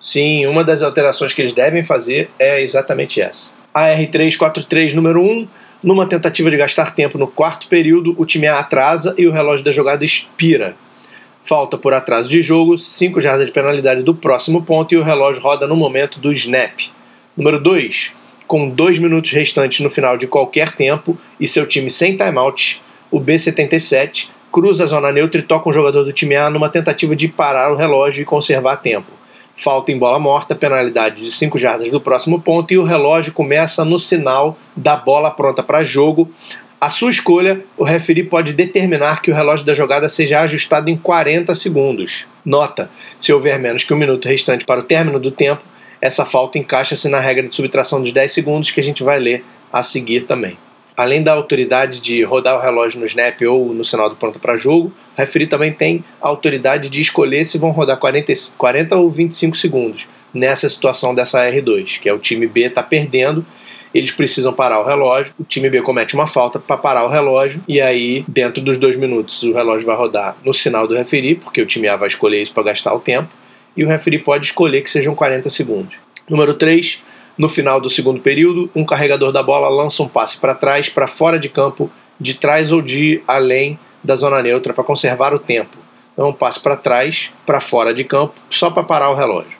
Sim, 0.01 0.47
uma 0.47 0.63
das 0.63 0.81
alterações 0.81 1.31
que 1.31 1.43
eles 1.43 1.53
devem 1.53 1.83
fazer 1.83 2.31
é 2.39 2.59
exatamente 2.59 3.21
essa. 3.21 3.53
A 3.71 3.89
R343 3.89 4.93
número 4.93 5.21
1, 5.21 5.47
numa 5.83 6.07
tentativa 6.07 6.49
de 6.49 6.57
gastar 6.57 6.95
tempo 6.95 7.19
no 7.19 7.27
quarto 7.27 7.67
período, 7.67 8.15
o 8.17 8.25
time 8.25 8.47
atrasa 8.47 9.13
e 9.15 9.27
o 9.27 9.31
relógio 9.31 9.63
da 9.63 9.71
jogada 9.71 10.03
expira. 10.03 10.75
Falta 11.43 11.77
por 11.77 11.93
atraso 11.93 12.31
de 12.31 12.41
jogo, 12.41 12.79
5 12.79 13.21
jardas 13.21 13.45
de 13.45 13.51
penalidade 13.51 14.01
do 14.01 14.15
próximo 14.15 14.63
ponto 14.63 14.91
e 14.91 14.97
o 14.97 15.03
relógio 15.03 15.39
roda 15.39 15.67
no 15.67 15.75
momento 15.75 16.19
do 16.19 16.31
snap. 16.31 16.79
Número 17.37 17.61
2, 17.61 18.11
com 18.47 18.69
2 18.69 18.97
minutos 18.97 19.31
restantes 19.31 19.81
no 19.81 19.89
final 19.91 20.17
de 20.17 20.25
qualquer 20.25 20.71
tempo 20.71 21.15
e 21.39 21.47
seu 21.47 21.67
time 21.67 21.91
sem 21.91 22.17
timeout, 22.17 22.81
o 23.11 23.21
B77 23.21 24.29
cruza 24.51 24.83
a 24.83 24.87
zona 24.87 25.11
neutra 25.11 25.39
e 25.39 25.43
toca 25.43 25.69
um 25.69 25.73
jogador 25.73 26.03
do 26.03 26.11
time 26.11 26.35
A 26.35 26.49
numa 26.49 26.69
tentativa 26.69 27.15
de 27.15 27.27
parar 27.27 27.71
o 27.71 27.75
relógio 27.75 28.23
e 28.23 28.25
conservar 28.25 28.77
tempo 28.77 29.20
falta 29.61 29.91
em 29.91 29.97
bola 29.97 30.17
morta, 30.17 30.55
penalidade 30.55 31.21
de 31.21 31.29
5 31.29 31.55
jardas 31.59 31.91
do 31.91 32.01
próximo 32.01 32.41
ponto 32.41 32.73
e 32.73 32.79
o 32.79 32.83
relógio 32.83 33.31
começa 33.31 33.85
no 33.85 33.99
sinal 33.99 34.57
da 34.75 34.95
bola 34.95 35.29
pronta 35.29 35.61
para 35.61 35.83
jogo. 35.83 36.31
A 36.79 36.89
sua 36.89 37.11
escolha, 37.11 37.63
o 37.77 37.83
referee 37.83 38.23
pode 38.23 38.53
determinar 38.53 39.21
que 39.21 39.29
o 39.29 39.35
relógio 39.35 39.63
da 39.63 39.75
jogada 39.75 40.09
seja 40.09 40.39
ajustado 40.39 40.89
em 40.89 40.97
40 40.97 41.53
segundos. 41.53 42.25
Nota: 42.43 42.89
se 43.19 43.31
houver 43.31 43.59
menos 43.59 43.83
que 43.83 43.93
um 43.93 43.97
minuto 43.97 44.27
restante 44.27 44.65
para 44.65 44.79
o 44.79 44.83
término 44.83 45.19
do 45.19 45.29
tempo, 45.29 45.61
essa 46.01 46.25
falta 46.25 46.57
encaixa-se 46.57 47.07
na 47.07 47.19
regra 47.19 47.47
de 47.47 47.53
subtração 47.53 48.01
dos 48.01 48.11
10 48.11 48.33
segundos 48.33 48.71
que 48.71 48.79
a 48.79 48.83
gente 48.83 49.03
vai 49.03 49.19
ler 49.19 49.45
a 49.71 49.83
seguir 49.83 50.21
também. 50.21 50.57
Além 50.95 51.23
da 51.23 51.33
autoridade 51.33 51.99
de 51.99 52.23
rodar 52.23 52.57
o 52.57 52.61
relógio 52.61 52.99
no 52.99 53.05
snap 53.05 53.41
ou 53.43 53.73
no 53.73 53.85
sinal 53.85 54.09
do 54.09 54.15
pronto 54.15 54.39
para 54.39 54.57
jogo, 54.57 54.91
o 55.15 55.19
referee 55.19 55.47
também 55.47 55.71
tem 55.71 56.03
a 56.21 56.27
autoridade 56.27 56.89
de 56.89 57.01
escolher 57.01 57.45
se 57.45 57.57
vão 57.57 57.71
rodar 57.71 57.97
40, 57.97 58.33
40 58.57 58.97
ou 58.97 59.09
25 59.09 59.55
segundos 59.55 60.07
nessa 60.33 60.69
situação 60.69 61.13
dessa 61.13 61.39
R2, 61.49 61.99
que 61.99 62.07
é 62.07 62.13
o 62.13 62.19
time 62.19 62.47
B 62.47 62.61
está 62.61 62.81
perdendo, 62.81 63.45
eles 63.93 64.11
precisam 64.11 64.53
parar 64.53 64.79
o 64.79 64.85
relógio, 64.85 65.33
o 65.37 65.43
time 65.43 65.69
B 65.69 65.81
comete 65.81 66.15
uma 66.15 66.27
falta 66.27 66.59
para 66.59 66.77
parar 66.77 67.05
o 67.05 67.09
relógio, 67.09 67.61
e 67.67 67.81
aí, 67.81 68.23
dentro 68.27 68.63
dos 68.63 68.77
dois 68.77 68.95
minutos, 68.95 69.43
o 69.43 69.53
relógio 69.53 69.85
vai 69.85 69.95
rodar 69.95 70.37
no 70.45 70.53
sinal 70.53 70.87
do 70.87 70.95
referee, 70.95 71.35
porque 71.35 71.61
o 71.61 71.65
time 71.65 71.87
A 71.87 71.97
vai 71.97 72.07
escolher 72.07 72.41
isso 72.41 72.53
para 72.53 72.63
gastar 72.63 72.93
o 72.93 72.99
tempo, 72.99 73.29
e 73.75 73.83
o 73.83 73.87
referee 73.87 74.19
pode 74.19 74.45
escolher 74.45 74.81
que 74.81 74.89
sejam 74.89 75.13
40 75.13 75.49
segundos. 75.49 75.95
Número 76.29 76.53
3, 76.53 77.01
No 77.37 77.47
final 77.47 77.79
do 77.79 77.89
segundo 77.89 78.21
período, 78.21 78.69
um 78.75 78.85
carregador 78.85 79.31
da 79.31 79.41
bola 79.41 79.69
lança 79.69 80.03
um 80.03 80.07
passe 80.07 80.37
para 80.37 80.53
trás, 80.53 80.89
para 80.89 81.07
fora 81.07 81.39
de 81.39 81.49
campo, 81.49 81.89
de 82.19 82.35
trás 82.35 82.71
ou 82.71 82.81
de 82.81 83.21
além 83.27 83.79
da 84.03 84.15
zona 84.15 84.41
neutra 84.41 84.73
para 84.73 84.83
conservar 84.83 85.33
o 85.33 85.39
tempo. 85.39 85.77
Então, 86.13 86.29
um 86.29 86.33
passe 86.33 86.59
para 86.59 86.75
trás, 86.75 87.31
para 87.45 87.59
fora 87.59 87.93
de 87.93 88.03
campo, 88.03 88.33
só 88.49 88.69
para 88.69 88.83
parar 88.83 89.09
o 89.09 89.15
relógio. 89.15 89.59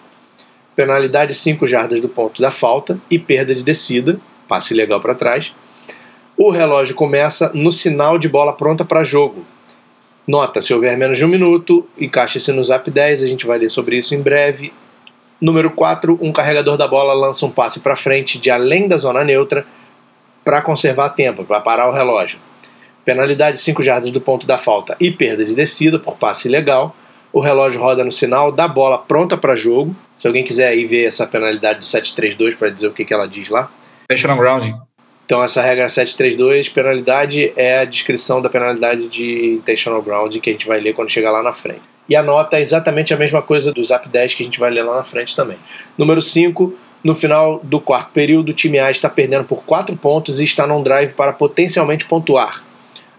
Penalidade 0.75 1.33
5 1.33 1.65
jardas 1.65 2.01
do 2.01 2.09
ponto 2.09 2.41
da 2.41 2.51
falta 2.51 2.99
e 3.09 3.17
perda 3.17 3.55
de 3.55 3.63
descida, 3.63 4.19
passe 4.47 4.73
legal 4.73 4.99
para 4.99 5.15
trás. 5.15 5.53
O 6.37 6.49
relógio 6.49 6.95
começa 6.95 7.51
no 7.53 7.71
sinal 7.71 8.17
de 8.17 8.27
bola 8.27 8.53
pronta 8.53 8.83
para 8.83 9.03
jogo. 9.03 9.45
Nota, 10.27 10.61
se 10.61 10.73
houver 10.73 10.97
menos 10.97 11.17
de 11.17 11.25
um 11.25 11.27
minuto, 11.27 11.87
encaixe-se 11.99 12.51
no 12.51 12.63
Zap 12.63 12.89
10, 12.89 13.23
a 13.23 13.27
gente 13.27 13.45
vai 13.45 13.57
ler 13.57 13.69
sobre 13.69 13.97
isso 13.97 14.15
em 14.15 14.21
breve. 14.21 14.73
Número 15.41 15.71
4, 15.71 16.19
um 16.21 16.31
carregador 16.31 16.77
da 16.77 16.87
bola 16.87 17.13
lança 17.13 17.45
um 17.47 17.49
passe 17.49 17.79
para 17.79 17.95
frente 17.95 18.37
de 18.37 18.51
além 18.51 18.87
da 18.87 18.97
zona 18.97 19.23
neutra 19.23 19.65
para 20.43 20.61
conservar 20.61 21.09
tempo, 21.09 21.43
para 21.43 21.59
parar 21.59 21.89
o 21.89 21.91
relógio. 21.91 22.39
Penalidade 23.03 23.59
5 23.59 23.81
jardas 23.81 24.11
do 24.11 24.21
ponto 24.21 24.45
da 24.45 24.59
falta 24.59 24.95
e 24.99 25.09
perda 25.09 25.43
de 25.43 25.55
descida 25.55 25.97
por 25.97 26.15
passe 26.15 26.47
ilegal. 26.47 26.95
O 27.33 27.39
relógio 27.39 27.81
roda 27.81 28.03
no 28.03 28.11
sinal 28.11 28.51
da 28.51 28.67
bola 28.67 28.99
pronta 28.99 29.35
para 29.35 29.55
jogo. 29.55 29.95
Se 30.15 30.27
alguém 30.27 30.43
quiser 30.43 30.67
aí 30.67 30.85
ver 30.85 31.05
essa 31.05 31.25
penalidade 31.25 31.79
do 31.79 31.85
732 31.85 32.55
para 32.55 32.69
dizer 32.69 32.87
o 32.87 32.93
que, 32.93 33.03
que 33.03 33.13
ela 33.13 33.27
diz 33.27 33.49
lá. 33.49 33.71
Intentional 34.03 34.37
grounding. 34.37 34.75
Então 35.25 35.41
essa 35.41 35.61
regra 35.61 35.87
732, 35.87 36.69
penalidade 36.69 37.53
é 37.55 37.79
a 37.79 37.85
descrição 37.85 38.41
da 38.41 38.49
penalidade 38.49 39.07
de 39.07 39.55
intentional 39.55 40.01
grounding 40.01 40.39
que 40.39 40.49
a 40.49 40.53
gente 40.53 40.67
vai 40.67 40.79
ler 40.79 40.93
quando 40.93 41.09
chegar 41.09 41.31
lá 41.31 41.41
na 41.41 41.53
frente. 41.53 41.90
E 42.09 42.15
a 42.15 42.23
nota 42.23 42.57
é 42.57 42.61
exatamente 42.61 43.13
a 43.13 43.17
mesma 43.17 43.41
coisa 43.41 43.71
do 43.71 43.83
Zap 43.83 44.07
10 44.07 44.35
que 44.35 44.43
a 44.43 44.45
gente 44.45 44.59
vai 44.59 44.69
ler 44.69 44.83
lá 44.83 44.97
na 44.97 45.03
frente 45.03 45.35
também. 45.35 45.57
Número 45.97 46.21
5, 46.21 46.73
no 47.03 47.15
final 47.15 47.59
do 47.63 47.79
quarto 47.79 48.11
período, 48.11 48.49
o 48.49 48.53
time 48.53 48.79
A 48.79 48.91
está 48.91 49.09
perdendo 49.09 49.45
por 49.45 49.63
4 49.63 49.95
pontos 49.95 50.39
e 50.39 50.43
está 50.43 50.67
num 50.67 50.83
drive 50.83 51.13
para 51.13 51.33
potencialmente 51.33 52.05
pontuar. 52.05 52.63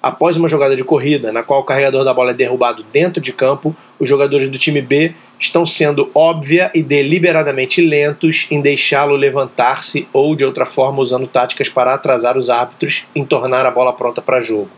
Após 0.03 0.37
uma 0.37 0.49
jogada 0.49 0.75
de 0.75 0.83
corrida, 0.83 1.33
na 1.33 1.45
qual 1.45 1.61
o 1.61 1.64
carregador 1.64 2.05
da 2.05 2.12
bola 2.12 2.33
é 2.33 2.35
derrubado 2.35 2.85
dentro 2.92 3.21
de 3.21 3.33
campo, 3.33 3.75
os 4.01 4.09
jogadores 4.09 4.49
do 4.49 4.59
time 4.59 4.83
B 4.83 5.14
estão 5.38 5.64
sendo 5.64 6.11
óbvia 6.14 6.71
e 6.75 6.83
deliberadamente 6.83 7.81
lentos 7.81 8.47
em 8.51 8.61
deixá-lo 8.61 9.14
levantar-se 9.14 10.07
ou 10.12 10.35
de 10.37 10.45
outra 10.45 10.66
forma 10.66 11.01
usando 11.01 11.27
táticas 11.27 11.68
para 11.68 11.95
atrasar 11.95 12.37
os 12.37 12.51
árbitros 12.51 13.05
em 13.14 13.25
tornar 13.25 13.64
a 13.64 13.71
bola 13.71 13.92
pronta 13.92 14.21
para 14.21 14.42
jogo. 14.42 14.71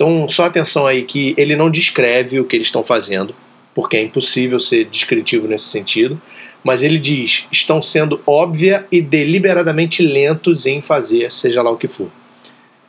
Então, 0.00 0.26
só 0.30 0.46
atenção 0.46 0.86
aí 0.86 1.02
que 1.02 1.34
ele 1.36 1.54
não 1.54 1.70
descreve 1.70 2.40
o 2.40 2.44
que 2.46 2.56
eles 2.56 2.68
estão 2.68 2.82
fazendo, 2.82 3.34
porque 3.74 3.98
é 3.98 4.02
impossível 4.02 4.58
ser 4.58 4.86
descritivo 4.86 5.46
nesse 5.46 5.66
sentido, 5.66 6.18
mas 6.64 6.82
ele 6.82 6.98
diz: 6.98 7.46
estão 7.52 7.82
sendo 7.82 8.18
óbvia 8.26 8.86
e 8.90 9.02
deliberadamente 9.02 10.02
lentos 10.02 10.64
em 10.64 10.80
fazer, 10.80 11.30
seja 11.30 11.60
lá 11.60 11.70
o 11.70 11.76
que 11.76 11.86
for. 11.86 12.08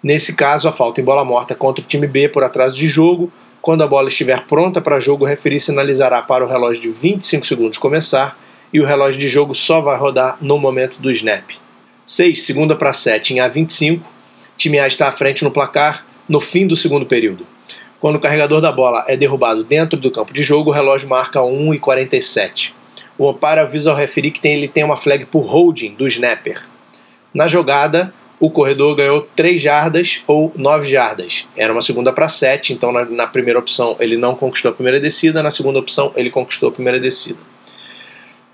Nesse 0.01 0.37
caso, 0.37 0.69
a 0.69 0.71
falta 0.71 1.01
em 1.01 1.03
bola 1.03 1.25
morta 1.25 1.53
contra 1.53 1.83
o 1.83 1.85
time 1.85 2.07
B 2.07 2.29
por 2.29 2.45
atraso 2.45 2.77
de 2.77 2.87
jogo. 2.87 3.29
Quando 3.61 3.83
a 3.83 3.87
bola 3.87 4.07
estiver 4.07 4.45
pronta 4.45 4.79
para 4.79 5.01
jogo, 5.01 5.25
o 5.25 5.27
referi 5.27 5.59
sinalizará 5.59 6.21
para 6.21 6.45
o 6.45 6.47
relógio 6.47 6.81
de 6.81 6.89
25 6.91 7.45
segundos 7.45 7.77
começar 7.77 8.39
e 8.71 8.79
o 8.79 8.85
relógio 8.85 9.19
de 9.19 9.27
jogo 9.27 9.53
só 9.53 9.81
vai 9.81 9.97
rodar 9.97 10.37
no 10.39 10.57
momento 10.57 11.01
do 11.01 11.11
snap. 11.11 11.43
6, 12.05 12.41
segunda 12.41 12.73
para 12.73 12.93
7 12.93 13.33
em 13.33 13.37
A25. 13.37 13.99
Time 14.55 14.79
A 14.79 14.87
está 14.87 15.09
à 15.09 15.11
frente 15.11 15.43
no 15.43 15.51
placar 15.51 16.09
no 16.31 16.39
fim 16.39 16.65
do 16.65 16.77
segundo 16.77 17.05
período. 17.05 17.45
Quando 17.99 18.15
o 18.15 18.19
carregador 18.19 18.61
da 18.61 18.71
bola 18.71 19.03
é 19.05 19.17
derrubado 19.17 19.65
dentro 19.65 19.99
do 19.99 20.09
campo 20.09 20.33
de 20.33 20.41
jogo, 20.41 20.69
o 20.69 20.73
relógio 20.73 21.09
marca 21.09 21.43
1 21.43 21.73
e 21.73 21.77
47. 21.79 22.73
O 23.17 23.29
umpire 23.29 23.59
avisa 23.59 23.91
ao 23.91 23.97
referee 23.97 24.31
que 24.31 24.39
tem, 24.39 24.53
ele 24.53 24.69
tem 24.69 24.81
uma 24.81 24.95
flag 24.95 25.25
por 25.25 25.41
holding 25.41 25.93
do 25.93 26.07
snapper. 26.07 26.63
Na 27.33 27.49
jogada, 27.49 28.13
o 28.39 28.49
corredor 28.49 28.95
ganhou 28.95 29.27
3 29.35 29.61
jardas 29.61 30.23
ou 30.25 30.53
9 30.55 30.89
jardas. 30.89 31.45
Era 31.55 31.73
uma 31.73 31.81
segunda 31.81 32.13
para 32.13 32.29
7, 32.29 32.71
então 32.71 32.93
na, 32.93 33.03
na, 33.03 33.27
primeira 33.27 33.59
opção 33.59 33.97
ele 33.99 34.15
não 34.15 34.33
conquistou 34.33 34.71
a 34.71 34.73
primeira 34.73 35.01
descida, 35.01 35.43
na 35.43 35.51
segunda 35.51 35.79
opção 35.79 36.13
ele 36.15 36.29
conquistou 36.29 36.69
a 36.69 36.71
primeira 36.71 36.99
descida. 36.99 37.39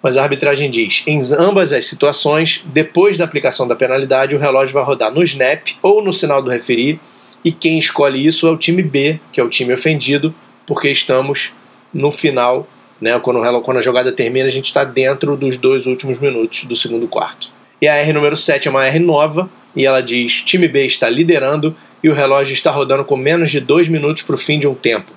Mas 0.01 0.17
a 0.17 0.23
arbitragem 0.23 0.71
diz: 0.71 1.03
em 1.05 1.21
ambas 1.37 1.71
as 1.71 1.85
situações, 1.85 2.63
depois 2.65 3.19
da 3.19 3.23
aplicação 3.23 3.67
da 3.67 3.75
penalidade, 3.75 4.35
o 4.35 4.39
relógio 4.39 4.73
vai 4.73 4.83
rodar 4.83 5.13
no 5.13 5.21
snap 5.21 5.67
ou 5.83 6.03
no 6.03 6.11
sinal 6.11 6.41
do 6.41 6.49
referee 6.49 6.99
e 7.43 7.51
quem 7.51 7.79
escolhe 7.79 8.25
isso 8.25 8.47
é 8.47 8.51
o 8.51 8.57
time 8.57 8.83
B, 8.83 9.19
que 9.31 9.39
é 9.39 9.43
o 9.43 9.49
time 9.49 9.73
ofendido, 9.73 10.33
porque 10.65 10.89
estamos 10.89 11.53
no 11.93 12.11
final, 12.11 12.67
né, 12.99 13.17
quando, 13.19 13.61
quando 13.61 13.77
a 13.77 13.81
jogada 13.81 14.11
termina, 14.11 14.47
a 14.47 14.51
gente 14.51 14.65
está 14.65 14.83
dentro 14.83 15.35
dos 15.37 15.57
dois 15.57 15.85
últimos 15.85 16.19
minutos 16.19 16.65
do 16.65 16.75
segundo 16.75 17.07
quarto. 17.07 17.49
E 17.81 17.87
a 17.87 17.95
R 17.95 18.11
número 18.11 18.35
7 18.35 18.67
é 18.67 18.71
uma 18.71 18.85
R 18.85 18.99
nova, 18.99 19.49
e 19.77 19.85
ela 19.85 20.01
diz: 20.01 20.41
time 20.41 20.67
B 20.67 20.85
está 20.85 21.07
liderando 21.07 21.75
e 22.03 22.09
o 22.09 22.13
relógio 22.13 22.53
está 22.53 22.71
rodando 22.71 23.05
com 23.05 23.15
menos 23.15 23.51
de 23.51 23.59
dois 23.59 23.87
minutos 23.87 24.23
para 24.23 24.35
o 24.35 24.37
fim 24.37 24.59
de 24.59 24.67
um 24.67 24.73
tempo. 24.73 25.11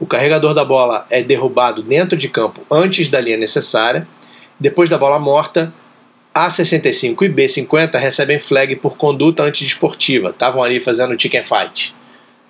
O 0.00 0.06
carregador 0.06 0.52
da 0.52 0.64
bola 0.64 1.06
é 1.08 1.22
derrubado 1.22 1.82
dentro 1.82 2.18
de 2.18 2.28
campo 2.28 2.62
antes 2.70 3.08
da 3.08 3.20
linha 3.20 3.36
necessária. 3.36 4.06
Depois 4.58 4.88
da 4.88 4.98
bola 4.98 5.18
morta, 5.18 5.72
a65 6.46 7.22
e 7.22 7.28
B50 7.28 7.98
recebem 7.98 8.38
flag 8.38 8.76
por 8.76 8.96
conduta 8.96 9.42
antidesportiva. 9.42 10.30
Estavam 10.30 10.62
ali 10.62 10.80
fazendo 10.80 11.20
chicken 11.20 11.44
fight 11.44 11.94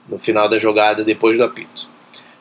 no 0.08 0.18
final 0.18 0.48
da 0.48 0.58
jogada 0.58 1.04
depois 1.04 1.38
do 1.38 1.44
apito. 1.44 1.88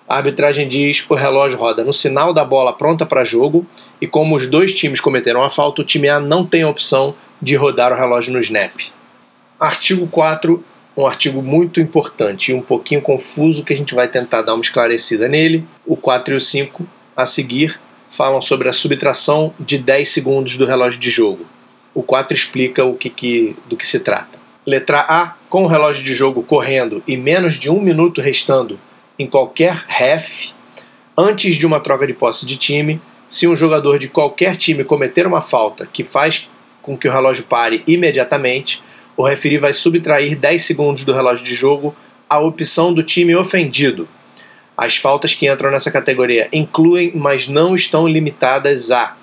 A 0.07 0.17
arbitragem 0.17 0.67
diz 0.67 1.01
que 1.01 1.13
o 1.13 1.15
relógio 1.15 1.57
roda 1.57 1.83
no 1.83 1.93
sinal 1.93 2.33
da 2.33 2.43
bola 2.43 2.73
pronta 2.73 3.05
para 3.05 3.23
jogo 3.23 3.65
e 4.01 4.07
como 4.07 4.35
os 4.35 4.47
dois 4.47 4.73
times 4.73 4.99
cometeram 4.99 5.43
a 5.43 5.51
falta, 5.51 5.81
o 5.81 5.85
time 5.85 6.09
A 6.09 6.19
não 6.19 6.43
tem 6.43 6.63
a 6.63 6.69
opção 6.69 7.13
de 7.39 7.55
rodar 7.55 7.93
o 7.93 7.95
relógio 7.95 8.33
no 8.33 8.39
snap. 8.39 8.73
Artigo 9.59 10.07
4, 10.07 10.63
um 10.97 11.05
artigo 11.05 11.43
muito 11.43 11.79
importante 11.79 12.51
e 12.51 12.55
um 12.55 12.61
pouquinho 12.61 13.01
confuso 13.01 13.63
que 13.63 13.71
a 13.71 13.77
gente 13.77 13.93
vai 13.93 14.07
tentar 14.07 14.41
dar 14.41 14.55
uma 14.55 14.63
esclarecida 14.63 15.27
nele. 15.27 15.63
O 15.85 15.95
4 15.95 16.33
e 16.33 16.37
o 16.37 16.39
5 16.39 16.87
a 17.15 17.25
seguir 17.25 17.79
falam 18.09 18.41
sobre 18.41 18.67
a 18.69 18.73
subtração 18.73 19.53
de 19.59 19.77
10 19.77 20.09
segundos 20.09 20.57
do 20.57 20.65
relógio 20.65 20.99
de 20.99 21.09
jogo. 21.09 21.45
O 21.93 22.03
4 22.03 22.35
explica 22.35 22.85
o 22.85 22.95
que, 22.95 23.09
que, 23.09 23.55
do 23.67 23.75
que 23.77 23.87
se 23.87 23.99
trata. 23.99 24.39
Letra 24.65 24.99
A, 25.07 25.35
com 25.49 25.63
o 25.63 25.67
relógio 25.67 26.03
de 26.03 26.13
jogo 26.13 26.43
correndo 26.43 27.03
e 27.07 27.17
menos 27.17 27.55
de 27.55 27.69
um 27.69 27.81
minuto 27.81 28.21
restando 28.21 28.79
em 29.17 29.27
qualquer 29.27 29.83
ref, 29.87 30.51
antes 31.17 31.55
de 31.55 31.65
uma 31.65 31.79
troca 31.79 32.07
de 32.07 32.13
posse 32.13 32.45
de 32.45 32.55
time, 32.55 33.01
se 33.27 33.47
um 33.47 33.55
jogador 33.55 33.99
de 33.99 34.07
qualquer 34.07 34.55
time 34.55 34.83
cometer 34.83 35.27
uma 35.27 35.41
falta 35.41 35.85
que 35.85 36.03
faz 36.03 36.49
com 36.81 36.97
que 36.97 37.07
o 37.07 37.11
relógio 37.11 37.43
pare 37.43 37.83
imediatamente, 37.85 38.81
o 39.17 39.23
referi 39.23 39.57
vai 39.57 39.73
subtrair 39.73 40.37
10 40.37 40.63
segundos 40.63 41.03
do 41.03 41.13
relógio 41.13 41.45
de 41.45 41.53
jogo 41.53 41.95
à 42.29 42.39
opção 42.39 42.93
do 42.93 43.03
time 43.03 43.35
ofendido, 43.35 44.07
as 44.79 44.95
faltas 44.95 45.33
que 45.33 45.45
entram 45.45 45.69
nessa 45.69 45.91
categoria 45.91 46.47
incluem, 46.53 47.11
mas 47.13 47.49
não 47.49 47.75
estão 47.75 48.07
limitadas 48.07 48.91
a 48.91 49.13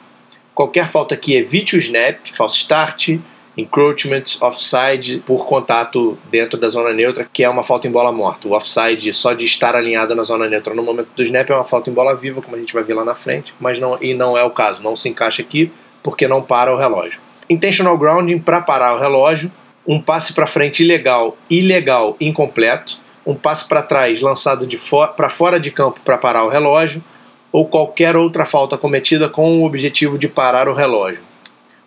qualquer 0.54 0.86
falta 0.86 1.16
que 1.16 1.34
evite 1.34 1.76
o 1.76 1.78
snap, 1.78 2.18
false 2.30 2.58
start, 2.58 3.18
encroachment, 3.56 4.24
offside 4.42 5.22
por 5.24 5.46
contato 5.46 6.18
dentro 6.30 6.60
da 6.60 6.68
zona 6.68 6.92
neutra, 6.92 7.26
que 7.32 7.42
é 7.42 7.48
uma 7.48 7.64
falta 7.64 7.88
em 7.88 7.90
bola 7.90 8.12
morta. 8.12 8.46
O 8.46 8.52
offside 8.52 9.10
só 9.14 9.32
de 9.32 9.46
estar 9.46 9.74
alinhada 9.74 10.14
na 10.14 10.24
zona 10.24 10.46
neutra 10.46 10.74
no 10.74 10.82
momento 10.82 11.08
do 11.16 11.22
snap 11.22 11.48
é 11.48 11.54
uma 11.54 11.64
falta 11.64 11.88
em 11.88 11.94
bola 11.94 12.14
viva, 12.14 12.42
como 12.42 12.54
a 12.54 12.58
gente 12.58 12.74
vai 12.74 12.82
ver 12.82 12.92
lá 12.92 13.02
na 13.02 13.14
frente, 13.14 13.54
mas 13.58 13.78
não 13.78 13.96
e 13.98 14.12
não 14.12 14.36
é 14.36 14.44
o 14.44 14.50
caso, 14.50 14.82
não 14.82 14.94
se 14.94 15.08
encaixa 15.08 15.40
aqui 15.40 15.72
porque 16.02 16.28
não 16.28 16.42
para 16.42 16.70
o 16.70 16.76
relógio. 16.76 17.18
Intentional 17.48 17.96
grounding 17.96 18.38
para 18.38 18.60
parar 18.60 18.94
o 18.94 19.00
relógio, 19.00 19.50
um 19.86 20.02
passe 20.02 20.34
para 20.34 20.46
frente 20.46 20.82
ilegal, 20.82 21.34
ilegal, 21.48 22.14
incompleto, 22.20 23.05
um 23.26 23.34
passe 23.34 23.64
para 23.64 23.82
trás 23.82 24.20
lançado 24.20 24.66
for 24.78 25.08
para 25.08 25.28
fora 25.28 25.58
de 25.58 25.70
campo 25.70 26.00
para 26.04 26.16
parar 26.16 26.44
o 26.44 26.48
relógio, 26.48 27.02
ou 27.50 27.66
qualquer 27.66 28.14
outra 28.16 28.44
falta 28.44 28.78
cometida 28.78 29.28
com 29.28 29.58
o 29.58 29.64
objetivo 29.64 30.18
de 30.18 30.28
parar 30.28 30.68
o 30.68 30.74
relógio. 30.74 31.20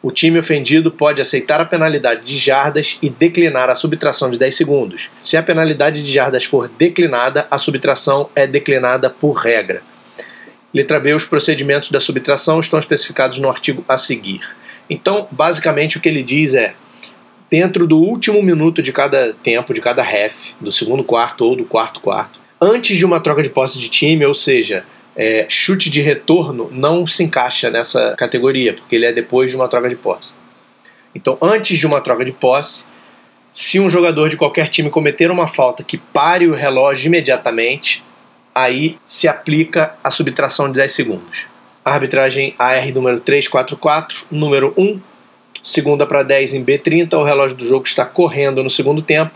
O 0.01 0.11
time 0.11 0.39
ofendido 0.39 0.91
pode 0.91 1.21
aceitar 1.21 1.59
a 1.59 1.65
penalidade 1.65 2.23
de 2.23 2.37
jardas 2.37 2.97
e 3.01 3.09
declinar 3.09 3.69
a 3.69 3.75
subtração 3.75 4.29
de 4.31 4.37
10 4.37 4.55
segundos. 4.55 5.09
Se 5.21 5.35
a 5.35 5.43
penalidade 5.43 6.01
de 6.01 6.11
jardas 6.11 6.45
for 6.45 6.69
declinada, 6.69 7.47
a 7.51 7.57
subtração 7.57 8.29
é 8.33 8.47
declinada 8.47 9.09
por 9.09 9.33
regra. 9.33 9.81
Letra 10.73 10.99
B. 10.99 11.13
Os 11.13 11.25
procedimentos 11.25 11.91
da 11.91 11.99
subtração 11.99 12.59
estão 12.59 12.79
especificados 12.79 13.39
no 13.39 13.49
artigo 13.49 13.83
a 13.87 13.97
seguir. 13.97 14.41
Então, 14.89 15.27
basicamente, 15.31 15.97
o 15.97 16.01
que 16.01 16.07
ele 16.07 16.23
diz 16.23 16.53
é: 16.53 16.75
dentro 17.49 17.87
do 17.87 17.97
último 17.97 18.41
minuto 18.43 18.81
de 18.81 18.93
cada 18.93 19.33
tempo, 19.33 19.73
de 19.73 19.81
cada 19.81 20.03
ref, 20.03 20.51
do 20.59 20.71
segundo 20.71 21.03
quarto 21.03 21.43
ou 21.45 21.55
do 21.55 21.65
quarto 21.65 21.99
quarto, 21.99 22.39
antes 22.61 22.97
de 22.97 23.05
uma 23.05 23.19
troca 23.19 23.41
de 23.41 23.49
posse 23.49 23.79
de 23.79 23.89
time, 23.89 24.25
ou 24.25 24.35
seja, 24.35 24.85
é, 25.15 25.45
chute 25.49 25.89
de 25.89 26.01
retorno 26.01 26.69
não 26.71 27.07
se 27.07 27.23
encaixa 27.23 27.69
nessa 27.69 28.15
categoria, 28.17 28.73
porque 28.73 28.95
ele 28.95 29.05
é 29.05 29.11
depois 29.11 29.49
de 29.49 29.57
uma 29.57 29.67
troca 29.67 29.89
de 29.89 29.95
posse. 29.95 30.33
Então, 31.13 31.37
antes 31.41 31.77
de 31.77 31.87
uma 31.87 32.01
troca 32.01 32.23
de 32.23 32.31
posse, 32.31 32.85
se 33.51 33.79
um 33.79 33.89
jogador 33.89 34.29
de 34.29 34.37
qualquer 34.37 34.69
time 34.69 34.89
cometer 34.89 35.31
uma 35.31 35.47
falta 35.47 35.83
que 35.83 35.97
pare 35.97 36.47
o 36.47 36.53
relógio 36.53 37.07
imediatamente, 37.07 38.03
aí 38.53 38.97
se 39.03 39.27
aplica 39.27 39.95
a 40.03 40.11
subtração 40.11 40.67
de 40.67 40.75
10 40.75 40.93
segundos. 40.93 41.45
A 41.83 41.93
arbitragem 41.93 42.53
AR 42.59 42.93
número 42.93 43.19
344, 43.19 44.25
número 44.29 44.73
1, 44.77 45.01
Segunda 45.61 46.05
para 46.05 46.23
10 46.23 46.53
em 46.53 46.63
B30, 46.63 47.13
o 47.13 47.23
relógio 47.23 47.57
do 47.57 47.67
jogo 47.67 47.85
está 47.85 48.05
correndo 48.05 48.63
no 48.63 48.69
segundo 48.69 49.01
tempo. 49.01 49.31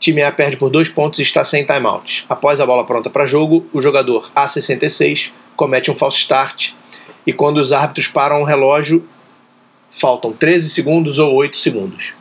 Time 0.00 0.22
A 0.22 0.32
perde 0.32 0.56
por 0.56 0.70
dois 0.70 0.88
pontos 0.88 1.18
e 1.18 1.22
está 1.22 1.44
sem 1.44 1.64
timeout. 1.64 2.24
Após 2.28 2.60
a 2.60 2.66
bola 2.66 2.84
pronta 2.84 3.10
para 3.10 3.26
jogo, 3.26 3.66
o 3.72 3.80
jogador 3.80 4.30
A66 4.34 5.30
comete 5.54 5.90
um 5.90 5.96
false 5.96 6.18
start 6.18 6.72
e 7.26 7.32
quando 7.32 7.58
os 7.58 7.72
árbitros 7.72 8.06
param 8.06 8.40
o 8.42 8.44
relógio, 8.44 9.06
faltam 9.90 10.32
13 10.32 10.70
segundos 10.70 11.18
ou 11.18 11.34
8 11.34 11.56
segundos. 11.56 12.14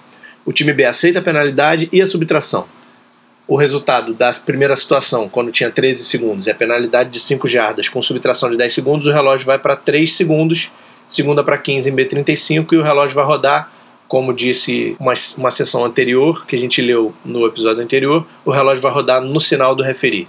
O 0.46 0.54
time 0.54 0.74
B 0.74 0.86
aceita 0.86 1.20
a 1.20 1.22
penalidade 1.22 1.90
e 1.92 2.02
a 2.02 2.08
subtração. 2.08 2.66
O 3.48 3.56
resultado 3.56 4.14
da 4.14 4.34
primeira 4.34 4.76
situação, 4.76 5.30
quando 5.30 5.52
tinha 5.52 5.70
13 5.70 6.04
segundos, 6.06 6.48
é 6.48 6.52
a 6.52 6.56
penalidade 6.56 7.12
de 7.12 7.20
5 7.20 7.48
jardas 7.48 7.88
com 7.88 8.02
subtração 8.02 8.50
de 8.50 8.58
10 8.58 8.74
segundos, 8.74 9.08
o 9.08 9.12
relógio 9.12 9.46
vai 9.46 9.60
para 9.60 9.76
3 9.76 10.12
segundos, 10.12 10.72
segunda 11.08 11.44
para 11.44 11.58
15 11.58 11.90
em 11.90 11.96
B35 11.96 12.74
e 12.74 12.78
o 12.78 12.84
relógio 12.84 13.16
vai 13.16 13.26
rodar, 13.26 13.72
como 14.08 14.34
disse 14.34 14.96
uma, 15.00 15.14
uma 15.38 15.52
sessão 15.52 15.84
anterior, 15.84 16.46
que 16.46 16.56
a 16.56 16.60
gente 16.60 16.82
leu 16.82 17.14
no 17.24 17.46
episódio 17.46 17.84
anterior, 17.84 18.26
o 18.44 18.52
relógio 18.52 18.82
vai 18.82 18.92
rodar 18.92 19.22
no 19.22 19.42
sinal 19.42 19.76
do 19.76 19.84
referi. 19.84 20.28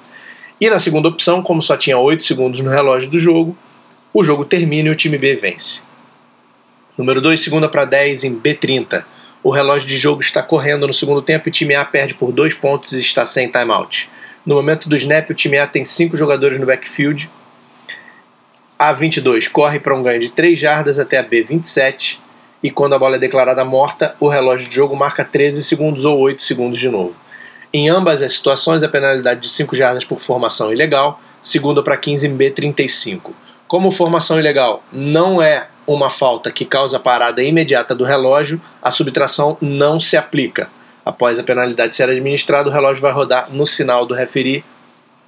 E 0.60 0.70
na 0.70 0.80
segunda 0.80 1.08
opção, 1.08 1.42
como 1.42 1.62
só 1.62 1.76
tinha 1.76 1.98
8 1.98 2.24
segundos 2.24 2.60
no 2.60 2.70
relógio 2.70 3.10
do 3.10 3.18
jogo, 3.18 3.56
o 4.12 4.24
jogo 4.24 4.44
termina 4.44 4.88
e 4.88 4.92
o 4.92 4.96
time 4.96 5.18
B 5.18 5.36
vence. 5.36 5.82
Número 6.96 7.20
2, 7.20 7.38
segunda 7.42 7.68
para 7.68 7.84
10 7.84 8.24
em 8.24 8.40
B30. 8.40 9.04
O 9.42 9.50
relógio 9.50 9.86
de 9.86 9.98
jogo 9.98 10.22
está 10.22 10.42
correndo 10.42 10.86
no 10.86 10.94
segundo 10.94 11.20
tempo 11.20 11.46
e 11.46 11.50
o 11.50 11.52
time 11.52 11.74
A 11.74 11.84
perde 11.84 12.14
por 12.14 12.32
dois 12.32 12.54
pontos 12.54 12.94
e 12.94 13.00
está 13.02 13.26
sem 13.26 13.50
timeout. 13.50 14.08
No 14.46 14.54
momento 14.54 14.88
do 14.88 14.96
snap, 14.96 15.28
o 15.28 15.34
time 15.34 15.58
A 15.58 15.66
tem 15.66 15.84
cinco 15.84 16.16
jogadores 16.16 16.58
no 16.58 16.64
backfield. 16.64 17.28
A 18.78 18.92
22 18.92 19.48
corre 19.48 19.80
para 19.80 19.94
um 19.94 20.02
ganho 20.02 20.20
de 20.20 20.28
3 20.28 20.58
jardas 20.58 20.98
até 20.98 21.18
a 21.18 21.24
B27 21.24 22.18
e 22.62 22.70
quando 22.70 22.94
a 22.94 22.98
bola 22.98 23.16
é 23.16 23.18
declarada 23.18 23.64
morta, 23.64 24.14
o 24.20 24.28
relógio 24.28 24.68
de 24.68 24.74
jogo 24.74 24.94
marca 24.94 25.24
13 25.24 25.64
segundos 25.64 26.04
ou 26.04 26.18
8 26.18 26.42
segundos 26.42 26.78
de 26.78 26.90
novo. 26.90 27.16
Em 27.72 27.88
ambas 27.88 28.20
as 28.20 28.34
situações, 28.34 28.82
a 28.82 28.88
penalidade 28.88 29.40
de 29.40 29.48
5 29.48 29.74
jardas 29.74 30.04
por 30.04 30.18
formação 30.18 30.72
ilegal, 30.72 31.20
segunda 31.40 31.82
para 31.82 31.96
15 31.96 32.26
em 32.26 32.36
B35. 32.36 33.30
Como 33.66 33.90
formação 33.90 34.38
ilegal 34.38 34.82
não 34.92 35.40
é 35.40 35.68
uma 35.86 36.10
falta 36.10 36.50
que 36.50 36.64
causa 36.64 36.98
parada 36.98 37.42
imediata 37.42 37.94
do 37.94 38.04
relógio, 38.04 38.60
a 38.82 38.90
subtração 38.90 39.56
não 39.60 39.98
se 39.98 40.16
aplica. 40.16 40.68
Após 41.04 41.38
a 41.38 41.42
penalidade 41.42 41.94
ser 41.94 42.10
administrada, 42.10 42.68
o 42.68 42.72
relógio 42.72 43.00
vai 43.00 43.12
rodar 43.12 43.48
no 43.50 43.66
sinal 43.66 44.04
do 44.04 44.12
referi. 44.12 44.64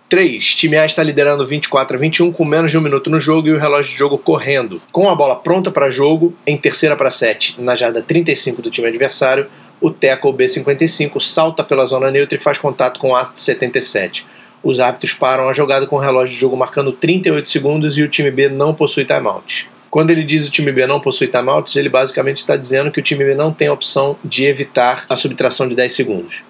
3. 0.08 0.54
Time 0.54 0.78
A 0.78 0.86
está 0.86 1.02
liderando 1.02 1.46
24 1.46 1.96
a 1.96 2.00
21 2.00 2.32
com 2.32 2.44
menos 2.44 2.70
de 2.70 2.78
um 2.78 2.80
minuto 2.80 3.10
no 3.10 3.20
jogo 3.20 3.48
e 3.48 3.52
o 3.52 3.58
relógio 3.58 3.92
de 3.92 3.98
jogo 3.98 4.16
correndo. 4.16 4.80
Com 4.90 5.08
a 5.10 5.14
bola 5.14 5.36
pronta 5.36 5.70
para 5.70 5.90
jogo, 5.90 6.34
em 6.46 6.56
terceira 6.56 6.96
para 6.96 7.10
7, 7.10 7.60
na 7.60 7.76
jarda 7.76 8.00
35 8.00 8.62
do 8.62 8.70
time 8.70 8.88
adversário, 8.88 9.46
o 9.80 9.90
tackle 9.90 10.32
B55 10.32 11.20
salta 11.20 11.62
pela 11.62 11.84
zona 11.84 12.10
neutra 12.10 12.36
e 12.36 12.40
faz 12.40 12.56
contato 12.56 12.98
com 12.98 13.10
o 13.10 13.16
A 13.16 13.24
77. 13.24 14.24
Os 14.62 14.80
árbitros 14.80 15.12
param 15.12 15.48
a 15.48 15.52
jogada 15.52 15.86
com 15.86 15.96
o 15.96 16.00
relógio 16.00 16.34
de 16.34 16.40
jogo 16.40 16.56
marcando 16.56 16.90
38 16.90 17.48
segundos 17.48 17.98
e 17.98 18.02
o 18.02 18.08
time 18.08 18.30
B 18.30 18.48
não 18.48 18.74
possui 18.74 19.04
timeout. 19.04 19.68
Quando 19.90 20.10
ele 20.10 20.24
diz 20.24 20.46
o 20.46 20.50
time 20.50 20.72
B 20.72 20.86
não 20.86 21.00
possui 21.00 21.28
timeouts, 21.28 21.76
ele 21.76 21.88
basicamente 21.88 22.38
está 22.38 22.56
dizendo 22.56 22.90
que 22.90 23.00
o 23.00 23.02
time 23.02 23.24
B 23.24 23.34
não 23.34 23.52
tem 23.52 23.68
a 23.68 23.72
opção 23.72 24.16
de 24.24 24.46
evitar 24.46 25.04
a 25.08 25.16
subtração 25.16 25.68
de 25.68 25.74
10 25.74 25.92
segundos. 25.92 26.42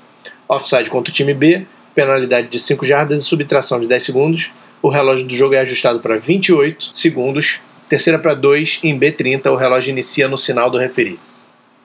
Offside 0.48 0.88
contra 0.88 1.10
o 1.10 1.14
time 1.14 1.34
B, 1.34 1.66
penalidade 1.98 2.46
de 2.46 2.60
5 2.60 2.86
jardas 2.86 3.22
e 3.22 3.24
subtração 3.24 3.80
de 3.80 3.88
10 3.88 4.04
segundos. 4.04 4.52
O 4.80 4.88
relógio 4.88 5.26
do 5.26 5.34
jogo 5.34 5.56
é 5.56 5.58
ajustado 5.58 5.98
para 5.98 6.16
28 6.16 6.90
segundos. 6.96 7.60
Terceira 7.88 8.20
para 8.20 8.34
2, 8.34 8.78
em 8.84 8.96
B30, 8.96 9.50
o 9.50 9.56
relógio 9.56 9.90
inicia 9.90 10.28
no 10.28 10.38
sinal 10.38 10.70
do 10.70 10.78
referi. 10.78 11.18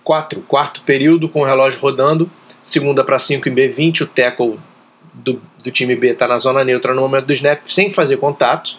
4. 0.04 0.42
Quarto 0.42 0.84
período 0.84 1.28
com 1.28 1.42
o 1.42 1.44
relógio 1.44 1.80
rodando. 1.80 2.30
Segunda 2.62 3.04
para 3.04 3.18
5 3.18 3.50
em 3.50 3.56
B20, 3.56 4.02
o 4.02 4.06
tackle 4.06 4.60
do, 5.16 5.42
do 5.64 5.72
time 5.72 5.96
B 5.96 6.12
está 6.12 6.28
na 6.28 6.38
zona 6.38 6.64
neutra 6.64 6.94
no 6.94 7.02
momento 7.02 7.26
do 7.26 7.34
snap, 7.34 7.62
sem 7.66 7.92
fazer 7.92 8.18
contato. 8.18 8.78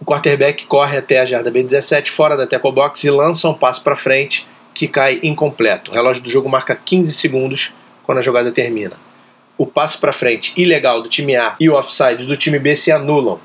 O 0.00 0.04
quarterback 0.04 0.66
corre 0.66 0.96
até 0.96 1.18
a 1.18 1.26
jarda 1.26 1.50
B17 1.50 2.10
fora 2.10 2.36
da 2.36 2.46
tackle 2.46 2.70
box 2.70 3.02
e 3.02 3.10
lança 3.10 3.48
um 3.48 3.54
passo 3.54 3.82
para 3.82 3.96
frente 3.96 4.46
que 4.72 4.86
cai 4.86 5.18
incompleto. 5.20 5.90
O 5.90 5.94
relógio 5.94 6.22
do 6.22 6.30
jogo 6.30 6.48
marca 6.48 6.76
15 6.76 7.12
segundos 7.12 7.72
quando 8.04 8.18
a 8.18 8.22
jogada 8.22 8.52
termina. 8.52 8.96
O 9.56 9.66
passo 9.66 9.98
para 9.98 10.12
frente 10.12 10.52
ilegal 10.56 11.00
do 11.00 11.08
time 11.08 11.36
A 11.36 11.56
e 11.60 11.68
o 11.68 11.74
offside 11.74 12.26
do 12.26 12.36
time 12.36 12.58
B 12.58 12.74
se 12.74 12.90
anulam. 12.90 13.38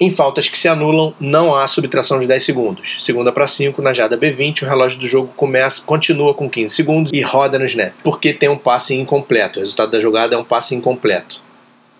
Em 0.00 0.10
faltas 0.10 0.48
que 0.48 0.58
se 0.58 0.66
anulam, 0.66 1.14
não 1.20 1.54
há 1.54 1.68
subtração 1.68 2.18
de 2.18 2.26
10 2.26 2.42
segundos. 2.42 2.96
Segunda 2.98 3.30
para 3.30 3.46
5, 3.46 3.80
na 3.80 3.94
jarda 3.94 4.18
B20, 4.18 4.62
o 4.62 4.66
relógio 4.66 4.98
do 4.98 5.06
jogo 5.06 5.32
começa, 5.36 5.82
continua 5.82 6.34
com 6.34 6.50
15 6.50 6.74
segundos 6.74 7.12
e 7.14 7.20
roda 7.20 7.56
no 7.56 7.64
snap, 7.66 7.92
porque 8.02 8.32
tem 8.32 8.48
um 8.48 8.58
passe 8.58 8.96
incompleto. 8.96 9.60
O 9.60 9.62
resultado 9.62 9.92
da 9.92 10.00
jogada 10.00 10.34
é 10.34 10.38
um 10.38 10.42
passe 10.42 10.74
incompleto. 10.74 11.40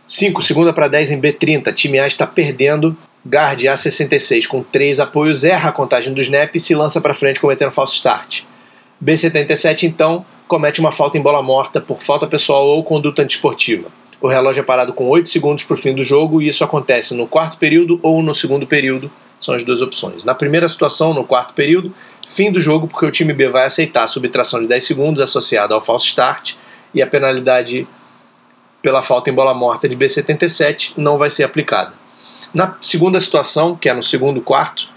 5, 0.04 0.42
segunda 0.42 0.72
para 0.72 0.88
10 0.88 1.12
em 1.12 1.20
B30, 1.20 1.72
time 1.72 2.00
A 2.00 2.08
está 2.08 2.26
perdendo 2.26 2.96
Guard 3.24 3.60
A66 3.60 4.48
com 4.48 4.64
3 4.64 4.98
apoios 4.98 5.44
erra 5.44 5.70
a 5.70 5.72
contagem 5.72 6.12
do 6.12 6.20
snap 6.20 6.54
e 6.56 6.60
se 6.60 6.74
lança 6.74 7.00
para 7.00 7.14
frente 7.14 7.38
cometendo 7.38 7.70
falso 7.70 7.94
start. 7.94 8.42
B77 9.02 9.84
então 9.84 10.26
comete 10.52 10.80
uma 10.80 10.92
falta 10.92 11.16
em 11.16 11.22
bola 11.22 11.40
morta 11.40 11.80
por 11.80 12.02
falta 12.02 12.26
pessoal 12.26 12.66
ou 12.66 12.84
conduta 12.84 13.22
antisportiva. 13.22 13.88
O 14.20 14.28
relógio 14.28 14.60
é 14.60 14.62
parado 14.62 14.92
com 14.92 15.08
8 15.08 15.26
segundos 15.26 15.64
para 15.64 15.72
o 15.72 15.78
fim 15.78 15.94
do 15.94 16.02
jogo 16.02 16.42
e 16.42 16.48
isso 16.48 16.62
acontece 16.62 17.14
no 17.14 17.26
quarto 17.26 17.56
período 17.56 17.98
ou 18.02 18.22
no 18.22 18.34
segundo 18.34 18.66
período, 18.66 19.10
são 19.40 19.54
as 19.54 19.64
duas 19.64 19.80
opções. 19.80 20.24
Na 20.24 20.34
primeira 20.34 20.68
situação, 20.68 21.14
no 21.14 21.24
quarto 21.24 21.54
período, 21.54 21.90
fim 22.28 22.52
do 22.52 22.60
jogo 22.60 22.86
porque 22.86 23.06
o 23.06 23.10
time 23.10 23.32
B 23.32 23.48
vai 23.48 23.64
aceitar 23.64 24.04
a 24.04 24.06
subtração 24.06 24.60
de 24.60 24.66
10 24.66 24.84
segundos 24.84 25.22
associada 25.22 25.72
ao 25.72 25.80
falso 25.80 26.04
start 26.08 26.52
e 26.92 27.00
a 27.00 27.06
penalidade 27.06 27.88
pela 28.82 29.02
falta 29.02 29.30
em 29.30 29.32
bola 29.32 29.54
morta 29.54 29.88
de 29.88 29.96
B77 29.96 30.92
não 30.98 31.16
vai 31.16 31.30
ser 31.30 31.44
aplicada. 31.44 31.94
Na 32.52 32.76
segunda 32.78 33.18
situação, 33.18 33.74
que 33.74 33.88
é 33.88 33.94
no 33.94 34.02
segundo 34.02 34.42
quarto, 34.42 34.90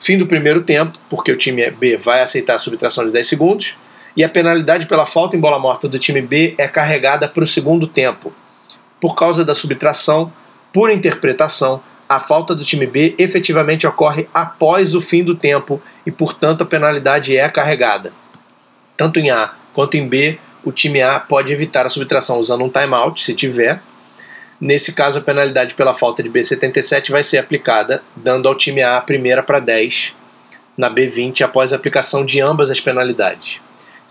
fim 0.00 0.16
do 0.16 0.26
primeiro 0.26 0.62
tempo, 0.62 0.98
porque 1.10 1.30
o 1.30 1.36
time 1.36 1.70
B 1.70 1.98
vai 1.98 2.22
aceitar 2.22 2.54
a 2.54 2.58
subtração 2.58 3.04
de 3.04 3.10
10 3.10 3.28
segundos, 3.28 3.76
e 4.16 4.24
a 4.24 4.28
penalidade 4.28 4.86
pela 4.86 5.06
falta 5.06 5.36
em 5.36 5.40
bola 5.40 5.58
morta 5.58 5.88
do 5.88 5.98
time 5.98 6.20
B 6.20 6.54
é 6.58 6.68
carregada 6.68 7.28
para 7.28 7.44
o 7.44 7.46
segundo 7.46 7.86
tempo. 7.86 8.34
Por 9.00 9.14
causa 9.14 9.44
da 9.44 9.54
subtração, 9.54 10.32
por 10.72 10.90
interpretação, 10.90 11.82
a 12.08 12.20
falta 12.20 12.54
do 12.54 12.64
time 12.64 12.86
B 12.86 13.14
efetivamente 13.18 13.86
ocorre 13.86 14.28
após 14.34 14.94
o 14.94 15.00
fim 15.00 15.24
do 15.24 15.34
tempo 15.34 15.80
e, 16.04 16.10
portanto, 16.10 16.62
a 16.62 16.66
penalidade 16.66 17.36
é 17.36 17.48
carregada. 17.48 18.12
Tanto 18.96 19.18
em 19.18 19.30
A 19.30 19.54
quanto 19.72 19.96
em 19.96 20.06
B, 20.06 20.38
o 20.64 20.70
time 20.70 21.00
A 21.00 21.18
pode 21.18 21.52
evitar 21.52 21.86
a 21.86 21.90
subtração 21.90 22.38
usando 22.38 22.64
um 22.64 22.68
timeout, 22.68 23.20
se 23.20 23.34
tiver, 23.34 23.80
Nesse 24.62 24.92
caso, 24.92 25.18
a 25.18 25.20
penalidade 25.20 25.74
pela 25.74 25.92
falta 25.92 26.22
de 26.22 26.30
B77 26.30 27.10
vai 27.10 27.24
ser 27.24 27.38
aplicada, 27.38 28.00
dando 28.14 28.48
ao 28.48 28.54
time 28.54 28.80
A 28.80 28.96
a 28.96 29.00
primeira 29.00 29.42
para 29.42 29.58
10 29.58 30.14
na 30.78 30.88
B20 30.88 31.40
após 31.40 31.72
a 31.72 31.76
aplicação 31.76 32.24
de 32.24 32.40
ambas 32.40 32.70
as 32.70 32.80
penalidades. 32.80 33.60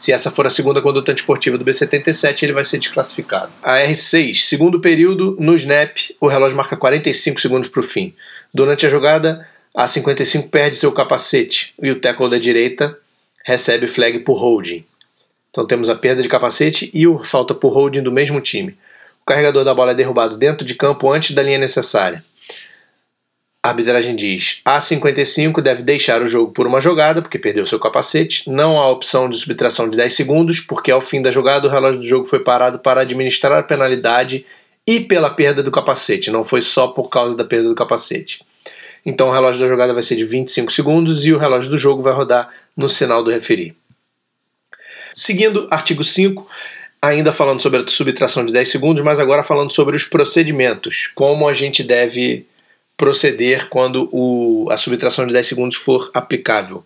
Se 0.02 0.12
essa 0.12 0.32
for 0.32 0.48
a 0.48 0.50
segunda 0.50 0.82
conduta 0.82 1.12
esportiva 1.12 1.60
do 1.60 1.64
B77, 1.64 2.42
ele 2.42 2.54
vai 2.54 2.66
ser 2.66 2.80
desclassificado. 2.80 3.52
A 3.62 3.82
R6, 3.82 4.34
segundo 4.38 4.80
período, 4.80 5.38
no 5.40 5.54
snap, 5.54 5.96
o 6.20 6.28
relógio 6.28 6.58
marca 6.58 6.76
45 6.76 7.40
segundos 7.40 7.70
para 7.70 7.82
o 7.82 7.84
fim. 7.84 8.12
Durante 8.52 8.84
a 8.84 8.90
jogada, 8.90 9.48
a 9.76 9.88
55 9.88 10.50
perde 10.50 10.76
seu 10.76 10.92
capacete 10.92 11.76
e 11.80 11.92
o 11.92 12.00
tackle 12.00 12.32
da 12.32 12.40
direita 12.40 12.98
recebe 13.46 13.86
flag 13.86 14.18
por 14.22 14.40
holding. 14.40 14.84
Então 15.52 15.68
temos 15.68 15.88
a 15.88 15.94
perda 15.94 16.24
de 16.24 16.30
capacete 16.30 16.90
e 16.96 17.06
o 17.06 17.24
falta 17.24 17.54
por 17.54 17.72
holding 17.72 18.02
do 18.02 18.12
mesmo 18.12 18.42
time. 18.42 18.76
O 19.22 19.26
carregador 19.28 19.64
da 19.64 19.76
bola 19.76 19.92
é 19.92 19.94
derrubado 19.94 20.36
dentro 20.36 20.66
de 20.66 20.74
campo 20.74 21.12
antes 21.12 21.36
da 21.36 21.44
linha 21.44 21.60
necessária. 21.60 22.24
A 23.64 23.70
arbitragem 23.70 24.16
diz: 24.16 24.62
A55 24.66 25.62
deve 25.62 25.84
deixar 25.84 26.22
o 26.22 26.28
jogo 26.28 26.52
por 26.52 26.66
uma 26.66 26.82
jogada, 26.82 27.22
porque 27.22 27.38
perdeu 27.38 27.68
seu 27.68 27.80
capacete. 27.80 28.50
Não 28.50 28.80
há 28.80 28.90
opção 28.90 29.30
de 29.30 29.38
subtração 29.38 29.88
de 29.88 29.98
10 29.98 30.14
segundos, 30.14 30.60
porque 30.60 30.90
ao 30.90 31.00
fim 31.00 31.22
da 31.22 31.30
jogada 31.30 31.68
o 31.68 31.72
relógio 31.72 32.00
do 32.00 32.08
jogo 32.08 32.26
foi 32.26 32.40
parado 32.40 32.80
para 32.80 33.02
administrar 33.02 33.60
a 33.60 33.64
penalidade 33.64 34.46
e 34.88 35.00
pela 35.00 35.30
perda 35.30 35.62
do 35.62 35.72
capacete, 35.72 36.32
não 36.32 36.44
foi 36.44 36.62
só 36.62 36.88
por 36.88 37.08
causa 37.08 37.36
da 37.36 37.44
perda 37.44 37.70
do 37.70 37.76
capacete. 37.76 38.44
Então 39.06 39.30
o 39.30 39.32
relógio 39.32 39.62
da 39.62 39.68
jogada 39.68 39.94
vai 39.94 40.04
ser 40.04 40.16
de 40.16 40.26
25 40.26 40.72
segundos 40.72 41.26
e 41.26 41.34
o 41.34 41.38
relógio 41.38 41.70
do 41.70 41.78
jogo 41.78 42.02
vai 42.02 42.14
rodar 42.14 42.50
no 42.76 42.90
sinal 42.90 43.24
do 43.24 43.30
referi. 43.30 43.76
Seguindo, 45.14 45.68
artigo 45.70 46.04
5 46.04 46.48
ainda 47.02 47.32
falando 47.32 47.62
sobre 47.62 47.82
a 47.82 47.88
subtração 47.88 48.46
de 48.46 48.54
10 48.54 48.70
segundos, 48.70 49.04
mas 49.04 49.20
agora 49.20 49.44
falando 49.44 49.72
sobre 49.72 49.96
os 49.96 50.06
procedimentos, 50.06 51.12
como 51.16 51.48
a 51.48 51.54
gente 51.54 51.84
deve 51.84 52.46
proceder 53.02 53.68
quando 53.68 54.08
o, 54.12 54.70
a 54.70 54.78
subtração 54.78 55.26
de 55.26 55.34
10 55.34 55.48
segundos 55.48 55.76
for 55.76 56.12
aplicável. 56.14 56.86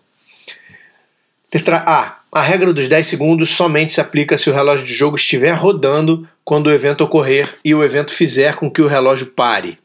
Letra 1.52 1.84
A. 1.86 2.20
A 2.32 2.40
regra 2.40 2.72
dos 2.72 2.88
10 2.88 3.06
segundos 3.06 3.50
somente 3.50 3.92
se 3.92 4.00
aplica 4.00 4.38
se 4.38 4.48
o 4.48 4.54
relógio 4.54 4.86
de 4.86 4.94
jogo 4.94 5.16
estiver 5.16 5.52
rodando 5.52 6.26
quando 6.42 6.68
o 6.68 6.72
evento 6.72 7.04
ocorrer 7.04 7.58
e 7.62 7.74
o 7.74 7.84
evento 7.84 8.12
fizer 8.12 8.56
com 8.56 8.70
que 8.70 8.80
o 8.80 8.86
relógio 8.86 9.26
pare. 9.26 9.78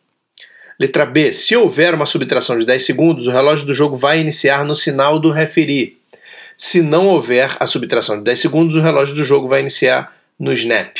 Letra 0.79 1.05
B. 1.05 1.33
Se 1.33 1.53
houver 1.53 1.93
uma 1.93 2.05
subtração 2.05 2.57
de 2.57 2.65
10 2.65 2.85
segundos, 2.85 3.27
o 3.27 3.31
relógio 3.31 3.65
do 3.65 3.73
jogo 3.73 3.97
vai 3.97 4.21
iniciar 4.21 4.63
no 4.63 4.73
sinal 4.73 5.19
do 5.19 5.31
referi. 5.31 5.97
Se 6.57 6.81
não 6.81 7.07
houver 7.07 7.57
a 7.59 7.67
subtração 7.67 8.19
de 8.19 8.23
10 8.23 8.39
segundos, 8.39 8.77
o 8.77 8.81
relógio 8.81 9.15
do 9.15 9.25
jogo 9.25 9.49
vai 9.49 9.59
iniciar 9.59 10.15
no 10.39 10.53
snap. 10.53 10.95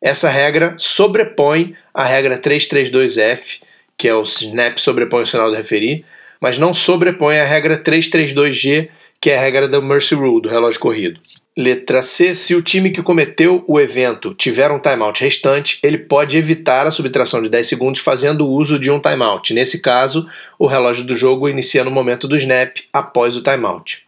Essa 0.00 0.30
regra 0.30 0.74
sobrepõe 0.78 1.76
a 1.92 2.04
regra 2.04 2.38
332F, 2.38 3.60
que 3.96 4.08
é 4.08 4.14
o 4.14 4.22
snap 4.22 4.78
sobrepõe 4.78 5.22
o 5.22 5.26
sinal 5.26 5.50
do 5.50 5.56
referir, 5.56 6.04
mas 6.40 6.58
não 6.58 6.74
sobrepõe 6.74 7.38
a 7.38 7.44
regra 7.44 7.82
332G, 7.82 8.88
que 9.20 9.30
é 9.30 9.38
a 9.38 9.40
regra 9.40 9.66
do 9.66 9.82
Mercy 9.82 10.14
Rule, 10.14 10.42
do 10.42 10.48
relógio 10.48 10.78
corrido. 10.78 11.18
Letra 11.56 12.02
C. 12.02 12.34
Se 12.34 12.54
o 12.54 12.60
time 12.60 12.90
que 12.90 13.02
cometeu 13.02 13.64
o 13.66 13.80
evento 13.80 14.34
tiver 14.34 14.70
um 14.70 14.78
timeout 14.78 15.22
restante, 15.22 15.78
ele 15.82 15.96
pode 15.96 16.36
evitar 16.36 16.86
a 16.86 16.90
subtração 16.90 17.40
de 17.40 17.48
10 17.48 17.66
segundos 17.66 18.00
fazendo 18.02 18.46
uso 18.46 18.78
de 18.78 18.90
um 18.90 19.00
timeout. 19.00 19.54
Nesse 19.54 19.80
caso, 19.80 20.28
o 20.58 20.66
relógio 20.66 21.04
do 21.04 21.16
jogo 21.16 21.48
inicia 21.48 21.84
no 21.84 21.90
momento 21.90 22.28
do 22.28 22.36
snap, 22.36 22.76
após 22.92 23.36
o 23.36 23.42
timeout. 23.42 24.02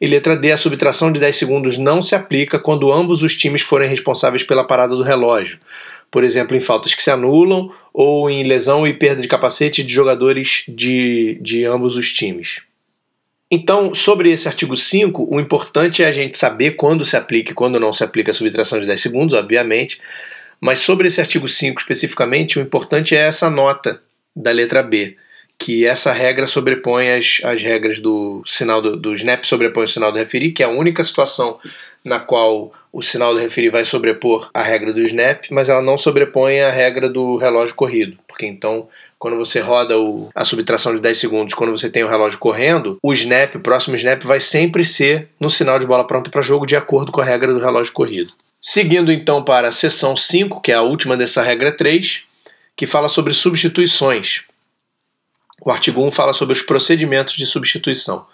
E 0.00 0.06
letra 0.06 0.36
D. 0.36 0.50
A 0.50 0.56
subtração 0.56 1.12
de 1.12 1.20
10 1.20 1.36
segundos 1.36 1.78
não 1.78 2.02
se 2.02 2.14
aplica 2.14 2.58
quando 2.58 2.92
ambos 2.92 3.22
os 3.22 3.36
times 3.36 3.62
forem 3.62 3.88
responsáveis 3.88 4.42
pela 4.42 4.64
parada 4.64 4.96
do 4.96 5.02
relógio. 5.02 5.58
Por 6.10 6.24
exemplo, 6.24 6.56
em 6.56 6.60
faltas 6.60 6.94
que 6.94 7.02
se 7.02 7.10
anulam 7.10 7.72
ou 7.92 8.28
em 8.28 8.42
lesão 8.42 8.86
e 8.86 8.92
perda 8.92 9.22
de 9.22 9.28
capacete 9.28 9.82
de 9.82 9.92
jogadores 9.92 10.64
de, 10.68 11.38
de 11.40 11.64
ambos 11.64 11.96
os 11.96 12.12
times. 12.12 12.60
Então, 13.50 13.94
sobre 13.94 14.30
esse 14.30 14.46
artigo 14.46 14.76
5, 14.76 15.28
o 15.28 15.40
importante 15.40 16.02
é 16.02 16.06
a 16.06 16.12
gente 16.12 16.38
saber 16.38 16.72
quando 16.72 17.04
se 17.04 17.16
aplica 17.16 17.50
e 17.50 17.54
quando 17.54 17.80
não 17.80 17.92
se 17.92 18.04
aplica 18.04 18.30
a 18.30 18.34
subtração 18.34 18.78
de 18.78 18.86
10 18.86 19.00
segundos, 19.00 19.34
obviamente. 19.34 20.00
Mas 20.60 20.78
sobre 20.78 21.08
esse 21.08 21.20
artigo 21.20 21.48
5 21.48 21.80
especificamente, 21.80 22.58
o 22.58 22.62
importante 22.62 23.16
é 23.16 23.18
essa 23.18 23.50
nota 23.50 24.00
da 24.36 24.52
letra 24.52 24.84
B, 24.84 25.16
que 25.58 25.84
essa 25.84 26.12
regra 26.12 26.46
sobrepõe 26.46 27.10
as, 27.10 27.40
as 27.42 27.60
regras 27.60 27.98
do 27.98 28.40
sinal 28.46 28.80
do, 28.80 28.96
do 28.96 29.14
snap, 29.14 29.44
sobrepõe 29.44 29.84
o 29.84 29.88
sinal 29.88 30.12
do 30.12 30.18
referir, 30.18 30.52
que 30.52 30.62
é 30.62 30.66
a 30.66 30.70
única 30.70 31.02
situação 31.02 31.58
na 32.04 32.18
qual 32.18 32.72
o 32.92 33.02
sinal 33.02 33.34
do 33.34 33.40
referir 33.40 33.70
vai 33.70 33.84
sobrepor 33.84 34.50
a 34.52 34.62
regra 34.62 34.92
do 34.92 35.00
snap, 35.02 35.44
mas 35.50 35.68
ela 35.68 35.82
não 35.82 35.98
sobrepõe 35.98 36.60
a 36.60 36.70
regra 36.70 37.08
do 37.08 37.36
relógio 37.36 37.74
corrido, 37.74 38.18
porque 38.26 38.46
então 38.46 38.88
quando 39.20 39.36
você 39.36 39.60
roda 39.60 39.98
o, 39.98 40.30
a 40.34 40.46
subtração 40.46 40.94
de 40.94 41.00
10 41.00 41.18
segundos, 41.18 41.54
quando 41.54 41.76
você 41.76 41.90
tem 41.90 42.02
o 42.02 42.08
relógio 42.08 42.38
correndo, 42.38 42.98
o 43.02 43.12
snap, 43.12 43.54
o 43.54 43.60
próximo 43.60 43.94
snap, 43.94 44.22
vai 44.24 44.40
sempre 44.40 44.82
ser 44.82 45.28
no 45.38 45.50
sinal 45.50 45.78
de 45.78 45.86
bola 45.86 46.06
pronta 46.06 46.30
para 46.30 46.40
jogo, 46.40 46.64
de 46.64 46.74
acordo 46.74 47.12
com 47.12 47.20
a 47.20 47.24
regra 47.24 47.52
do 47.52 47.60
relógio 47.60 47.92
corrido. 47.92 48.32
Seguindo 48.58 49.12
então 49.12 49.44
para 49.44 49.68
a 49.68 49.72
seção 49.72 50.16
5, 50.16 50.62
que 50.62 50.72
é 50.72 50.74
a 50.74 50.80
última 50.80 51.18
dessa 51.18 51.42
regra 51.42 51.70
3, 51.70 52.22
que 52.74 52.86
fala 52.86 53.10
sobre 53.10 53.34
substituições. 53.34 54.44
O 55.62 55.70
artigo 55.70 56.02
1 56.02 56.10
fala 56.10 56.32
sobre 56.32 56.54
os 56.54 56.62
procedimentos 56.62 57.34
de 57.34 57.46
substituição. 57.46 58.26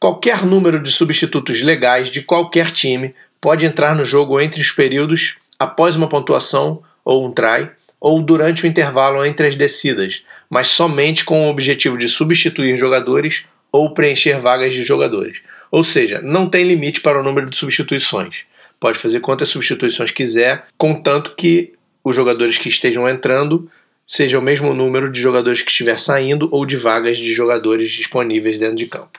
Qualquer 0.00 0.46
número 0.46 0.80
de 0.80 0.92
substitutos 0.92 1.60
legais 1.60 2.08
de 2.08 2.22
qualquer 2.22 2.70
time 2.70 3.12
pode 3.40 3.66
entrar 3.66 3.96
no 3.96 4.04
jogo 4.04 4.40
entre 4.40 4.60
os 4.60 4.70
períodos 4.70 5.34
após 5.58 5.96
uma 5.96 6.08
pontuação 6.08 6.80
ou 7.04 7.26
um 7.26 7.32
try 7.32 7.68
ou 8.00 8.22
durante 8.22 8.62
o 8.62 8.66
intervalo 8.68 9.24
entre 9.24 9.48
as 9.48 9.56
descidas, 9.56 10.22
mas 10.48 10.68
somente 10.68 11.24
com 11.24 11.44
o 11.44 11.50
objetivo 11.50 11.98
de 11.98 12.08
substituir 12.08 12.76
jogadores 12.76 13.44
ou 13.72 13.92
preencher 13.92 14.40
vagas 14.40 14.72
de 14.72 14.84
jogadores. 14.84 15.38
Ou 15.68 15.82
seja, 15.82 16.20
não 16.22 16.48
tem 16.48 16.62
limite 16.62 17.00
para 17.00 17.20
o 17.20 17.24
número 17.24 17.50
de 17.50 17.56
substituições. 17.56 18.44
Pode 18.78 19.00
fazer 19.00 19.18
quantas 19.18 19.48
substituições 19.48 20.12
quiser, 20.12 20.66
contanto 20.78 21.34
que 21.36 21.72
os 22.04 22.14
jogadores 22.14 22.56
que 22.56 22.68
estejam 22.68 23.08
entrando 23.08 23.68
seja 24.06 24.38
o 24.38 24.42
mesmo 24.42 24.72
número 24.72 25.10
de 25.10 25.20
jogadores 25.20 25.60
que 25.60 25.72
estiver 25.72 25.98
saindo 25.98 26.48
ou 26.52 26.64
de 26.64 26.76
vagas 26.76 27.18
de 27.18 27.34
jogadores 27.34 27.90
disponíveis 27.90 28.60
dentro 28.60 28.76
de 28.76 28.86
campo. 28.86 29.18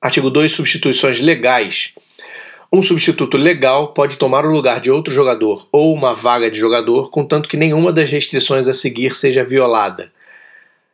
Artigo 0.00 0.30
2. 0.30 0.52
Substituições 0.52 1.18
legais. 1.18 1.92
Um 2.72 2.82
substituto 2.82 3.36
legal 3.36 3.88
pode 3.88 4.16
tomar 4.16 4.46
o 4.46 4.52
lugar 4.52 4.80
de 4.80 4.92
outro 4.92 5.12
jogador 5.12 5.66
ou 5.72 5.92
uma 5.92 6.14
vaga 6.14 6.48
de 6.48 6.56
jogador, 6.56 7.10
contanto 7.10 7.48
que 7.48 7.56
nenhuma 7.56 7.92
das 7.92 8.08
restrições 8.08 8.68
a 8.68 8.74
seguir 8.74 9.16
seja 9.16 9.42
violada. 9.42 10.12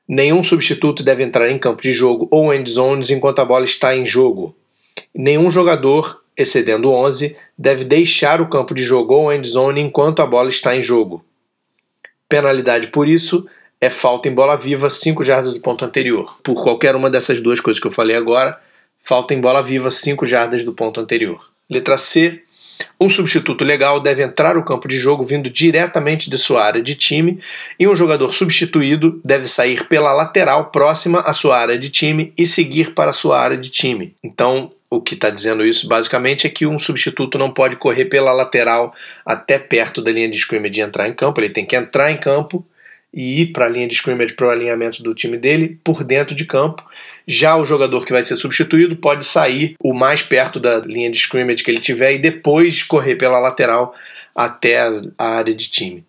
Nenhum 0.08 0.42
substituto 0.42 1.02
deve 1.02 1.22
entrar 1.22 1.50
em 1.50 1.58
campo 1.58 1.82
de 1.82 1.92
jogo 1.92 2.28
ou 2.30 2.54
end 2.54 2.70
zones 2.70 3.10
enquanto 3.10 3.40
a 3.40 3.44
bola 3.44 3.66
está 3.66 3.94
em 3.94 4.06
jogo. 4.06 4.56
Nenhum 5.14 5.50
jogador, 5.50 6.22
excedendo 6.34 6.90
11, 6.90 7.36
deve 7.58 7.84
deixar 7.84 8.40
o 8.40 8.48
campo 8.48 8.72
de 8.72 8.82
jogo 8.82 9.14
ou 9.14 9.30
end 9.30 9.46
zone 9.46 9.82
enquanto 9.82 10.22
a 10.22 10.26
bola 10.26 10.48
está 10.48 10.74
em 10.74 10.82
jogo. 10.82 11.22
Penalidade 12.26 12.86
por 12.86 13.06
isso 13.06 13.46
é 13.80 13.90
falta 13.90 14.30
em 14.30 14.32
bola 14.32 14.56
viva 14.56 14.88
5 14.88 15.22
jardas 15.22 15.52
do 15.52 15.60
ponto 15.60 15.84
anterior. 15.84 16.38
Por 16.42 16.62
qualquer 16.62 16.96
uma 16.96 17.10
dessas 17.10 17.38
duas 17.38 17.60
coisas 17.60 17.78
que 17.78 17.86
eu 17.86 17.90
falei 17.90 18.16
agora, 18.16 18.58
falta 19.04 19.34
em 19.34 19.40
bola 19.40 19.62
viva 19.62 19.90
5 19.90 20.24
jardas 20.24 20.64
do 20.64 20.72
ponto 20.72 20.98
anterior. 20.98 21.50
Letra 21.68 21.98
C. 21.98 22.40
Um 23.00 23.08
substituto 23.08 23.62
legal 23.62 24.00
deve 24.00 24.22
entrar 24.22 24.56
no 24.56 24.64
campo 24.64 24.88
de 24.88 24.98
jogo 24.98 25.22
vindo 25.22 25.48
diretamente 25.48 26.28
de 26.28 26.36
sua 26.36 26.64
área 26.64 26.82
de 26.82 26.96
time 26.96 27.38
e 27.78 27.86
um 27.86 27.94
jogador 27.94 28.34
substituído 28.34 29.20
deve 29.24 29.46
sair 29.46 29.86
pela 29.86 30.12
lateral 30.12 30.70
próxima 30.70 31.20
à 31.20 31.32
sua 31.32 31.56
área 31.56 31.78
de 31.78 31.88
time 31.88 32.32
e 32.36 32.46
seguir 32.46 32.92
para 32.92 33.12
a 33.12 33.14
sua 33.14 33.38
área 33.38 33.56
de 33.56 33.70
time. 33.70 34.16
Então, 34.24 34.72
o 34.90 35.00
que 35.00 35.14
está 35.14 35.30
dizendo 35.30 35.64
isso 35.64 35.86
basicamente 35.86 36.46
é 36.46 36.50
que 36.50 36.66
um 36.66 36.78
substituto 36.78 37.38
não 37.38 37.50
pode 37.50 37.76
correr 37.76 38.06
pela 38.06 38.32
lateral 38.32 38.92
até 39.24 39.58
perto 39.58 40.02
da 40.02 40.10
linha 40.10 40.28
de 40.28 40.36
scrimmage 40.36 40.80
e 40.80 40.82
entrar 40.82 41.08
em 41.08 41.14
campo, 41.14 41.40
ele 41.40 41.50
tem 41.50 41.64
que 41.64 41.76
entrar 41.76 42.10
em 42.10 42.16
campo 42.16 42.66
e 43.12 43.42
ir 43.42 43.46
para 43.52 43.66
a 43.66 43.68
linha 43.68 43.86
de 43.86 43.94
scrimmage 43.94 44.34
para 44.34 44.48
o 44.48 44.50
alinhamento 44.50 45.02
do 45.02 45.14
time 45.14 45.36
dele 45.36 45.78
por 45.84 46.02
dentro 46.02 46.34
de 46.34 46.44
campo. 46.44 46.84
Já 47.26 47.56
o 47.56 47.64
jogador 47.64 48.04
que 48.04 48.12
vai 48.12 48.22
ser 48.22 48.36
substituído 48.36 48.96
pode 48.96 49.24
sair 49.24 49.74
o 49.80 49.94
mais 49.94 50.22
perto 50.22 50.60
da 50.60 50.78
linha 50.78 51.10
de 51.10 51.18
scrimmage 51.18 51.62
que 51.62 51.70
ele 51.70 51.80
tiver 51.80 52.14
e 52.14 52.18
depois 52.18 52.82
correr 52.82 53.16
pela 53.16 53.38
lateral 53.38 53.94
até 54.34 54.78
a 55.18 55.28
área 55.36 55.54
de 55.54 55.68
time. 55.68 56.04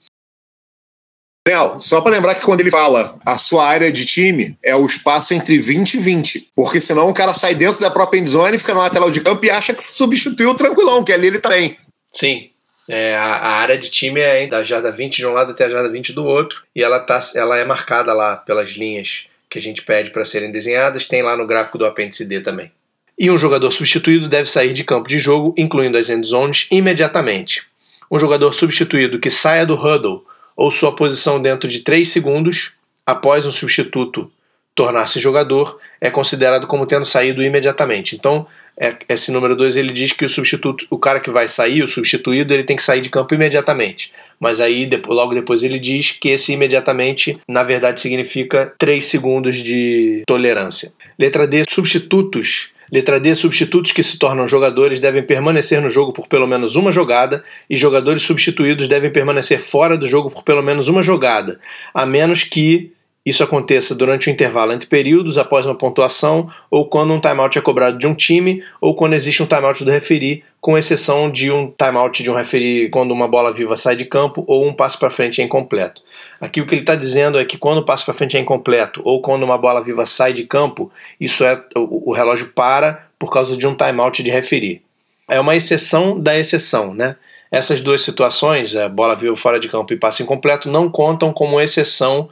Léo, 1.48 1.80
só 1.80 2.02
para 2.02 2.12
lembrar 2.12 2.34
que 2.34 2.42
quando 2.42 2.62
ele 2.62 2.72
fala 2.72 3.20
a 3.24 3.36
sua 3.36 3.68
área 3.68 3.92
de 3.92 4.04
time, 4.04 4.58
é 4.64 4.76
o 4.76 4.84
espaço 4.84 5.32
entre 5.32 5.60
20 5.60 5.94
e 5.94 6.00
20. 6.00 6.50
Porque 6.56 6.82
senão 6.82 7.08
o 7.08 7.14
cara 7.14 7.36
sai 7.36 7.54
dentro 7.54 7.80
da 7.80 7.92
própria 7.92 8.20
endzone, 8.20 8.58
fica 8.58 8.74
na 8.74 8.82
lateral 8.82 9.12
de 9.12 9.22
campo 9.22 9.46
e 9.46 9.52
acha 9.52 9.72
que 9.72 9.84
substituiu 9.84 10.56
tranquilão, 10.56 11.04
que 11.04 11.14
ali 11.14 11.28
ele 11.28 11.40
tá 11.40 11.50
bem. 11.50 11.78
Sim, 12.12 12.50
é, 12.90 13.16
a, 13.16 13.26
a, 13.26 13.50
área 13.58 13.78
de 13.78 13.92
time 13.92 14.20
é 14.20 14.48
da 14.48 14.64
jarda 14.64 14.92
20 14.92 15.18
de 15.18 15.26
um 15.28 15.34
lado 15.34 15.52
até 15.52 15.66
a 15.66 15.70
jarda 15.70 15.90
20 15.90 16.14
do 16.14 16.26
outro, 16.26 16.64
e 16.76 16.82
ela, 16.82 17.00
tá, 17.00 17.20
ela 17.36 17.58
é 17.60 17.64
marcada 17.64 18.12
lá 18.12 18.38
pelas 18.38 18.72
linhas 18.72 19.28
que 19.56 19.60
a 19.60 19.62
gente 19.62 19.84
pede 19.84 20.10
para 20.10 20.26
serem 20.26 20.52
desenhadas, 20.52 21.08
tem 21.08 21.24
lá 21.24 21.38
no 21.38 21.48
gráfico 21.48 21.78
do 21.78 21.86
apêndice 21.86 22.26
D 22.26 22.42
também. 22.42 22.70
E 23.18 23.32
um 23.32 23.38
jogador 23.38 23.72
substituído 23.72 24.28
deve 24.28 24.50
sair 24.50 24.74
de 24.74 24.84
campo 24.84 25.08
de 25.08 25.18
jogo, 25.18 25.56
incluindo 25.58 25.98
as 25.98 26.10
end 26.10 26.28
zones, 26.28 26.68
imediatamente. 26.70 27.64
Um 28.12 28.20
jogador 28.20 28.52
substituído 28.52 29.18
que 29.18 29.32
saia 29.32 29.66
do 29.66 29.74
huddle 29.74 30.26
ou 30.58 30.70
sua 30.70 30.94
posição 30.94 31.42
dentro 31.42 31.70
de 31.70 31.80
3 31.80 32.06
segundos 32.06 32.74
após 33.06 33.46
um 33.46 33.52
substituto 33.52 34.30
tornar-se 34.76 35.22
jogador 35.22 35.80
é 36.02 36.12
considerado 36.12 36.68
como 36.68 36.86
tendo 36.86 37.06
saído 37.06 37.42
imediatamente. 37.42 38.14
Então, 38.14 38.46
é, 38.80 38.96
esse 39.08 39.32
número 39.32 39.56
2 39.56 39.76
ele 39.76 39.94
diz 39.94 40.12
que 40.12 40.26
o 40.26 40.30
substituto, 40.30 40.86
o 40.90 40.98
cara 40.98 41.20
que 41.20 41.30
vai 41.30 41.48
sair, 41.48 41.84
o 41.84 41.88
substituído, 41.88 42.54
ele 42.54 42.64
tem 42.64 42.76
que 42.76 42.84
sair 42.84 43.02
de 43.02 43.10
campo 43.10 43.34
imediatamente. 43.34 44.12
Mas 44.40 44.60
aí, 44.60 44.90
logo 45.08 45.34
depois, 45.34 45.64
ele 45.64 45.80
diz 45.80 46.12
que 46.12 46.30
esse 46.30 46.52
imediatamente, 46.52 47.38
na 47.48 47.64
verdade, 47.64 48.02
significa 48.02 48.74
3 48.78 49.04
segundos 49.04 49.58
de 49.58 50.24
tolerância. 50.28 50.92
Letra 51.18 51.48
D, 51.48 51.64
substitutos. 51.70 52.70
Letra 52.92 53.20
D, 53.20 53.34
substitutos 53.34 53.92
que 53.92 54.04
se 54.04 54.20
tornam 54.20 54.48
jogadores 54.48 55.00
devem 55.00 55.24
permanecer 55.24 55.82
no 55.82 55.90
jogo 55.90 56.14
por 56.14 56.28
pelo 56.28 56.46
menos 56.46 56.76
uma 56.76 56.92
jogada 56.92 57.44
e 57.70 57.76
jogadores 57.76 58.22
substituídos 58.22 58.88
devem 58.88 59.10
permanecer 59.10 59.60
fora 59.60 59.98
do 59.98 60.06
jogo 60.06 60.30
por 60.30 60.44
pelo 60.44 60.62
menos 60.62 60.88
uma 60.88 61.02
jogada, 61.02 61.60
a 61.94 62.06
menos 62.06 62.44
que 62.44 62.92
isso 63.26 63.44
aconteça 63.44 63.96
durante 63.96 64.30
o 64.30 64.32
intervalo 64.32 64.72
entre 64.72 64.88
períodos, 64.88 65.38
após 65.38 65.66
uma 65.66 65.74
pontuação, 65.74 66.48
ou 66.70 66.88
quando 66.88 67.12
um 67.12 67.20
timeout 67.20 67.58
é 67.58 67.62
cobrado 67.62 67.98
de 67.98 68.06
um 68.06 68.14
time, 68.14 68.64
ou 68.80 68.96
quando 68.96 69.14
existe 69.14 69.42
um 69.42 69.48
timeout 69.48 69.84
do 69.84 69.90
referi, 69.90 70.44
com 70.62 70.78
exceção 70.78 71.32
de 71.32 71.52
um 71.52 71.72
timeout 71.72 72.22
de 72.22 72.30
um 72.30 72.36
referi 72.36 72.90
quando 72.90 73.12
uma 73.12 73.28
bola 73.28 73.52
viva 73.54 73.76
sai 73.76 73.96
de 73.96 74.06
campo 74.06 74.44
ou 74.48 74.66
um 74.66 74.74
passo 74.74 75.00
para 75.00 75.10
frente 75.10 75.42
é 75.42 75.44
incompleto. 75.44 76.02
Aqui 76.40 76.60
o 76.60 76.68
que 76.68 76.74
ele 76.74 76.82
está 76.82 76.96
dizendo 76.96 77.40
é 77.40 77.46
que 77.46 77.58
quando 77.58 77.80
o 77.80 77.86
passo 77.86 78.06
para 78.06 78.14
frente 78.14 78.36
é 78.36 78.40
incompleto 78.40 79.02
ou 79.04 79.22
quando 79.22 79.44
uma 79.44 79.58
bola 79.58 79.84
viva 79.84 80.06
sai 80.06 80.34
de 80.34 80.44
campo, 80.44 80.92
isso 81.20 81.44
é 81.44 81.64
o, 81.76 82.12
relógio 82.14 82.52
para 82.54 83.08
por 83.18 83.32
causa 83.32 83.56
de 83.56 83.66
um 83.66 83.76
timeout 83.76 84.24
de 84.24 84.32
referi. 84.32 84.82
É 85.28 85.40
uma 85.40 85.56
exceção 85.56 86.20
da 86.20 86.38
exceção, 86.38 86.94
né? 86.94 87.16
Essas 87.52 87.80
duas 87.80 88.02
situações, 88.02 88.76
a 88.76 88.90
bola 88.90 89.16
viva 89.16 89.38
fora 89.38 89.60
de 89.60 89.70
campo 89.70 89.94
e 89.94 89.98
passo 89.98 90.24
incompleto, 90.24 90.70
não 90.70 90.90
contam 90.90 91.32
como 91.32 91.62
exceção 91.62 92.30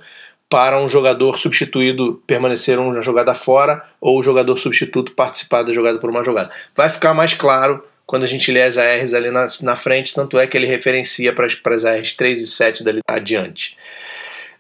para 0.54 0.80
um 0.80 0.88
jogador 0.88 1.40
substituído 1.40 2.22
permanecer 2.28 2.78
uma 2.78 3.02
jogada 3.02 3.34
fora 3.34 3.84
ou 4.00 4.20
o 4.20 4.22
jogador 4.22 4.56
substituto 4.56 5.14
participar 5.14 5.64
da 5.64 5.74
jogada 5.74 5.98
por 5.98 6.12
uma 6.12 6.24
jogada. 6.24 6.52
Vai 6.76 6.92
ficar 6.92 7.12
mais 7.12 7.34
claro 7.34 7.84
quando 8.06 8.22
a 8.22 8.28
gente 8.28 8.52
lê 8.52 8.62
as 8.62 8.78
ARs 8.78 9.16
ali 9.16 9.32
na, 9.32 9.48
na 9.64 9.76
frente, 9.76 10.14
tanto 10.14 10.38
é 10.38 10.46
que 10.46 10.56
ele 10.56 10.68
referencia 10.68 11.34
para 11.34 11.48
as 11.74 11.86
ARs 11.86 12.14
3 12.14 12.40
e 12.40 12.46
7 12.46 12.84
dali 12.84 13.00
adiante. 13.10 13.76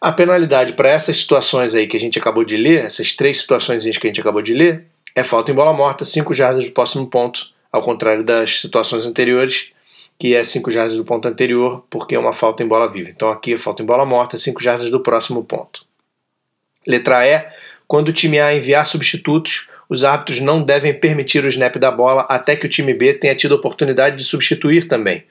A 0.02 0.12
penalidade 0.12 0.74
para 0.74 0.90
essas 0.90 1.16
situações 1.16 1.76
aí 1.76 1.86
que 1.86 1.96
a 1.96 2.00
gente 2.00 2.18
acabou 2.18 2.44
de 2.44 2.58
ler, 2.58 2.86
essas 2.86 3.12
três 3.12 3.38
situações 3.38 3.84
que 3.84 4.08
a 4.08 4.10
gente 4.10 4.20
acabou 4.20 4.42
de 4.42 4.56
ler, 4.56 4.88
é 5.16 5.22
falta 5.22 5.52
em 5.52 5.56
bola 5.56 5.74
morta, 5.74 6.06
5 6.06 6.34
jardas 6.34 6.66
do 6.66 6.72
próximo 6.72 7.06
ponto, 7.06 7.52
ao 7.72 7.84
contrário 7.84 8.24
das 8.24 8.62
situações 8.62 9.06
anteriores, 9.06 9.70
que 10.24 10.34
é 10.34 10.42
5 10.42 10.72
jardas 10.72 10.96
do 10.96 11.04
ponto 11.04 11.28
anterior, 11.28 11.86
porque 11.90 12.16
é 12.16 12.18
uma 12.18 12.32
falta 12.32 12.64
em 12.64 12.66
bola 12.66 12.90
viva. 12.90 13.10
Então 13.10 13.28
aqui 13.28 13.56
é 13.56 13.58
falta 13.58 13.84
em 13.84 13.86
bola 13.86 14.06
morta, 14.06 14.38
5 14.38 14.64
jardas 14.64 14.90
do 14.90 15.02
próximo 15.02 15.44
ponto. 15.44 15.86
Letra 16.88 17.28
E, 17.28 17.46
quando 17.86 18.08
o 18.08 18.14
time 18.14 18.40
A 18.40 18.56
enviar 18.56 18.88
substitutos, 18.88 19.68
os 19.90 20.06
árbitros 20.06 20.40
não 20.40 20.64
devem 20.64 20.94
permitir 20.94 21.44
o 21.44 21.50
snap 21.50 21.76
da 21.76 21.92
bola 21.92 22.26
até 22.30 22.56
que 22.56 22.66
o 22.66 22.70
time 22.70 22.94
B 22.94 23.14
tenha 23.14 23.36
tido 23.36 23.52
oportunidade 23.52 24.16
de 24.16 24.24
substituir 24.24 24.88
também. 24.88 25.26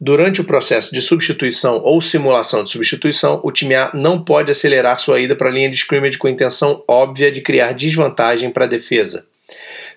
Durante 0.00 0.40
o 0.40 0.44
processo 0.44 0.90
de 0.90 1.02
substituição 1.02 1.82
ou 1.84 2.00
simulação 2.00 2.64
de 2.64 2.70
substituição, 2.70 3.42
o 3.44 3.52
time 3.52 3.74
A 3.74 3.90
não 3.92 4.24
pode 4.24 4.50
acelerar 4.50 4.98
sua 4.98 5.20
ida 5.20 5.36
para 5.36 5.50
a 5.50 5.52
linha 5.52 5.68
de 5.68 5.76
scrimmage 5.76 6.16
com 6.16 6.26
intenção 6.26 6.82
óbvia 6.88 7.30
de 7.30 7.42
criar 7.42 7.74
desvantagem 7.74 8.48
para 8.48 8.64
a 8.64 8.68
defesa. 8.68 9.26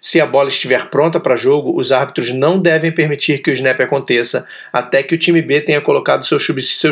Se 0.06 0.20
a 0.20 0.26
bola 0.26 0.50
estiver 0.50 0.90
pronta 0.90 1.18
para 1.18 1.38
jogo, 1.38 1.80
os 1.80 1.94
árbitros 1.94 2.30
não 2.30 2.60
devem 2.60 2.92
permitir 2.92 3.42
que 3.42 3.50
o 3.50 3.54
snap 3.54 3.80
aconteça 3.80 4.46
até 4.74 5.02
que 5.02 5.16
o 5.16 5.18
time 5.18 5.42
B 5.42 5.62
tenha 5.62 5.80
colocado 5.80 6.26
seus 6.26 6.46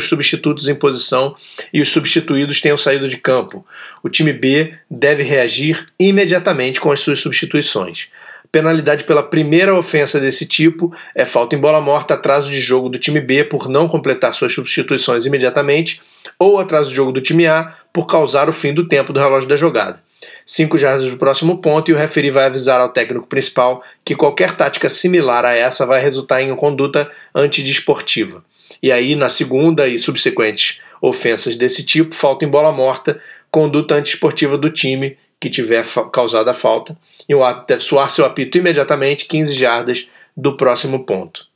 substitutos 0.08 0.70
em 0.70 0.76
posição 0.76 1.36
e 1.74 1.82
os 1.82 1.90
substituídos 1.90 2.62
tenham 2.62 2.78
saído 2.78 3.10
de 3.10 3.18
campo. 3.18 3.66
O 4.02 4.08
time 4.08 4.32
B 4.32 4.74
deve 4.90 5.24
reagir 5.24 5.88
imediatamente 6.00 6.80
com 6.80 6.90
as 6.90 7.02
suas 7.02 7.20
substituições. 7.20 8.08
Penalidade 8.50 9.04
pela 9.04 9.24
primeira 9.24 9.76
ofensa 9.76 10.18
desse 10.18 10.46
tipo 10.46 10.96
é 11.14 11.26
falta 11.26 11.54
em 11.54 11.60
bola 11.60 11.82
morta, 11.82 12.14
atraso 12.14 12.50
de 12.50 12.62
jogo 12.62 12.88
do 12.88 12.98
time 12.98 13.20
B 13.20 13.44
por 13.44 13.68
não 13.68 13.90
completar 13.90 14.34
suas 14.34 14.54
substituições 14.54 15.26
imediatamente, 15.26 16.02
ou 16.40 16.60
atraso 16.60 16.90
de 16.90 16.96
jogo 16.96 17.12
do 17.12 17.20
time 17.20 17.46
A 17.46 17.74
por 17.94 18.08
causar 18.08 18.50
o 18.50 18.54
fim 18.54 18.74
do 18.74 18.88
tempo 18.88 19.12
do 19.12 19.20
relógio 19.20 19.50
da 19.50 19.56
jogada. 19.56 20.02
5 20.46 20.78
jardas 20.78 21.10
do 21.10 21.18
próximo 21.18 21.58
ponto 21.60 21.90
e 21.90 21.94
o 21.94 21.98
referi 21.98 22.30
vai 22.30 22.46
avisar 22.46 22.80
ao 22.80 22.90
técnico 22.90 23.28
principal 23.28 23.84
que 24.06 24.16
qualquer 24.16 24.56
tática 24.56 24.90
similar 24.90 25.46
a 25.46 25.54
essa 25.54 25.86
vai 25.86 26.02
resultar 26.02 26.42
em 26.42 26.56
conduta 26.56 27.12
antidesportiva. 27.34 28.44
E 28.82 28.92
aí, 28.92 29.16
na 29.16 29.30
segunda 29.30 29.88
e 29.88 29.98
subsequentes 29.98 30.80
ofensas 31.02 31.56
desse 31.56 31.84
tipo, 31.84 32.14
falta 32.14 32.46
em 32.46 32.48
bola 32.48 32.72
morta, 32.72 33.20
conduta 33.50 33.96
antiesportiva 33.96 34.58
do 34.58 34.70
time 34.70 35.18
que 35.40 35.50
tiver 35.50 35.84
causado 36.14 36.48
a 36.50 36.54
falta, 36.54 36.96
e 37.28 37.34
o 37.34 37.44
árbitro 37.44 37.68
deve 37.70 37.84
soar 37.84 38.12
seu 38.12 38.24
apito 38.24 38.60
imediatamente 38.60 39.26
15 39.26 39.56
jardas 39.56 40.08
do 40.38 40.56
próximo 40.56 41.04
ponto. 41.04 41.48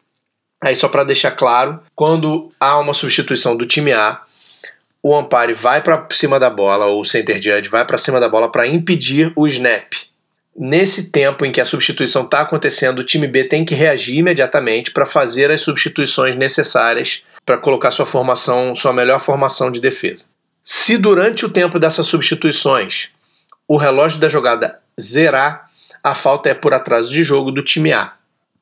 Aí, 0.59 0.75
só 0.75 0.87
para 0.87 1.03
deixar 1.03 1.31
claro, 1.31 1.79
quando 1.95 2.51
há 2.59 2.79
uma 2.79 2.95
substituição 2.95 3.55
do 3.55 3.67
time 3.67 3.93
A, 3.93 4.21
o 5.05 5.15
umpire 5.15 5.53
vai 5.53 5.83
para 5.83 6.07
cima 6.09 6.39
da 6.39 6.49
bola, 6.49 6.87
ou 6.87 7.01
o 7.01 7.05
center 7.05 7.35
judge 7.35 7.69
vai 7.69 7.85
para 7.85 7.95
cima 7.95 8.19
da 8.19 8.27
bola 8.27 8.51
para 8.51 8.65
impedir 8.65 9.31
o 9.35 9.45
snap. 9.45 9.93
Nesse 10.57 11.11
tempo 11.11 11.45
em 11.45 11.51
que 11.51 11.61
a 11.61 11.65
substituição 11.65 12.23
está 12.23 12.41
acontecendo, 12.41 12.97
o 12.97 13.03
time 13.03 13.27
B 13.27 13.43
tem 13.43 13.63
que 13.63 13.75
reagir 13.75 14.17
imediatamente 14.17 14.89
para 14.89 15.05
fazer 15.05 15.51
as 15.51 15.61
substituições 15.61 16.35
necessárias 16.35 17.21
para 17.45 17.55
colocar 17.55 17.91
sua 17.91 18.07
formação, 18.07 18.75
sua 18.75 18.91
melhor 18.91 19.19
formação 19.19 19.69
de 19.69 19.79
defesa. 19.79 20.25
Se 20.63 20.97
durante 20.97 21.45
o 21.45 21.49
tempo 21.49 21.77
dessas 21.77 22.07
substituições 22.07 23.09
o 23.67 23.77
relógio 23.77 24.19
da 24.19 24.27
jogada 24.27 24.79
zerar, 24.99 25.69
a 26.03 26.15
falta 26.15 26.49
é 26.49 26.55
por 26.55 26.73
atraso 26.73 27.11
de 27.11 27.23
jogo 27.23 27.51
do 27.51 27.61
time 27.61 27.93
A. 27.93 28.13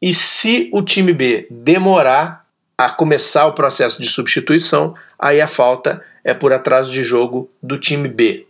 E 0.01 0.13
se 0.13 0.69
o 0.73 0.81
time 0.81 1.13
B 1.13 1.47
demorar 1.49 2.45
a 2.77 2.89
começar 2.89 3.45
o 3.45 3.53
processo 3.53 4.01
de 4.01 4.09
substituição, 4.09 4.93
aí 5.17 5.39
a 5.39 5.47
falta 5.47 6.03
é 6.23 6.33
por 6.33 6.53
atraso 6.53 6.91
de 6.91 7.03
jogo 7.03 7.49
do 7.61 7.77
time 7.77 8.07
B. 8.07 8.45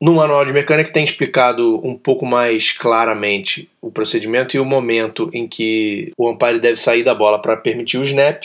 No 0.00 0.14
manual 0.14 0.44
de 0.44 0.52
mecânica 0.52 0.92
tem 0.92 1.02
explicado 1.02 1.80
um 1.84 1.96
pouco 1.96 2.24
mais 2.24 2.70
claramente 2.70 3.68
o 3.82 3.90
procedimento 3.90 4.56
e 4.56 4.60
o 4.60 4.64
momento 4.64 5.28
em 5.32 5.48
que 5.48 6.12
o 6.16 6.30
umpire 6.30 6.60
deve 6.60 6.76
sair 6.76 7.02
da 7.02 7.14
bola 7.14 7.42
para 7.42 7.56
permitir 7.56 7.98
o 7.98 8.04
snap, 8.04 8.44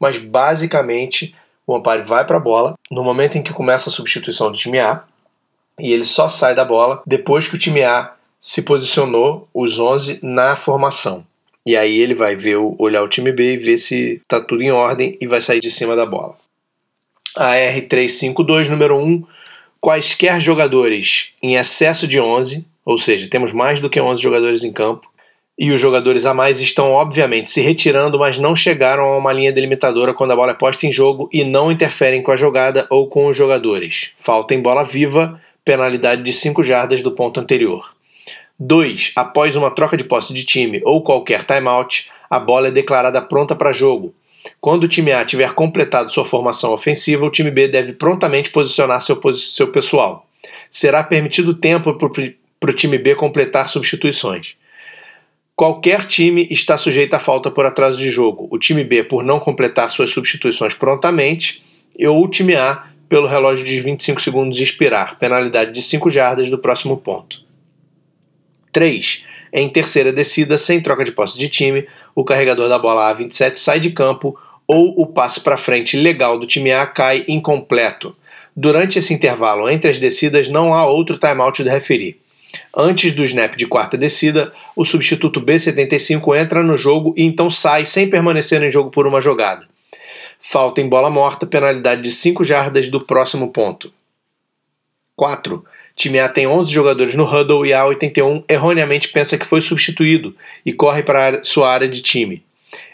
mas 0.00 0.16
basicamente 0.16 1.34
o 1.66 1.76
umpire 1.76 2.02
vai 2.02 2.24
para 2.24 2.38
a 2.38 2.40
bola 2.40 2.78
no 2.90 3.04
momento 3.04 3.36
em 3.36 3.42
que 3.42 3.52
começa 3.52 3.90
a 3.90 3.92
substituição 3.92 4.50
do 4.50 4.56
time 4.56 4.78
A 4.78 5.04
e 5.78 5.92
ele 5.92 6.04
só 6.04 6.28
sai 6.28 6.54
da 6.54 6.64
bola 6.64 7.02
depois 7.06 7.46
que 7.46 7.56
o 7.56 7.58
time 7.58 7.82
A 7.82 8.14
se 8.40 8.62
posicionou 8.62 9.46
os 9.52 9.78
11 9.78 10.20
na 10.22 10.56
formação. 10.56 11.26
E 11.66 11.76
aí 11.76 11.98
ele 11.98 12.14
vai 12.14 12.36
ver 12.36 12.56
olhar 12.56 13.02
o 13.02 13.08
time 13.08 13.32
B 13.32 13.54
e 13.54 13.56
ver 13.58 13.76
se 13.76 14.20
está 14.22 14.40
tudo 14.40 14.62
em 14.62 14.70
ordem 14.70 15.18
e 15.20 15.26
vai 15.26 15.42
sair 15.42 15.60
de 15.60 15.70
cima 15.70 15.94
da 15.94 16.06
bola 16.06 16.38
a 17.36 17.54
R352, 17.54 18.68
número 18.68 18.96
1, 18.96 19.24
quaisquer 19.80 20.40
jogadores 20.40 21.30
em 21.42 21.56
excesso 21.56 22.08
de 22.08 22.18
11, 22.18 22.66
ou 22.84 22.98
seja, 22.98 23.28
temos 23.28 23.52
mais 23.52 23.80
do 23.80 23.90
que 23.90 24.00
11 24.00 24.20
jogadores 24.22 24.64
em 24.64 24.72
campo, 24.72 25.06
e 25.58 25.70
os 25.70 25.80
jogadores 25.80 26.26
a 26.26 26.34
mais 26.34 26.60
estão 26.60 26.92
obviamente 26.92 27.48
se 27.48 27.62
retirando, 27.62 28.18
mas 28.18 28.38
não 28.38 28.54
chegaram 28.54 29.04
a 29.04 29.18
uma 29.18 29.32
linha 29.32 29.52
delimitadora 29.52 30.12
quando 30.12 30.32
a 30.32 30.36
bola 30.36 30.52
é 30.52 30.54
posta 30.54 30.86
em 30.86 30.92
jogo 30.92 31.30
e 31.32 31.44
não 31.44 31.72
interferem 31.72 32.22
com 32.22 32.30
a 32.30 32.36
jogada 32.36 32.86
ou 32.90 33.08
com 33.08 33.26
os 33.26 33.36
jogadores. 33.36 34.10
Falta 34.18 34.54
em 34.54 34.60
bola 34.60 34.84
viva, 34.84 35.40
penalidade 35.64 36.22
de 36.22 36.32
5 36.32 36.62
jardas 36.62 37.00
do 37.00 37.12
ponto 37.12 37.40
anterior. 37.40 37.94
2. 38.58 39.12
Após 39.16 39.56
uma 39.56 39.70
troca 39.70 39.96
de 39.96 40.04
posse 40.04 40.34
de 40.34 40.44
time 40.44 40.80
ou 40.84 41.02
qualquer 41.02 41.42
timeout, 41.42 42.08
a 42.28 42.38
bola 42.38 42.68
é 42.68 42.70
declarada 42.70 43.22
pronta 43.22 43.54
para 43.54 43.72
jogo. 43.72 44.14
Quando 44.60 44.84
o 44.84 44.88
time 44.88 45.12
A 45.12 45.24
tiver 45.24 45.52
completado 45.54 46.10
sua 46.10 46.24
formação 46.24 46.72
ofensiva, 46.72 47.24
o 47.24 47.30
time 47.30 47.50
B 47.50 47.68
deve 47.68 47.92
prontamente 47.92 48.50
posicionar 48.50 49.02
seu, 49.02 49.20
seu 49.32 49.68
pessoal. 49.68 50.26
Será 50.70 51.02
permitido 51.02 51.54
tempo 51.54 51.94
para 51.94 52.70
o 52.70 52.74
time 52.74 52.98
B 52.98 53.14
completar 53.14 53.68
substituições. 53.68 54.54
Qualquer 55.54 56.04
time 56.04 56.46
está 56.50 56.76
sujeito 56.76 57.14
à 57.14 57.18
falta 57.18 57.50
por 57.50 57.64
atraso 57.64 57.98
de 57.98 58.10
jogo. 58.10 58.46
O 58.50 58.58
time 58.58 58.84
B 58.84 59.02
por 59.02 59.24
não 59.24 59.40
completar 59.40 59.90
suas 59.90 60.10
substituições 60.10 60.74
prontamente, 60.74 61.62
ou 61.98 62.22
o 62.22 62.28
time 62.28 62.54
A 62.54 62.86
pelo 63.08 63.26
relógio 63.26 63.64
de 63.64 63.80
25 63.80 64.20
segundos 64.20 64.58
expirar, 64.58 65.16
penalidade 65.16 65.72
de 65.72 65.80
5 65.80 66.10
jardas 66.10 66.50
do 66.50 66.58
próximo 66.58 66.96
ponto. 66.98 67.42
3. 68.72 69.24
Em 69.58 69.70
terceira 69.70 70.12
descida, 70.12 70.58
sem 70.58 70.82
troca 70.82 71.02
de 71.02 71.12
posse 71.12 71.38
de 71.38 71.48
time, 71.48 71.88
o 72.14 72.22
carregador 72.22 72.68
da 72.68 72.78
bola 72.78 73.10
A27 73.10 73.56
sai 73.56 73.80
de 73.80 73.88
campo 73.88 74.38
ou 74.66 74.92
o 75.00 75.06
passe 75.06 75.40
para 75.40 75.56
frente 75.56 75.96
legal 75.96 76.38
do 76.38 76.46
time 76.46 76.72
A 76.72 76.86
cai 76.86 77.24
incompleto. 77.26 78.14
Durante 78.54 78.98
esse 78.98 79.14
intervalo 79.14 79.66
entre 79.70 79.90
as 79.90 79.98
descidas, 79.98 80.50
não 80.50 80.74
há 80.74 80.84
outro 80.84 81.16
timeout 81.16 81.64
do 81.64 81.70
referir. 81.70 82.20
Antes 82.76 83.12
do 83.12 83.24
snap 83.24 83.56
de 83.56 83.66
quarta 83.66 83.96
descida, 83.96 84.52
o 84.76 84.84
substituto 84.84 85.40
B75 85.40 86.38
entra 86.38 86.62
no 86.62 86.76
jogo 86.76 87.14
e 87.16 87.24
então 87.24 87.50
sai 87.50 87.86
sem 87.86 88.10
permanecer 88.10 88.62
em 88.62 88.70
jogo 88.70 88.90
por 88.90 89.06
uma 89.06 89.22
jogada. 89.22 89.66
Falta 90.38 90.82
em 90.82 90.88
bola 90.88 91.08
morta, 91.08 91.46
penalidade 91.46 92.02
de 92.02 92.12
5 92.12 92.44
jardas 92.44 92.90
do 92.90 93.00
próximo 93.00 93.48
ponto. 93.48 93.90
4. 95.16 95.64
Time 95.96 96.18
A 96.18 96.28
tem 96.28 96.46
11 96.46 96.70
jogadores 96.70 97.14
no 97.14 97.24
huddle 97.24 97.64
e 97.64 97.72
a 97.72 97.86
81 97.86 98.44
erroneamente 98.46 99.08
pensa 99.08 99.38
que 99.38 99.46
foi 99.46 99.62
substituído 99.62 100.36
e 100.64 100.70
corre 100.70 101.02
para 101.02 101.42
sua 101.42 101.72
área 101.72 101.88
de 101.88 102.02
time. 102.02 102.44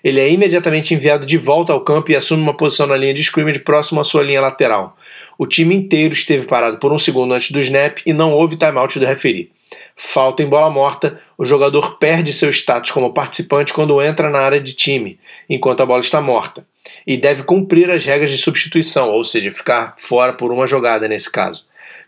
Ele 0.04 0.20
é 0.20 0.30
imediatamente 0.30 0.94
enviado 0.94 1.26
de 1.26 1.36
volta 1.36 1.72
ao 1.72 1.80
campo 1.80 2.12
e 2.12 2.16
assume 2.16 2.44
uma 2.44 2.56
posição 2.56 2.86
na 2.86 2.96
linha 2.96 3.12
de 3.12 3.20
scrimmage 3.20 3.58
próximo 3.58 4.00
à 4.00 4.04
sua 4.04 4.22
linha 4.22 4.40
lateral. 4.40 4.96
O 5.36 5.48
time 5.48 5.74
inteiro 5.74 6.14
esteve 6.14 6.46
parado 6.46 6.78
por 6.78 6.92
um 6.92 6.98
segundo 6.98 7.34
antes 7.34 7.50
do 7.50 7.58
snap 7.58 7.98
e 8.06 8.12
não 8.12 8.32
houve 8.32 8.54
timeout 8.54 8.96
do 8.96 9.04
referee. 9.04 9.50
Falta 9.96 10.44
em 10.44 10.46
bola 10.46 10.70
morta, 10.70 11.20
o 11.36 11.44
jogador 11.44 11.98
perde 11.98 12.32
seu 12.32 12.50
status 12.50 12.92
como 12.92 13.12
participante 13.12 13.72
quando 13.72 14.00
entra 14.00 14.30
na 14.30 14.38
área 14.38 14.60
de 14.60 14.74
time, 14.74 15.18
enquanto 15.50 15.80
a 15.80 15.86
bola 15.86 16.00
está 16.00 16.20
morta, 16.20 16.64
e 17.04 17.16
deve 17.16 17.42
cumprir 17.42 17.90
as 17.90 18.04
regras 18.04 18.30
de 18.30 18.38
substituição, 18.38 19.10
ou 19.10 19.24
seja, 19.24 19.50
ficar 19.50 19.96
fora 19.98 20.32
por 20.32 20.52
uma 20.52 20.68
jogada 20.68 21.08
nesse 21.08 21.32
caso 21.32 21.64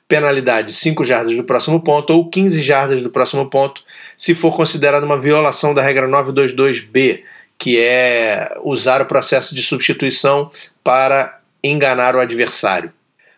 penalidade 0.07 0.73
5 0.73 1.05
jardas 1.05 1.37
do 1.37 1.45
próximo 1.45 1.81
ponto 1.81 2.13
ou 2.13 2.29
15 2.29 2.63
jardas 2.63 3.03
do 3.03 3.11
próximo 3.11 3.49
ponto, 3.49 3.83
se 4.17 4.35
for 4.35 4.55
considerada 4.55 5.05
uma 5.05 5.19
violação 5.19 5.73
da 5.73 5.83
regra 5.83 6.07
922B, 6.07 7.23
que 7.59 7.79
é 7.79 8.57
usar 8.63 9.01
o 9.01 9.07
processo 9.07 9.55
de 9.55 9.63
substituição 9.63 10.51
para 10.83 11.41
enganar 11.63 12.15
o 12.15 12.21
adversário. 12.21 12.93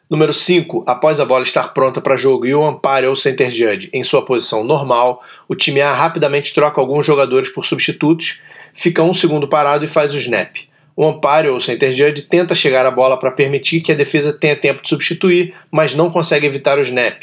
Número 0.09 0.33
5. 0.33 0.85
Após 0.87 1.19
a 1.19 1.25
bola 1.25 1.43
estar 1.43 1.75
pronta 1.75 2.01
para 2.01 2.17
jogo 2.17 2.47
e 2.47 2.55
o 2.55 2.69
umpire 2.69 3.07
ou 3.07 3.17
center 3.17 3.51
judge 3.51 3.91
em 3.93 4.05
sua 4.05 4.25
posição 4.25 4.63
normal, 4.63 5.23
o 5.49 5.55
time 5.55 5.81
A 5.81 5.93
rapidamente 5.93 6.55
troca 6.55 6.81
alguns 6.81 7.05
jogadores 7.05 7.49
por 7.49 7.65
substitutos, 7.67 8.41
fica 8.73 9.03
um 9.03 9.13
segundo 9.13 9.49
parado 9.49 9.85
e 9.85 9.89
faz 9.89 10.15
o 10.15 10.19
snap. 10.19 10.57
O 10.97 11.07
umpire 11.07 11.49
ou 11.51 11.61
center 11.61 11.93
judge 11.93 12.23
tenta 12.23 12.55
chegar 12.55 12.87
à 12.87 12.91
bola 12.91 13.19
para 13.19 13.31
permitir 13.31 13.83
que 13.83 13.93
a 13.93 13.95
defesa 13.95 14.33
tenha 14.33 14.57
tempo 14.57 14.83
de 14.83 14.89
substituir, 14.89 15.55
mas 15.71 15.95
não 15.95 16.11
consegue 16.11 16.47
evitar 16.47 16.79
o 16.79 16.83
snap. 16.83 17.23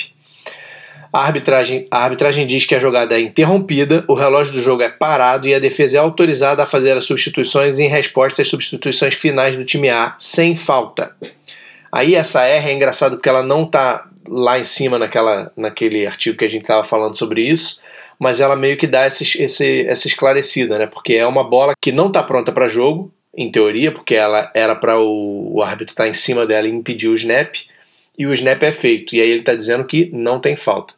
A 1.12 1.26
arbitragem, 1.26 1.88
a 1.92 2.04
arbitragem 2.04 2.46
diz 2.46 2.66
que 2.66 2.74
a 2.74 2.80
jogada 2.80 3.16
é 3.16 3.20
interrompida, 3.20 4.04
o 4.08 4.14
relógio 4.14 4.54
do 4.54 4.62
jogo 4.62 4.82
é 4.82 4.90
parado 4.90 5.48
e 5.48 5.54
a 5.54 5.60
defesa 5.60 5.98
é 5.98 6.00
autorizada 6.00 6.64
a 6.64 6.66
fazer 6.68 6.96
as 6.98 7.06
substituições 7.06 7.80
em 7.80 7.88
resposta 7.88 8.42
às 8.42 8.48
substituições 8.48 9.14
finais 9.16 9.56
do 9.56 9.66
time 9.66 9.90
A, 9.90 10.16
sem 10.18 10.56
falta. 10.56 11.16
Aí 11.92 12.16
essa 12.16 12.44
R 12.44 12.68
é 12.70 12.74
engraçado 12.74 13.18
porque 13.18 13.30
ela 13.30 13.44
não 13.44 13.64
está 13.64 14.08
lá 14.28 14.58
em 14.58 14.64
cima 14.64 14.98
naquela, 14.98 15.52
naquele 15.56 16.08
artigo 16.08 16.38
que 16.38 16.46
a 16.46 16.50
gente 16.50 16.64
estava 16.64 16.84
falando 16.84 17.16
sobre 17.16 17.42
isso, 17.42 17.80
mas 18.18 18.40
ela 18.40 18.56
meio 18.56 18.78
que 18.78 18.88
dá 18.88 19.06
esse, 19.06 19.44
essa 19.88 20.08
esclarecida, 20.08 20.80
né? 20.80 20.88
Porque 20.88 21.14
é 21.14 21.28
uma 21.28 21.44
bola 21.44 21.74
que 21.80 21.92
não 21.92 22.08
está 22.08 22.24
pronta 22.24 22.52
para 22.52 22.68
jogo, 22.68 23.14
em 23.36 23.52
teoria, 23.52 23.92
porque 23.92 24.16
ela 24.16 24.52
era 24.54 24.76
para 24.76 25.00
o, 25.00 25.56
o 25.56 25.64
árbitro 25.64 25.94
estar 25.94 26.04
tá 26.04 26.10
em 26.10 26.14
cima 26.14 26.46
dela 26.46 26.68
e 26.68 26.72
impedir 26.72 27.08
o 27.08 27.16
snap, 27.16 27.56
e 28.18 28.28
o 28.28 28.34
snap 28.34 28.62
é 28.64 28.72
feito. 28.72 29.16
E 29.16 29.22
aí 29.22 29.30
ele 29.30 29.40
está 29.40 29.56
dizendo 29.56 29.84
que 29.86 30.10
não 30.14 30.40
tem 30.40 30.56
falta. 30.56 30.94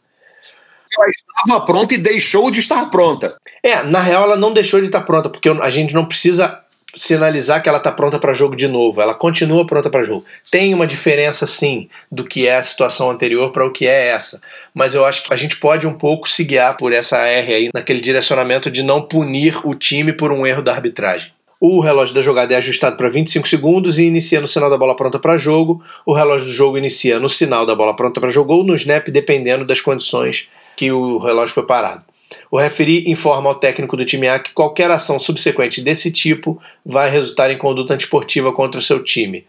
Ela 0.97 1.09
estava 1.09 1.65
pronta 1.65 1.93
e 1.93 1.97
deixou 1.97 2.51
de 2.51 2.59
estar 2.59 2.89
pronta. 2.89 3.35
É, 3.63 3.83
na 3.83 3.99
real 3.99 4.23
ela 4.23 4.37
não 4.37 4.53
deixou 4.53 4.79
de 4.79 4.87
estar 4.87 5.01
pronta, 5.01 5.29
porque 5.29 5.49
a 5.49 5.69
gente 5.69 5.93
não 5.93 6.05
precisa 6.05 6.61
sinalizar 6.95 7.61
que 7.61 7.67
ela 7.67 7.77
está 7.77 7.91
pronta 7.91 8.17
para 8.17 8.33
jogo 8.33 8.55
de 8.55 8.67
novo. 8.67 9.01
Ela 9.01 9.13
continua 9.13 9.65
pronta 9.67 9.89
para 9.89 10.03
jogo. 10.03 10.25
Tem 10.49 10.73
uma 10.73 10.87
diferença, 10.87 11.45
sim, 11.45 11.89
do 12.09 12.23
que 12.23 12.47
é 12.47 12.55
a 12.55 12.63
situação 12.63 13.11
anterior 13.11 13.51
para 13.51 13.65
o 13.65 13.71
que 13.71 13.85
é 13.85 14.07
essa. 14.07 14.41
Mas 14.73 14.93
eu 14.93 15.05
acho 15.05 15.23
que 15.23 15.33
a 15.33 15.37
gente 15.37 15.57
pode 15.57 15.85
um 15.85 15.93
pouco 15.93 16.29
se 16.29 16.43
guiar 16.43 16.77
por 16.77 16.93
essa 16.93 17.17
R 17.17 17.53
aí, 17.53 17.69
naquele 17.73 17.99
direcionamento 17.99 18.71
de 18.71 18.81
não 18.81 19.01
punir 19.01 19.59
o 19.67 19.73
time 19.73 20.13
por 20.13 20.31
um 20.31 20.47
erro 20.47 20.61
da 20.61 20.71
arbitragem. 20.73 21.34
O 21.59 21.79
relógio 21.79 22.13
da 22.13 22.21
jogada 22.21 22.53
é 22.53 22.57
ajustado 22.57 22.97
para 22.97 23.09
25 23.09 23.47
segundos 23.47 23.97
e 23.97 24.03
inicia 24.03 24.41
no 24.41 24.47
sinal 24.47 24.69
da 24.69 24.77
bola 24.77 24.95
pronta 24.95 25.17
para 25.17 25.37
jogo. 25.37 25.81
O 26.05 26.13
relógio 26.13 26.47
do 26.47 26.53
jogo 26.53 26.77
inicia 26.77 27.19
no 27.19 27.29
sinal 27.29 27.65
da 27.65 27.73
bola 27.73 27.95
pronta 27.95 28.19
para 28.19 28.29
jogo 28.29 28.53
ou 28.53 28.63
no 28.63 28.75
snap, 28.75 29.07
dependendo 29.09 29.65
das 29.65 29.79
condições 29.79 30.49
que 30.75 30.91
o 30.91 31.17
relógio 31.17 31.53
foi 31.53 31.65
parado. 31.65 32.03
O 32.51 32.57
referi 32.57 33.09
informa 33.09 33.49
ao 33.49 33.55
técnico 33.55 33.95
do 33.95 34.05
time 34.05 34.27
A 34.27 34.39
que 34.39 34.51
qualquer 34.51 34.91
ação 34.91 35.19
subsequente 35.19 35.81
desse 35.81 36.11
tipo 36.11 36.61
vai 36.85 37.09
resultar 37.09 37.49
em 37.51 37.57
conduta 37.57 37.93
antisportiva 37.93 38.51
contra 38.51 38.81
seu 38.81 39.03
time. 39.03 39.45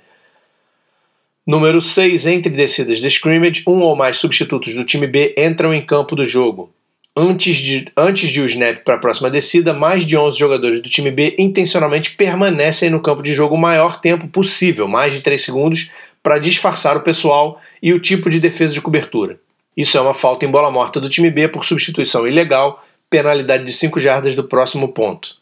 Número 1.47 1.81
6. 1.81 2.27
Entre 2.27 2.53
descidas 2.53 3.01
de 3.01 3.09
scrimmage, 3.09 3.63
um 3.67 3.81
ou 3.83 3.97
mais 3.97 4.17
substitutos 4.17 4.75
do 4.75 4.85
time 4.85 5.07
B 5.07 5.35
entram 5.39 5.73
em 5.73 5.85
campo 5.85 6.15
do 6.15 6.25
jogo. 6.25 6.73
Antes 7.19 7.57
de, 7.57 7.87
antes 7.97 8.31
de 8.31 8.43
o 8.43 8.45
snap 8.45 8.85
para 8.85 8.97
a 8.97 8.99
próxima 8.99 9.31
descida, 9.31 9.73
mais 9.73 10.05
de 10.05 10.19
11 10.19 10.39
jogadores 10.39 10.83
do 10.83 10.91
time 10.91 11.11
B 11.11 11.35
intencionalmente 11.39 12.11
permanecem 12.11 12.91
no 12.91 13.01
campo 13.01 13.23
de 13.23 13.33
jogo 13.33 13.55
o 13.55 13.59
maior 13.59 13.99
tempo 14.01 14.29
possível, 14.29 14.87
mais 14.87 15.15
de 15.15 15.23
3 15.23 15.43
segundos, 15.43 15.91
para 16.23 16.39
disfarçar 16.39 16.95
o 16.95 17.01
pessoal 17.01 17.59
e 17.83 17.95
o 17.95 17.99
tipo 17.99 18.29
de 18.29 18.39
defesa 18.39 18.75
de 18.75 18.83
cobertura. 18.83 19.41
Isso 19.75 19.97
é 19.97 20.01
uma 20.01 20.13
falta 20.13 20.45
em 20.45 20.51
bola 20.51 20.71
morta 20.71 21.01
do 21.01 21.09
time 21.09 21.31
B 21.31 21.49
por 21.49 21.65
substituição 21.65 22.29
ilegal, 22.29 22.85
penalidade 23.09 23.65
de 23.65 23.73
5 23.73 23.99
jardas 23.99 24.35
do 24.35 24.45
próximo 24.45 24.89
ponto. 24.89 25.37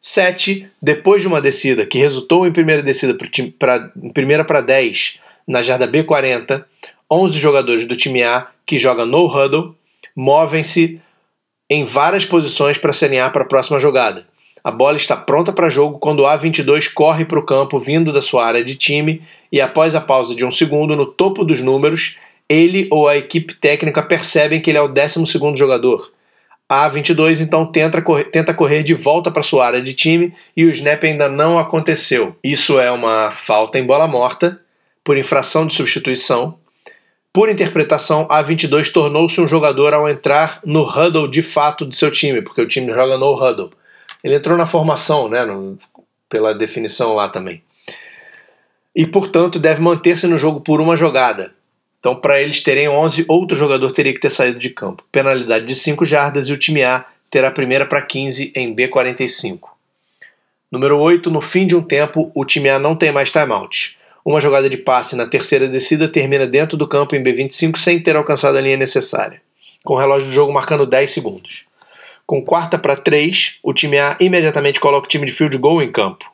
7. 0.00 0.68
Depois 0.82 1.22
de 1.22 1.28
uma 1.28 1.40
descida 1.40 1.86
que 1.86 1.98
resultou 1.98 2.44
em 2.48 2.52
primeira 2.52 2.82
descida 2.82 3.16
para 3.56 3.92
primeira 4.12 4.44
para 4.44 4.60
10 4.60 5.18
na 5.46 5.62
jarda 5.62 5.86
B40, 5.86 6.64
11 7.08 7.38
jogadores 7.38 7.86
do 7.86 7.94
time 7.94 8.24
A 8.24 8.48
que 8.66 8.76
joga 8.76 9.06
no 9.06 9.26
huddle 9.26 9.76
movem-se 10.16 11.00
em 11.72 11.84
várias 11.86 12.26
posições 12.26 12.76
para 12.76 12.92
se 12.92 13.04
alinhar 13.06 13.32
para 13.32 13.42
a 13.42 13.48
próxima 13.48 13.80
jogada. 13.80 14.26
A 14.62 14.70
bola 14.70 14.96
está 14.96 15.16
pronta 15.16 15.52
para 15.52 15.70
jogo 15.70 15.98
quando 15.98 16.20
o 16.20 16.26
A22 16.26 16.92
corre 16.92 17.24
para 17.24 17.38
o 17.38 17.44
campo 17.44 17.80
vindo 17.80 18.12
da 18.12 18.20
sua 18.20 18.46
área 18.46 18.62
de 18.62 18.74
time 18.74 19.22
e 19.50 19.60
após 19.60 19.94
a 19.94 20.00
pausa 20.00 20.34
de 20.34 20.44
um 20.44 20.52
segundo 20.52 20.94
no 20.94 21.06
topo 21.06 21.44
dos 21.44 21.60
números, 21.60 22.18
ele 22.48 22.86
ou 22.90 23.08
a 23.08 23.16
equipe 23.16 23.54
técnica 23.54 24.02
percebem 24.02 24.60
que 24.60 24.70
ele 24.70 24.78
é 24.78 24.82
o 24.82 24.88
12 24.88 25.24
jogador. 25.56 26.12
A 26.68 26.88
22 26.88 27.40
então 27.40 27.64
tenta 27.64 28.00
correr, 28.02 28.24
tenta 28.24 28.54
correr 28.54 28.82
de 28.82 28.94
volta 28.94 29.30
para 29.30 29.42
sua 29.42 29.66
área 29.66 29.82
de 29.82 29.94
time 29.94 30.32
e 30.56 30.64
o 30.64 30.70
snap 30.70 31.02
ainda 31.04 31.28
não 31.28 31.58
aconteceu. 31.58 32.36
Isso 32.44 32.78
é 32.78 32.90
uma 32.90 33.30
falta 33.30 33.78
em 33.78 33.84
bola 33.84 34.06
morta 34.06 34.60
por 35.02 35.16
infração 35.16 35.66
de 35.66 35.74
substituição. 35.74 36.58
Por 37.32 37.48
interpretação, 37.48 38.26
a 38.30 38.42
22 38.42 38.90
tornou-se 38.90 39.40
um 39.40 39.48
jogador 39.48 39.94
ao 39.94 40.06
entrar 40.06 40.60
no 40.64 40.82
huddle 40.82 41.26
de 41.26 41.42
fato 41.42 41.86
de 41.86 41.96
seu 41.96 42.10
time, 42.10 42.42
porque 42.42 42.60
o 42.60 42.68
time 42.68 42.92
joga 42.92 43.16
no 43.16 43.34
huddle. 43.34 43.72
Ele 44.22 44.34
entrou 44.34 44.58
na 44.58 44.66
formação, 44.66 45.30
né, 45.30 45.42
no, 45.46 45.78
pela 46.28 46.54
definição 46.54 47.14
lá 47.14 47.30
também. 47.30 47.62
E 48.94 49.06
portanto 49.06 49.58
deve 49.58 49.80
manter-se 49.80 50.26
no 50.26 50.36
jogo 50.36 50.60
por 50.60 50.78
uma 50.78 50.94
jogada. 50.94 51.54
Então, 51.98 52.16
para 52.16 52.42
eles 52.42 52.62
terem 52.62 52.88
11, 52.88 53.24
outro 53.26 53.56
jogador 53.56 53.90
teria 53.92 54.12
que 54.12 54.20
ter 54.20 54.30
saído 54.30 54.58
de 54.58 54.68
campo. 54.68 55.02
Penalidade 55.10 55.64
de 55.64 55.74
5 55.74 56.04
jardas 56.04 56.48
e 56.48 56.52
o 56.52 56.58
time 56.58 56.82
A 56.82 57.06
terá 57.30 57.48
a 57.48 57.52
primeira 57.52 57.86
para 57.86 58.02
15 58.02 58.52
em 58.54 58.74
B45. 58.74 59.60
Número 60.70 60.98
8, 60.98 61.30
no 61.30 61.40
fim 61.40 61.66
de 61.66 61.74
um 61.74 61.82
tempo, 61.82 62.30
o 62.34 62.44
time 62.44 62.68
A 62.68 62.78
não 62.78 62.94
tem 62.94 63.10
mais 63.10 63.30
timeout. 63.30 63.96
Uma 64.24 64.40
jogada 64.40 64.70
de 64.70 64.76
passe 64.76 65.16
na 65.16 65.26
terceira 65.26 65.66
descida 65.66 66.08
termina 66.08 66.46
dentro 66.46 66.76
do 66.76 66.86
campo 66.86 67.16
em 67.16 67.22
B25 67.22 67.76
sem 67.76 68.00
ter 68.00 68.14
alcançado 68.14 68.56
a 68.56 68.60
linha 68.60 68.76
necessária, 68.76 69.42
com 69.82 69.94
o 69.94 69.98
relógio 69.98 70.28
do 70.28 70.34
jogo 70.34 70.52
marcando 70.52 70.86
10 70.86 71.10
segundos. 71.10 71.64
Com 72.24 72.40
quarta 72.40 72.78
para 72.78 72.94
3, 72.94 73.58
o 73.62 73.74
time 73.74 73.98
A 73.98 74.16
imediatamente 74.20 74.78
coloca 74.78 75.06
o 75.06 75.08
time 75.08 75.26
de 75.26 75.32
field 75.32 75.58
goal 75.58 75.82
em 75.82 75.90
campo. 75.90 76.30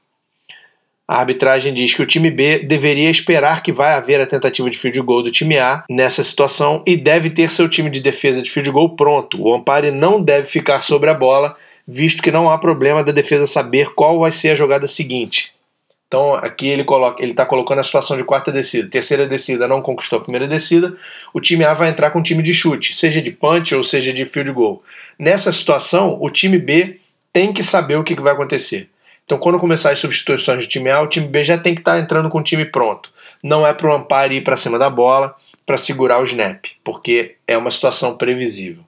A 1.09 1.21
arbitragem 1.21 1.73
diz 1.73 1.95
que 1.95 2.03
o 2.03 2.07
time 2.07 2.31
B 2.31 2.59
deveria 2.59 3.11
esperar 3.11 3.63
que 3.63 3.73
vai 3.73 3.95
haver 3.95 4.21
a 4.21 4.27
tentativa 4.27 4.69
de 4.69 4.77
field 4.77 5.01
goal 5.01 5.23
do 5.23 5.33
time 5.33 5.57
A 5.57 5.83
nessa 5.89 6.23
situação 6.23 6.83
e 6.87 6.99
deve 6.99 7.31
ter 7.31 7.51
seu 7.51 7.67
time 7.67 7.89
de 7.89 8.01
defesa 8.01 8.43
de 8.43 8.51
field 8.51 8.71
goal 8.71 8.91
pronto. 8.91 9.41
O 9.41 9.57
umpire 9.57 9.91
não 9.91 10.21
deve 10.21 10.47
ficar 10.47 10.83
sobre 10.83 11.09
a 11.09 11.15
bola, 11.15 11.57
visto 11.87 12.23
que 12.23 12.31
não 12.31 12.51
há 12.51 12.59
problema 12.59 13.03
da 13.03 13.11
defesa 13.11 13.47
saber 13.47 13.95
qual 13.95 14.21
vai 14.21 14.31
ser 14.31 14.51
a 14.51 14.55
jogada 14.55 14.87
seguinte. 14.87 15.51
Então 16.09 16.35
aqui 16.35 16.67
ele 16.67 16.85
coloca, 16.85 17.23
ele 17.23 17.33
está 17.33 17.45
colocando 17.45 17.81
a 17.81 17.85
situação 17.85 18.17
de 18.17 18.25
quarta 18.25 18.51
descida, 18.51 18.89
terceira 18.89 19.27
descida 19.27 19.69
não 19.69 19.83
conquistou 19.83 20.19
a 20.19 20.23
primeira 20.23 20.49
descida, 20.49 20.97
o 21.35 21.41
time 21.41 21.65
A 21.65 21.75
vai 21.75 21.91
entrar 21.91 22.11
com 22.11 22.19
um 22.19 22.23
time 22.23 22.43
de 22.43 22.55
chute, 22.55 22.97
seja 22.97 23.21
de 23.21 23.31
punch 23.31 23.75
ou 23.75 23.85
seja 23.85 24.11
de 24.11 24.25
field 24.25 24.51
goal. 24.53 24.83
Nessa 25.19 25.53
situação, 25.53 26.17
o 26.21 26.31
time 26.31 26.59
B 26.59 26.99
tem 27.31 27.53
que 27.53 27.63
saber 27.63 27.97
o 27.97 28.03
que, 28.03 28.15
vai 28.15 28.33
acontecer. 28.33 28.89
Então, 29.27 29.37
quando 29.37 29.59
começar 29.59 29.93
as 29.93 29.99
substituições 29.99 30.65
do 30.65 30.69
time 30.69 30.89
A, 30.89 31.03
o 31.03 31.07
time 31.07 31.29
B 31.29 31.45
já 31.45 31.59
tem 31.59 31.75
que 31.75 31.83
estar 31.83 31.97
tá 31.97 32.01
entrando 32.01 32.31
com 32.31 32.39
o 32.39 32.43
time 32.43 32.65
pronto. 32.65 33.13
Não 33.45 33.67
é 33.67 33.75
para 33.75 33.91
o 33.91 33.95
Ampare 33.95 34.37
ir 34.37 34.41
para 34.41 34.57
cima 34.57 34.79
da 34.79 34.89
bola 34.89 35.35
para 35.67 35.77
segurar 35.77 36.21
o 36.21 36.25
snap, 36.25 36.65
porque 36.83 37.35
é 37.47 37.59
uma 37.59 37.71
situação 37.71 38.17
previsível. 38.17 38.83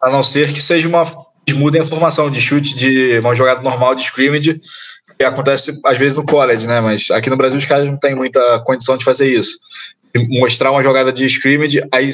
A 0.00 0.08
não 0.08 0.22
ser 0.22 0.52
que 0.52 0.62
seja 0.62 0.88
uma 0.88 1.04
mudem 1.52 1.80
a 1.80 1.84
formação 1.84 2.30
de 2.30 2.40
chute 2.40 2.76
de 2.76 3.18
uma 3.18 3.34
jogada 3.34 3.60
normal 3.60 3.94
de 3.94 4.02
scrimmage, 4.02 4.60
acontece 5.24 5.80
às 5.84 5.98
vezes 5.98 6.16
no 6.16 6.24
college, 6.24 6.66
né? 6.66 6.80
Mas 6.80 7.10
aqui 7.10 7.30
no 7.30 7.36
Brasil 7.36 7.58
os 7.58 7.64
caras 7.64 7.88
não 7.88 7.98
têm 7.98 8.14
muita 8.14 8.60
condição 8.60 8.96
de 8.96 9.04
fazer 9.04 9.28
isso. 9.28 9.58
Mostrar 10.28 10.70
uma 10.70 10.82
jogada 10.82 11.12
de 11.12 11.24
scrimmage, 11.24 11.82
aí 11.92 12.10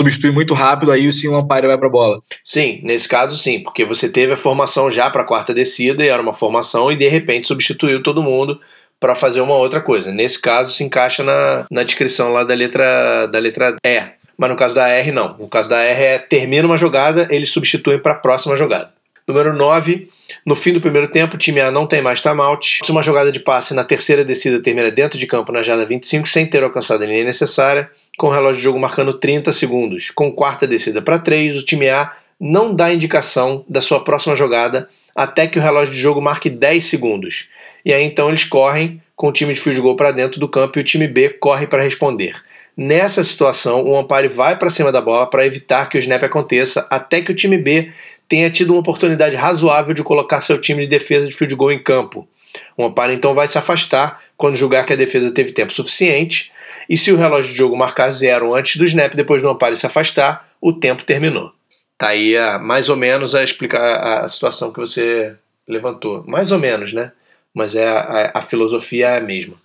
substitui 0.00 0.30
muito 0.30 0.54
rápido, 0.54 0.90
aí 0.90 1.12
sim 1.12 1.28
o 1.28 1.38
umpire 1.38 1.66
vai 1.66 1.76
para 1.76 1.88
a 1.88 1.90
bola. 1.90 2.20
Sim, 2.42 2.80
nesse 2.82 3.06
caso 3.06 3.36
sim, 3.36 3.60
porque 3.60 3.84
você 3.84 4.08
teve 4.08 4.32
a 4.32 4.36
formação 4.36 4.90
já 4.90 5.10
para 5.10 5.22
a 5.22 5.26
quarta 5.26 5.52
descida 5.52 6.04
e 6.04 6.08
era 6.08 6.22
uma 6.22 6.34
formação 6.34 6.90
e 6.90 6.96
de 6.96 7.06
repente 7.08 7.46
substituiu 7.46 8.02
todo 8.02 8.22
mundo 8.22 8.58
para 8.98 9.14
fazer 9.14 9.40
uma 9.40 9.54
outra 9.54 9.80
coisa. 9.80 10.12
Nesse 10.12 10.40
caso 10.40 10.72
se 10.74 10.84
encaixa 10.84 11.22
na, 11.22 11.64
na 11.70 11.82
descrição 11.82 12.32
lá 12.32 12.44
da 12.44 12.54
letra 12.54 13.26
da 13.26 13.38
letra 13.38 13.76
E. 13.84 14.02
Mas 14.36 14.50
no 14.50 14.56
caso 14.56 14.74
da 14.74 14.88
R 14.88 15.12
não. 15.12 15.36
No 15.38 15.48
caso 15.48 15.68
da 15.68 15.82
R 15.82 16.02
é 16.02 16.18
termina 16.18 16.66
uma 16.66 16.78
jogada, 16.78 17.28
eles 17.30 17.50
substituem 17.50 17.98
para 17.98 18.12
a 18.12 18.16
próxima 18.16 18.56
jogada. 18.56 18.90
Número 19.30 19.56
9, 19.56 20.08
no 20.44 20.56
fim 20.56 20.72
do 20.72 20.80
primeiro 20.80 21.06
tempo, 21.06 21.36
o 21.36 21.38
time 21.38 21.60
A 21.60 21.70
não 21.70 21.86
tem 21.86 22.02
mais 22.02 22.20
timeout. 22.20 22.80
Uma 22.88 23.00
jogada 23.00 23.30
de 23.30 23.38
passe 23.38 23.72
na 23.72 23.84
terceira 23.84 24.24
descida 24.24 24.60
termina 24.60 24.90
dentro 24.90 25.16
de 25.16 25.24
campo 25.24 25.52
na 25.52 25.62
jarda 25.62 25.86
25 25.86 26.28
sem 26.28 26.44
ter 26.44 26.64
alcançado 26.64 27.04
a 27.04 27.06
linha 27.06 27.22
necessária 27.22 27.88
com 28.18 28.26
o 28.26 28.30
relógio 28.30 28.56
de 28.56 28.62
jogo 28.62 28.80
marcando 28.80 29.14
30 29.14 29.52
segundos. 29.52 30.10
Com 30.10 30.32
quarta 30.32 30.66
descida 30.66 31.00
para 31.00 31.16
3, 31.16 31.56
o 31.56 31.64
time 31.64 31.88
A 31.88 32.12
não 32.40 32.74
dá 32.74 32.92
indicação 32.92 33.64
da 33.68 33.80
sua 33.80 34.02
próxima 34.02 34.34
jogada 34.34 34.88
até 35.14 35.46
que 35.46 35.60
o 35.60 35.62
relógio 35.62 35.94
de 35.94 36.00
jogo 36.00 36.20
marque 36.20 36.50
10 36.50 36.84
segundos. 36.84 37.48
E 37.84 37.92
aí 37.92 38.02
então 38.02 38.28
eles 38.28 38.42
correm 38.42 39.00
com 39.14 39.28
o 39.28 39.32
time 39.32 39.54
de 39.54 39.80
goal 39.80 39.94
para 39.94 40.10
dentro 40.10 40.40
do 40.40 40.48
campo 40.48 40.76
e 40.76 40.82
o 40.82 40.84
time 40.84 41.06
B 41.06 41.28
corre 41.28 41.68
para 41.68 41.84
responder. 41.84 42.34
Nessa 42.76 43.22
situação, 43.22 43.84
o 43.84 43.98
umpire 43.98 44.28
vai 44.28 44.56
para 44.56 44.70
cima 44.70 44.90
da 44.90 45.00
bola 45.00 45.26
para 45.26 45.44
evitar 45.44 45.88
que 45.88 45.98
o 45.98 46.00
snap 46.00 46.22
aconteça 46.24 46.86
até 46.90 47.20
que 47.20 47.30
o 47.30 47.34
time 47.34 47.58
B 47.58 47.92
tenha 48.30 48.48
tido 48.48 48.70
uma 48.70 48.78
oportunidade 48.78 49.34
razoável 49.34 49.92
de 49.92 50.04
colocar 50.04 50.40
seu 50.40 50.58
time 50.58 50.82
de 50.82 50.86
defesa 50.86 51.26
de 51.26 51.34
field 51.34 51.56
goal 51.56 51.72
em 51.72 51.82
campo. 51.82 52.28
O 52.76 52.86
umpire 52.86 53.12
então 53.12 53.34
vai 53.34 53.48
se 53.48 53.58
afastar 53.58 54.22
quando 54.36 54.54
julgar 54.54 54.86
que 54.86 54.92
a 54.92 54.96
defesa 54.96 55.32
teve 55.32 55.50
tempo 55.50 55.72
suficiente 55.74 56.52
e 56.88 56.96
se 56.96 57.10
o 57.10 57.16
relógio 57.16 57.50
de 57.50 57.58
jogo 57.58 57.76
marcar 57.76 58.08
zero 58.12 58.54
antes 58.54 58.76
do 58.76 58.84
snap, 58.84 59.14
depois 59.14 59.42
do 59.42 59.48
amparo 59.48 59.76
se 59.76 59.84
afastar, 59.84 60.48
o 60.60 60.72
tempo 60.72 61.02
terminou. 61.02 61.52
Tá 61.98 62.08
aí 62.08 62.36
a, 62.36 62.56
mais 62.56 62.88
ou 62.88 62.96
menos 62.96 63.34
a 63.34 63.42
explicar 63.42 63.80
a, 63.80 64.20
a, 64.20 64.28
situação 64.28 64.72
que 64.72 64.78
você 64.78 65.34
levantou. 65.66 66.22
Mais 66.24 66.52
ou 66.52 66.58
menos, 66.58 66.92
né? 66.92 67.10
Mas 67.52 67.74
é 67.74 67.86
a, 67.86 68.30
a 68.34 68.42
filosofia 68.42 69.08
é 69.08 69.18
a 69.18 69.20
mesma. 69.20 69.56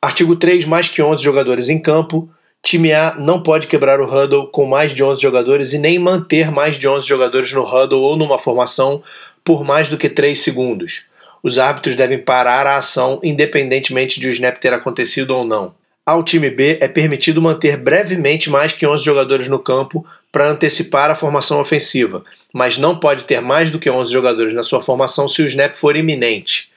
Artigo 0.00 0.36
3, 0.36 0.64
mais 0.64 0.88
que 0.88 1.02
11 1.02 1.22
jogadores 1.22 1.68
em 1.68 1.80
campo. 1.80 2.30
Time 2.66 2.92
A 2.92 3.14
não 3.16 3.40
pode 3.40 3.68
quebrar 3.68 4.00
o 4.00 4.12
huddle 4.12 4.48
com 4.48 4.66
mais 4.66 4.92
de 4.92 5.00
11 5.00 5.22
jogadores 5.22 5.72
e 5.72 5.78
nem 5.78 6.00
manter 6.00 6.50
mais 6.50 6.76
de 6.76 6.88
11 6.88 7.06
jogadores 7.06 7.52
no 7.52 7.62
huddle 7.62 8.02
ou 8.02 8.16
numa 8.16 8.40
formação 8.40 9.04
por 9.44 9.62
mais 9.62 9.88
do 9.88 9.96
que 9.96 10.08
3 10.08 10.36
segundos. 10.36 11.04
Os 11.44 11.60
árbitros 11.60 11.94
devem 11.94 12.18
parar 12.18 12.66
a 12.66 12.78
ação 12.78 13.20
independentemente 13.22 14.18
de 14.18 14.26
o 14.26 14.32
snap 14.32 14.56
ter 14.56 14.72
acontecido 14.72 15.30
ou 15.30 15.44
não. 15.44 15.76
Ao 16.04 16.24
time 16.24 16.50
B 16.50 16.78
é 16.80 16.88
permitido 16.88 17.40
manter 17.40 17.76
brevemente 17.76 18.50
mais 18.50 18.72
que 18.72 18.84
11 18.84 19.04
jogadores 19.04 19.46
no 19.46 19.60
campo 19.60 20.04
para 20.32 20.48
antecipar 20.48 21.08
a 21.08 21.14
formação 21.14 21.60
ofensiva, 21.60 22.24
mas 22.52 22.78
não 22.78 22.98
pode 22.98 23.26
ter 23.26 23.40
mais 23.40 23.70
do 23.70 23.78
que 23.78 23.88
11 23.88 24.12
jogadores 24.12 24.52
na 24.52 24.64
sua 24.64 24.82
formação 24.82 25.28
se 25.28 25.40
o 25.40 25.46
snap 25.46 25.76
for 25.76 25.94
iminente. 25.94 26.68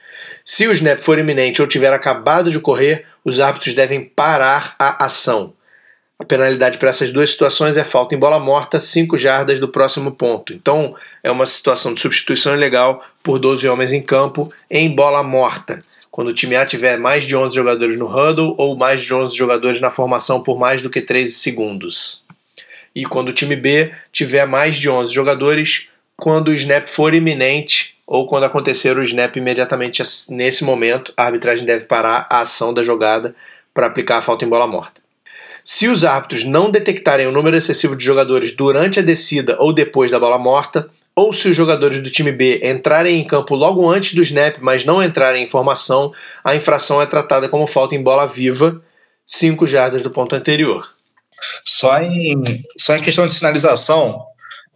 Se 0.44 0.68
o 0.68 0.72
snap 0.72 1.00
for 1.00 1.18
iminente 1.18 1.60
ou 1.60 1.66
tiver 1.66 1.92
acabado 1.92 2.48
de 2.48 2.60
correr, 2.60 3.06
os 3.24 3.40
árbitros 3.40 3.74
devem 3.74 4.04
parar 4.04 4.76
a 4.78 5.04
ação. 5.04 5.52
A 6.20 6.24
penalidade 6.26 6.76
para 6.76 6.90
essas 6.90 7.10
duas 7.10 7.30
situações 7.30 7.78
é 7.78 7.82
falta 7.82 8.14
em 8.14 8.18
bola 8.18 8.38
morta, 8.38 8.78
5 8.78 9.16
jardas 9.16 9.58
do 9.58 9.66
próximo 9.66 10.12
ponto. 10.12 10.52
Então, 10.52 10.94
é 11.24 11.30
uma 11.30 11.46
situação 11.46 11.94
de 11.94 12.00
substituição 12.02 12.54
ilegal 12.54 13.02
por 13.22 13.38
12 13.38 13.66
homens 13.66 13.90
em 13.90 14.02
campo 14.02 14.52
em 14.70 14.94
bola 14.94 15.22
morta. 15.22 15.82
Quando 16.10 16.28
o 16.28 16.34
time 16.34 16.56
A 16.56 16.66
tiver 16.66 16.98
mais 16.98 17.24
de 17.24 17.34
11 17.34 17.56
jogadores 17.56 17.98
no 17.98 18.06
huddle 18.06 18.54
ou 18.58 18.76
mais 18.76 19.00
de 19.00 19.14
11 19.14 19.34
jogadores 19.34 19.80
na 19.80 19.90
formação 19.90 20.42
por 20.42 20.58
mais 20.58 20.82
do 20.82 20.90
que 20.90 21.00
13 21.00 21.32
segundos. 21.32 22.22
E 22.94 23.06
quando 23.06 23.28
o 23.28 23.32
time 23.32 23.56
B 23.56 23.90
tiver 24.12 24.46
mais 24.46 24.76
de 24.76 24.90
11 24.90 25.14
jogadores, 25.14 25.88
quando 26.18 26.48
o 26.48 26.54
snap 26.54 26.86
for 26.86 27.14
iminente 27.14 27.96
ou 28.06 28.26
quando 28.26 28.44
acontecer 28.44 28.98
o 28.98 29.02
snap 29.02 29.34
imediatamente 29.36 30.02
nesse 30.28 30.64
momento, 30.64 31.14
a 31.16 31.24
arbitragem 31.24 31.64
deve 31.64 31.86
parar 31.86 32.26
a 32.28 32.40
ação 32.40 32.74
da 32.74 32.82
jogada 32.82 33.34
para 33.72 33.86
aplicar 33.86 34.18
a 34.18 34.22
falta 34.22 34.44
em 34.44 34.48
bola 34.50 34.66
morta. 34.66 34.99
Se 35.64 35.88
os 35.88 36.04
árbitros 36.04 36.44
não 36.44 36.70
detectarem 36.70 37.26
o 37.26 37.32
número 37.32 37.56
excessivo 37.56 37.96
de 37.96 38.04
jogadores 38.04 38.52
durante 38.52 38.98
a 38.98 39.02
descida 39.02 39.56
ou 39.58 39.72
depois 39.72 40.10
da 40.10 40.18
bola 40.18 40.38
morta, 40.38 40.88
ou 41.14 41.32
se 41.32 41.48
os 41.48 41.56
jogadores 41.56 42.00
do 42.00 42.10
time 42.10 42.32
B 42.32 42.60
entrarem 42.62 43.20
em 43.20 43.26
campo 43.26 43.54
logo 43.54 43.88
antes 43.88 44.14
do 44.14 44.22
snap, 44.22 44.56
mas 44.60 44.84
não 44.84 45.02
entrarem 45.02 45.44
em 45.44 45.48
formação, 45.48 46.12
a 46.42 46.54
infração 46.54 47.02
é 47.02 47.06
tratada 47.06 47.48
como 47.48 47.66
falta 47.66 47.94
em 47.94 48.02
bola 48.02 48.26
viva, 48.26 48.80
5 49.26 49.66
jardas 49.66 50.02
do 50.02 50.10
ponto 50.10 50.34
anterior. 50.34 50.88
Só 51.64 51.98
em, 52.00 52.42
só 52.78 52.96
em 52.96 53.02
questão 53.02 53.26
de 53.26 53.34
sinalização, 53.34 54.24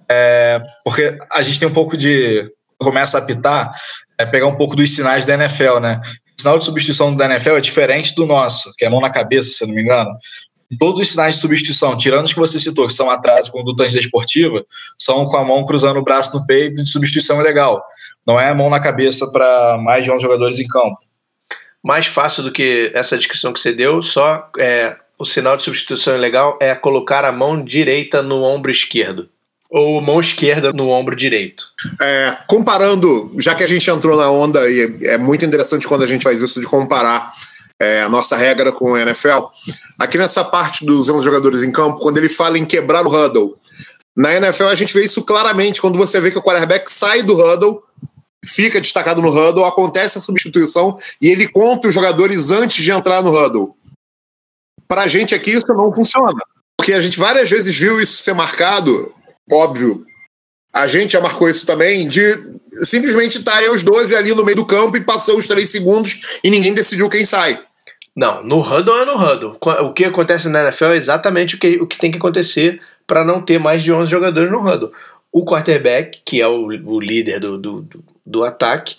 é, 0.09 0.61
porque 0.85 1.16
a 1.32 1.43
gente 1.43 1.59
tem 1.59 1.68
um 1.68 1.72
pouco 1.72 1.97
de. 1.97 2.51
começa 2.78 3.18
a 3.18 3.20
apitar, 3.20 3.74
é 4.18 4.26
pegar 4.26 4.47
um 4.47 4.57
pouco 4.57 4.76
dos 4.76 4.95
sinais 4.95 5.24
da 5.24 5.35
NFL, 5.35 5.78
né? 5.78 6.01
O 6.37 6.41
sinal 6.41 6.59
de 6.59 6.64
substituição 6.64 7.14
da 7.14 7.26
NFL 7.26 7.57
é 7.57 7.61
diferente 7.61 8.14
do 8.14 8.26
nosso, 8.26 8.72
que 8.76 8.85
é 8.85 8.89
mão 8.89 9.01
na 9.01 9.11
cabeça, 9.11 9.51
se 9.51 9.62
eu 9.62 9.68
não 9.68 9.74
me 9.74 9.82
engano 9.82 10.11
todos 10.77 11.01
os 11.01 11.11
sinais 11.11 11.37
de 11.37 11.41
substituição, 11.41 11.97
tirando 11.97 12.25
os 12.25 12.33
que 12.33 12.39
você 12.39 12.59
citou, 12.59 12.87
que 12.87 12.93
são 12.93 13.11
atraso, 13.11 13.53
conduta 13.53 13.87
desportiva, 13.89 14.64
são 14.99 15.27
com 15.27 15.37
a 15.37 15.45
mão 15.45 15.64
cruzando 15.64 15.99
o 15.99 16.05
braço 16.05 16.37
no 16.37 16.47
peito 16.47 16.83
de 16.83 16.89
substituição 16.89 17.41
legal. 17.41 17.83
Não 18.27 18.41
é 18.41 18.49
a 18.49 18.55
mão 18.55 18.70
na 18.70 18.81
cabeça 18.81 19.31
para 19.31 19.79
mais 19.79 20.05
de 20.05 20.11
11 20.11 20.22
jogadores 20.22 20.59
em 20.59 20.66
campo. 20.66 20.97
Mais 21.83 22.07
fácil 22.07 22.43
do 22.43 22.53
que 22.53 22.91
essa 22.95 23.16
descrição 23.18 23.53
que 23.53 23.61
você 23.61 23.72
deu, 23.72 24.01
só 24.01 24.49
é, 24.59 24.97
o 25.18 25.25
sinal 25.25 25.57
de 25.57 25.62
substituição 25.62 26.16
legal 26.16 26.59
é 26.61 26.75
colocar 26.75 27.25
a 27.25 27.33
mão 27.33 27.62
direita 27.62 28.22
no 28.22 28.43
ombro 28.43 28.70
esquerdo. 28.70 29.29
Ou 29.70 30.01
mão 30.01 30.20
esquerda 30.20 30.72
no 30.72 30.89
ombro 30.89 31.16
direito. 31.16 31.64
É, 32.01 32.37
comparando, 32.47 33.35
já 33.39 33.55
que 33.55 33.64
a 33.64 33.66
gente 33.66 33.91
entrou 33.91 34.16
na 34.16 34.31
onda, 34.31 34.70
e 34.70 34.99
é 35.03 35.18
muito 35.18 35.45
interessante 35.45 35.87
quando 35.87 36.05
a 36.05 36.07
gente 36.07 36.22
faz 36.22 36.41
isso 36.41 36.61
de 36.61 36.66
comparar 36.66 37.33
é, 37.81 38.03
a 38.03 38.09
nossa 38.09 38.37
regra 38.37 38.72
com 38.72 38.93
o 38.93 38.97
NFL. 38.97 39.47
Aqui 39.99 40.18
nessa 40.18 40.45
parte 40.45 40.85
dos 40.85 41.09
11 41.09 41.25
jogadores 41.25 41.62
em 41.62 41.72
campo, 41.72 42.01
quando 42.01 42.18
ele 42.18 42.29
fala 42.29 42.59
em 42.59 42.64
quebrar 42.64 43.07
o 43.07 43.11
huddle, 43.11 43.57
na 44.16 44.35
NFL 44.35 44.68
a 44.68 44.75
gente 44.75 44.95
vê 44.95 45.05
isso 45.05 45.22
claramente 45.22 45.81
quando 45.81 45.99
você 45.99 46.20
vê 46.20 46.31
que 46.31 46.39
o 46.39 46.43
quarterback 46.43 46.91
sai 46.91 47.22
do 47.22 47.35
huddle, 47.35 47.83
fica 48.45 48.81
destacado 48.81 49.20
no 49.20 49.29
huddle, 49.29 49.64
acontece 49.64 50.18
a 50.18 50.20
substituição 50.20 50.97
e 51.20 51.29
ele 51.29 51.49
conta 51.49 51.89
os 51.89 51.95
jogadores 51.95 52.51
antes 52.51 52.83
de 52.83 52.91
entrar 52.91 53.22
no 53.22 53.31
huddle. 53.31 53.77
Para 54.87 55.03
a 55.03 55.07
gente 55.07 55.35
aqui 55.35 55.51
isso 55.51 55.66
não 55.75 55.93
funciona, 55.93 56.41
porque 56.77 56.93
a 56.93 57.01
gente 57.01 57.18
várias 57.18 57.51
vezes 57.51 57.77
viu 57.77 58.01
isso 58.01 58.18
ser 58.18 58.35
marcado, 58.35 59.12
óbvio. 59.51 60.05
A 60.72 60.87
gente 60.87 61.12
já 61.12 61.20
marcou 61.20 61.49
isso 61.49 61.64
também, 61.64 62.07
de 62.07 62.37
simplesmente 62.83 63.39
estar 63.39 63.62
tá 63.62 63.70
os 63.70 63.83
12 63.83 64.14
ali 64.16 64.35
no 64.35 64.45
meio 64.45 64.57
do 64.57 64.66
campo 64.66 64.97
e 64.97 65.01
passou 65.01 65.39
os 65.39 65.47
3 65.47 65.68
segundos 65.68 66.39
e 66.43 66.51
ninguém 66.51 66.75
decidiu 66.75 67.09
quem 67.09 67.25
sai. 67.25 67.59
Não, 68.14 68.45
no 68.45 68.61
huddle 68.61 68.97
é 68.99 69.05
no 69.05 69.16
huddle. 69.16 69.59
O 69.83 69.93
que 69.93 70.05
acontece 70.05 70.49
na 70.49 70.62
NFL 70.62 70.87
é 70.87 70.97
exatamente 70.97 71.57
o 71.57 71.59
que, 71.59 71.81
o 71.81 71.87
que 71.87 71.99
tem 71.99 72.11
que 72.11 72.18
acontecer 72.18 72.81
para 73.07 73.25
não 73.25 73.43
ter 73.43 73.59
mais 73.59 73.83
de 73.83 73.93
11 73.93 74.11
jogadores 74.11 74.51
no 74.51 74.61
huddle. 74.61 74.93
O 75.33 75.45
quarterback, 75.45 76.20
que 76.25 76.41
é 76.41 76.47
o, 76.47 76.66
o 76.66 77.01
líder 77.01 77.41
do, 77.41 77.59
do, 77.59 77.81
do, 77.83 78.05
do 78.25 78.45
ataque, 78.45 78.97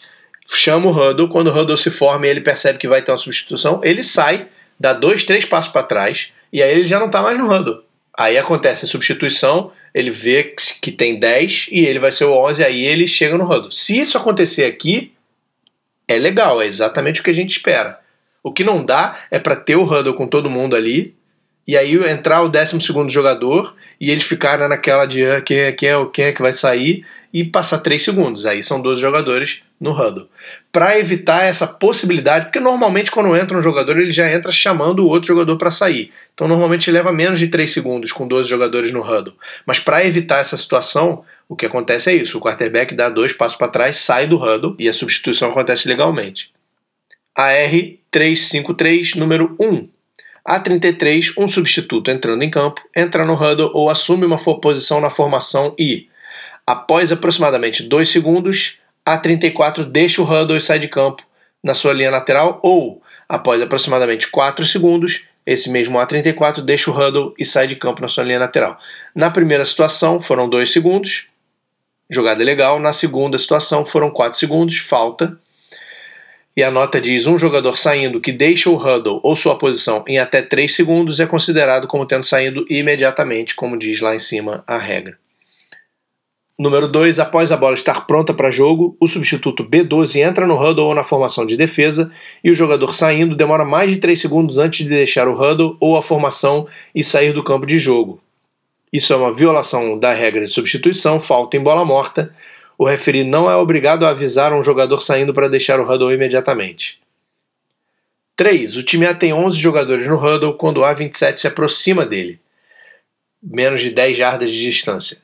chama 0.47 0.87
o 0.87 0.91
huddle. 0.91 1.29
Quando 1.29 1.47
o 1.47 1.57
huddle 1.57 1.77
se 1.77 1.89
forma 1.89 2.27
e 2.27 2.29
ele 2.29 2.41
percebe 2.41 2.77
que 2.77 2.87
vai 2.87 3.01
ter 3.01 3.11
uma 3.11 3.17
substituição, 3.17 3.79
ele 3.83 4.03
sai, 4.03 4.47
dá 4.77 4.91
dois, 4.91 5.23
três 5.23 5.45
passos 5.45 5.71
para 5.71 5.83
trás 5.83 6.31
e 6.51 6.61
aí 6.61 6.71
ele 6.71 6.87
já 6.87 6.99
não 6.99 7.07
está 7.07 7.21
mais 7.21 7.37
no 7.37 7.51
huddle. 7.51 7.83
Aí 8.17 8.37
acontece 8.37 8.85
a 8.85 8.87
substituição, 8.87 9.71
ele 9.95 10.11
vê 10.11 10.53
que 10.81 10.91
tem 10.91 11.17
10 11.17 11.69
e 11.71 11.85
ele 11.85 11.99
vai 11.99 12.11
ser 12.11 12.25
o 12.25 12.33
11, 12.33 12.61
aí 12.61 12.83
ele 12.83 13.07
chega 13.07 13.37
no 13.37 13.45
huddle. 13.45 13.71
Se 13.71 13.97
isso 13.97 14.17
acontecer 14.17 14.65
aqui, 14.65 15.13
é 16.05 16.19
legal, 16.19 16.61
é 16.61 16.67
exatamente 16.67 17.21
o 17.21 17.23
que 17.23 17.29
a 17.29 17.33
gente 17.33 17.51
espera. 17.51 17.97
O 18.43 18.51
que 18.51 18.61
não 18.61 18.83
dá 18.83 19.17
é 19.31 19.39
para 19.39 19.55
ter 19.55 19.77
o 19.77 19.85
huddle 19.85 20.13
com 20.13 20.27
todo 20.27 20.49
mundo 20.49 20.75
ali 20.75 21.15
e 21.65 21.77
aí 21.77 21.95
entrar 22.09 22.41
o 22.41 22.49
12 22.49 22.77
jogador 23.07 23.73
e 23.99 24.11
eles 24.11 24.25
ficarem 24.25 24.67
naquela 24.67 25.05
de 25.05 25.23
ah, 25.25 25.39
quem 25.39 25.59
é, 25.59 25.71
quem, 25.71 25.89
é, 25.89 26.05
quem 26.11 26.25
é 26.25 26.31
que 26.33 26.41
vai 26.41 26.51
sair 26.51 27.05
e 27.33 27.45
passar 27.45 27.77
3 27.77 28.03
segundos. 28.03 28.45
Aí 28.45 28.61
são 28.65 28.81
12 28.81 29.01
jogadores 29.01 29.61
no 29.79 29.91
huddle. 29.91 30.29
Para 30.71 30.97
evitar 30.97 31.43
essa 31.43 31.67
possibilidade, 31.67 32.45
porque 32.45 32.59
normalmente 32.59 33.11
quando 33.11 33.35
entra 33.35 33.57
um 33.57 33.61
jogador 33.61 33.97
ele 33.97 34.11
já 34.11 34.31
entra 34.31 34.51
chamando 34.51 34.99
o 34.99 35.07
outro 35.07 35.27
jogador 35.27 35.57
para 35.57 35.71
sair. 35.71 36.11
Então 36.33 36.47
normalmente 36.47 36.89
leva 36.91 37.11
menos 37.11 37.39
de 37.39 37.47
3 37.47 37.71
segundos 37.71 38.11
com 38.11 38.27
12 38.27 38.49
jogadores 38.49 38.91
no 38.91 39.01
huddle. 39.01 39.35
Mas 39.65 39.79
para 39.79 40.05
evitar 40.05 40.39
essa 40.39 40.57
situação, 40.57 41.23
o 41.47 41.55
que 41.55 41.65
acontece 41.65 42.09
é 42.09 42.15
isso: 42.15 42.37
o 42.37 42.41
quarterback 42.41 42.95
dá 42.95 43.09
dois 43.09 43.33
passos 43.33 43.57
para 43.57 43.67
trás, 43.67 43.97
sai 43.97 44.27
do 44.27 44.37
huddle 44.37 44.75
e 44.79 44.87
a 44.89 44.93
substituição 44.93 45.49
acontece 45.49 45.87
legalmente. 45.87 46.51
A 47.35 47.49
R353, 47.49 49.15
número 49.17 49.55
1. 49.59 49.89
A33, 50.47 51.33
um 51.37 51.47
substituto 51.47 52.11
entrando 52.11 52.43
em 52.43 52.51
campo, 52.51 52.81
entra 52.95 53.25
no 53.25 53.33
huddle 53.33 53.71
ou 53.73 53.89
assume 53.89 54.25
uma 54.25 54.37
posição 54.37 55.01
na 55.01 55.09
formação 55.09 55.73
e, 55.77 56.07
após 56.65 57.11
aproximadamente 57.11 57.83
2 57.83 58.07
segundos, 58.07 58.77
A34 59.07 59.83
deixa 59.83 60.21
o 60.21 60.25
huddle 60.25 60.57
e 60.57 60.61
sai 60.61 60.79
de 60.79 60.87
campo 60.87 61.23
na 61.63 61.73
sua 61.73 61.93
linha 61.93 62.11
lateral 62.11 62.59
ou, 62.63 63.01
após 63.27 63.61
aproximadamente 63.61 64.27
4 64.29 64.65
segundos, 64.65 65.25
esse 65.45 65.69
mesmo 65.69 65.97
A34 65.97 66.61
deixa 66.61 66.89
o 66.89 66.93
huddle 66.93 67.33
e 67.37 67.45
sai 67.45 67.67
de 67.67 67.75
campo 67.75 68.01
na 68.01 68.07
sua 68.07 68.23
linha 68.23 68.39
lateral. 68.39 68.79
Na 69.15 69.29
primeira 69.29 69.63
situação 69.63 70.19
foram 70.19 70.49
2 70.49 70.71
segundos, 70.71 71.27
jogada 72.09 72.43
legal. 72.43 72.79
Na 72.79 72.93
segunda 72.93 73.37
situação 73.37 73.85
foram 73.85 74.09
4 74.09 74.39
segundos, 74.39 74.77
falta 74.77 75.37
e 76.57 76.63
a 76.63 76.71
nota 76.71 77.01
diz 77.01 77.27
um 77.27 77.37
jogador 77.37 77.77
saindo 77.77 78.21
que 78.21 78.31
deixa 78.31 78.69
o 78.69 78.77
huddle 78.77 79.19
ou 79.21 79.35
sua 79.35 79.57
posição 79.57 80.05
em 80.07 80.19
até 80.19 80.41
3 80.41 80.73
segundos 80.73 81.19
é 81.19 81.27
considerado 81.27 81.85
como 81.85 82.05
tendo 82.05 82.23
saído 82.23 82.65
imediatamente, 82.69 83.55
como 83.55 83.77
diz 83.77 83.99
lá 83.99 84.15
em 84.15 84.19
cima 84.19 84.63
a 84.65 84.77
regra. 84.77 85.17
Número 86.57 86.87
2, 86.87 87.19
após 87.19 87.51
a 87.51 87.57
bola 87.57 87.73
estar 87.73 88.07
pronta 88.07 88.33
para 88.33 88.49
jogo, 88.49 88.95
o 88.97 89.09
substituto 89.09 89.61
B12 89.61 90.21
entra 90.21 90.47
no 90.47 90.55
huddle 90.57 90.87
ou 90.87 90.95
na 90.95 91.03
formação 91.03 91.45
de 91.45 91.57
defesa 91.57 92.09
e 92.41 92.49
o 92.49 92.53
jogador 92.53 92.95
saindo 92.95 93.35
demora 93.35 93.65
mais 93.65 93.89
de 93.89 93.97
3 93.97 94.19
segundos 94.19 94.57
antes 94.57 94.85
de 94.85 94.89
deixar 94.89 95.27
o 95.27 95.33
huddle 95.33 95.75
ou 95.81 95.97
a 95.97 96.01
formação 96.01 96.65
e 96.93 97.03
sair 97.03 97.33
do 97.33 97.43
campo 97.43 97.65
de 97.65 97.77
jogo. 97.77 98.21
Isso 98.91 99.11
é 99.11 99.17
uma 99.17 99.33
violação 99.33 99.99
da 99.99 100.13
regra 100.13 100.45
de 100.45 100.53
substituição, 100.53 101.19
falta 101.19 101.57
em 101.57 101.61
bola 101.61 101.83
morta, 101.83 102.33
o 102.77 102.85
referi 102.85 103.25
não 103.25 103.51
é 103.51 103.55
obrigado 103.57 104.05
a 104.05 104.09
avisar 104.09 104.53
um 104.53 104.63
jogador 104.63 105.01
saindo 105.01 105.33
para 105.33 105.49
deixar 105.49 105.81
o 105.81 105.83
huddle 105.83 106.13
imediatamente. 106.13 106.99
3. 108.37 108.77
O 108.77 108.83
time 108.83 109.05
A 109.05 109.13
tem 109.13 109.33
11 109.33 109.57
jogadores 109.57 110.07
no 110.07 110.15
huddle 110.15 110.53
quando 110.53 110.77
o 110.77 110.83
A27 110.83 111.35
se 111.35 111.47
aproxima 111.47 112.05
dele, 112.05 112.39
menos 113.43 113.81
de 113.81 113.91
10 113.91 114.17
jardas 114.17 114.51
de 114.51 114.61
distância, 114.61 115.17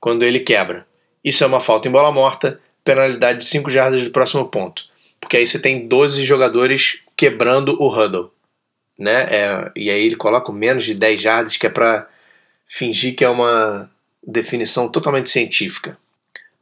quando 0.00 0.24
ele 0.24 0.40
quebra. 0.40 0.86
Isso 1.22 1.44
é 1.44 1.46
uma 1.46 1.60
falta 1.60 1.86
em 1.86 1.90
bola 1.90 2.10
morta, 2.10 2.58
penalidade 2.82 3.38
de 3.40 3.44
5 3.44 3.70
jardas 3.70 4.04
do 4.04 4.10
próximo 4.10 4.46
ponto, 4.48 4.84
porque 5.20 5.36
aí 5.36 5.46
você 5.46 5.58
tem 5.58 5.86
12 5.86 6.24
jogadores 6.24 7.00
quebrando 7.16 7.76
o 7.80 7.88
huddle. 7.88 8.32
Né? 8.98 9.26
É, 9.30 9.70
e 9.76 9.90
aí 9.90 10.06
ele 10.06 10.16
coloca 10.16 10.50
menos 10.52 10.84
de 10.84 10.94
10 10.94 11.20
jardas, 11.20 11.56
que 11.56 11.66
é 11.66 11.70
para 11.70 12.08
fingir 12.66 13.14
que 13.14 13.24
é 13.24 13.28
uma 13.28 13.90
definição 14.26 14.88
totalmente 14.88 15.28
científica. 15.28 15.96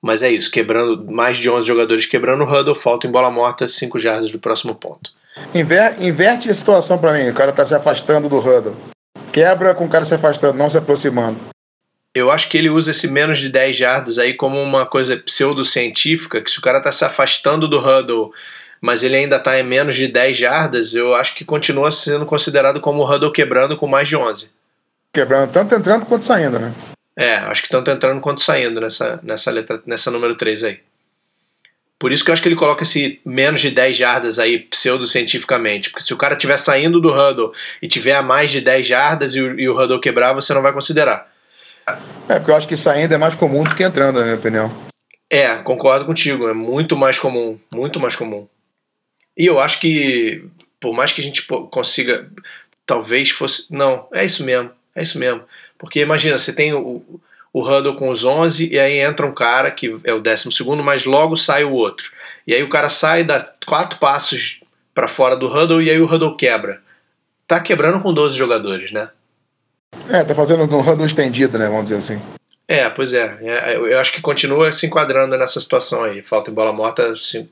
Mas 0.00 0.22
é 0.22 0.30
isso, 0.30 0.50
quebrando 0.50 1.10
mais 1.10 1.38
de 1.38 1.50
11 1.50 1.66
jogadores 1.66 2.06
quebrando 2.06 2.44
o 2.44 2.46
huddle, 2.46 2.74
falta 2.74 3.06
em 3.06 3.10
bola 3.10 3.30
morta 3.30 3.66
5 3.66 3.98
jardas 3.98 4.30
do 4.30 4.38
próximo 4.38 4.74
ponto. 4.74 5.12
Inver, 5.54 5.96
inverte 6.00 6.50
a 6.50 6.54
situação 6.54 6.98
para 6.98 7.12
mim, 7.12 7.28
o 7.28 7.34
cara 7.34 7.52
tá 7.52 7.64
se 7.64 7.74
afastando 7.74 8.28
do 8.28 8.38
huddle. 8.38 8.76
Quebra 9.32 9.74
com 9.74 9.84
o 9.84 9.88
cara 9.88 10.04
se 10.04 10.14
afastando, 10.14 10.56
não 10.56 10.70
se 10.70 10.78
aproximando. 10.78 11.38
Eu 12.14 12.30
acho 12.30 12.48
que 12.48 12.56
ele 12.56 12.70
usa 12.70 12.90
esse 12.90 13.08
menos 13.08 13.38
de 13.38 13.48
10 13.48 13.76
jardas 13.76 14.18
aí 14.18 14.34
como 14.34 14.60
uma 14.60 14.86
coisa 14.86 15.16
pseudocientífica, 15.16 16.40
que 16.40 16.50
se 16.50 16.58
o 16.58 16.62
cara 16.62 16.80
tá 16.80 16.90
se 16.90 17.04
afastando 17.04 17.68
do 17.68 17.78
huddle, 17.78 18.32
mas 18.80 19.02
ele 19.02 19.16
ainda 19.16 19.38
tá 19.38 19.58
em 19.58 19.62
menos 19.62 19.96
de 19.96 20.08
10 20.08 20.36
jardas, 20.36 20.94
eu 20.94 21.14
acho 21.14 21.34
que 21.34 21.44
continua 21.44 21.90
sendo 21.90 22.26
considerado 22.26 22.80
como 22.80 23.02
o 23.02 23.10
huddle 23.10 23.32
quebrando 23.32 23.76
com 23.76 23.86
mais 23.86 24.08
de 24.08 24.16
11. 24.16 24.50
Quebrando 25.12 25.52
tanto 25.52 25.74
entrando 25.74 26.06
quanto 26.06 26.24
saindo, 26.24 26.58
né? 26.58 26.72
É, 27.16 27.34
acho 27.34 27.62
que 27.62 27.68
tanto 27.68 27.90
entrando 27.90 28.20
quanto 28.20 28.40
saindo 28.40 28.80
nessa, 28.80 29.18
nessa 29.22 29.50
letra, 29.50 29.82
nessa 29.84 30.10
número 30.10 30.36
3 30.36 30.64
aí. 30.64 30.80
Por 31.98 32.12
isso 32.12 32.24
que 32.24 32.30
eu 32.30 32.32
acho 32.32 32.40
que 32.40 32.48
ele 32.48 32.54
coloca 32.54 32.84
esse 32.84 33.20
menos 33.26 33.60
de 33.60 33.72
10 33.72 33.96
jardas 33.96 34.38
aí, 34.38 34.60
pseudocientificamente. 34.60 35.90
Porque 35.90 36.04
se 36.04 36.14
o 36.14 36.16
cara 36.16 36.34
estiver 36.34 36.56
saindo 36.56 37.00
do 37.00 37.12
huddle 37.12 37.52
e 37.82 37.88
tiver 37.88 38.14
a 38.14 38.22
mais 38.22 38.52
de 38.52 38.60
10 38.60 38.86
jardas 38.86 39.34
e 39.34 39.40
o, 39.40 39.58
e 39.58 39.68
o 39.68 39.76
huddle 39.76 40.00
quebrar, 40.00 40.32
você 40.32 40.54
não 40.54 40.62
vai 40.62 40.72
considerar. 40.72 41.27
É, 42.28 42.34
porque 42.38 42.50
eu 42.50 42.56
acho 42.56 42.68
que 42.68 42.76
saindo 42.76 43.14
é 43.14 43.18
mais 43.18 43.34
comum 43.34 43.62
do 43.62 43.74
que 43.74 43.82
entrando, 43.82 44.18
na 44.18 44.24
minha 44.24 44.36
opinião. 44.36 44.70
É, 45.30 45.56
concordo 45.58 46.04
contigo. 46.04 46.48
É 46.48 46.54
muito 46.54 46.96
mais 46.96 47.18
comum. 47.18 47.58
Muito 47.72 48.00
mais 48.00 48.16
comum. 48.16 48.48
E 49.36 49.46
eu 49.46 49.60
acho 49.60 49.78
que, 49.80 50.44
por 50.80 50.92
mais 50.94 51.12
que 51.12 51.20
a 51.20 51.24
gente 51.24 51.42
consiga. 51.70 52.28
Talvez 52.84 53.30
fosse. 53.30 53.66
Não, 53.70 54.08
é 54.12 54.24
isso 54.24 54.44
mesmo. 54.44 54.70
É 54.94 55.02
isso 55.02 55.18
mesmo. 55.18 55.42
Porque 55.78 56.00
imagina, 56.00 56.38
você 56.38 56.52
tem 56.52 56.72
o, 56.72 57.02
o 57.52 57.62
huddle 57.62 57.94
com 57.94 58.08
os 58.08 58.24
11 58.24 58.72
e 58.72 58.78
aí 58.78 58.98
entra 58.98 59.26
um 59.26 59.34
cara 59.34 59.70
que 59.70 59.98
é 60.04 60.12
o 60.12 60.20
décimo 60.20 60.50
segundo, 60.50 60.82
mas 60.82 61.04
logo 61.04 61.36
sai 61.36 61.64
o 61.64 61.72
outro. 61.72 62.10
E 62.46 62.54
aí 62.54 62.62
o 62.62 62.68
cara 62.68 62.90
sai, 62.90 63.24
dá 63.24 63.44
quatro 63.66 63.98
passos 63.98 64.60
para 64.94 65.06
fora 65.06 65.36
do 65.36 65.46
huddle 65.46 65.82
e 65.82 65.90
aí 65.90 66.00
o 66.00 66.06
huddle 66.06 66.36
quebra. 66.36 66.82
Tá 67.46 67.60
quebrando 67.60 68.02
com 68.02 68.12
12 68.12 68.36
jogadores, 68.36 68.90
né? 68.90 69.10
É, 70.08 70.24
tá 70.24 70.34
fazendo 70.34 70.62
um 70.62 70.80
huddle 70.80 71.06
estendido, 71.06 71.58
né? 71.58 71.66
Vamos 71.68 71.84
dizer 71.84 71.96
assim. 71.96 72.20
É, 72.66 72.88
pois 72.90 73.12
é. 73.12 73.38
É, 73.42 73.76
Eu 73.76 73.86
eu 73.86 73.98
acho 73.98 74.12
que 74.12 74.20
continua 74.20 74.70
se 74.72 74.86
enquadrando 74.86 75.36
nessa 75.36 75.60
situação 75.60 76.04
aí. 76.04 76.22
Falta 76.22 76.50
em 76.50 76.54
bola 76.54 76.72
morta 76.72 77.12
assim, 77.12 77.48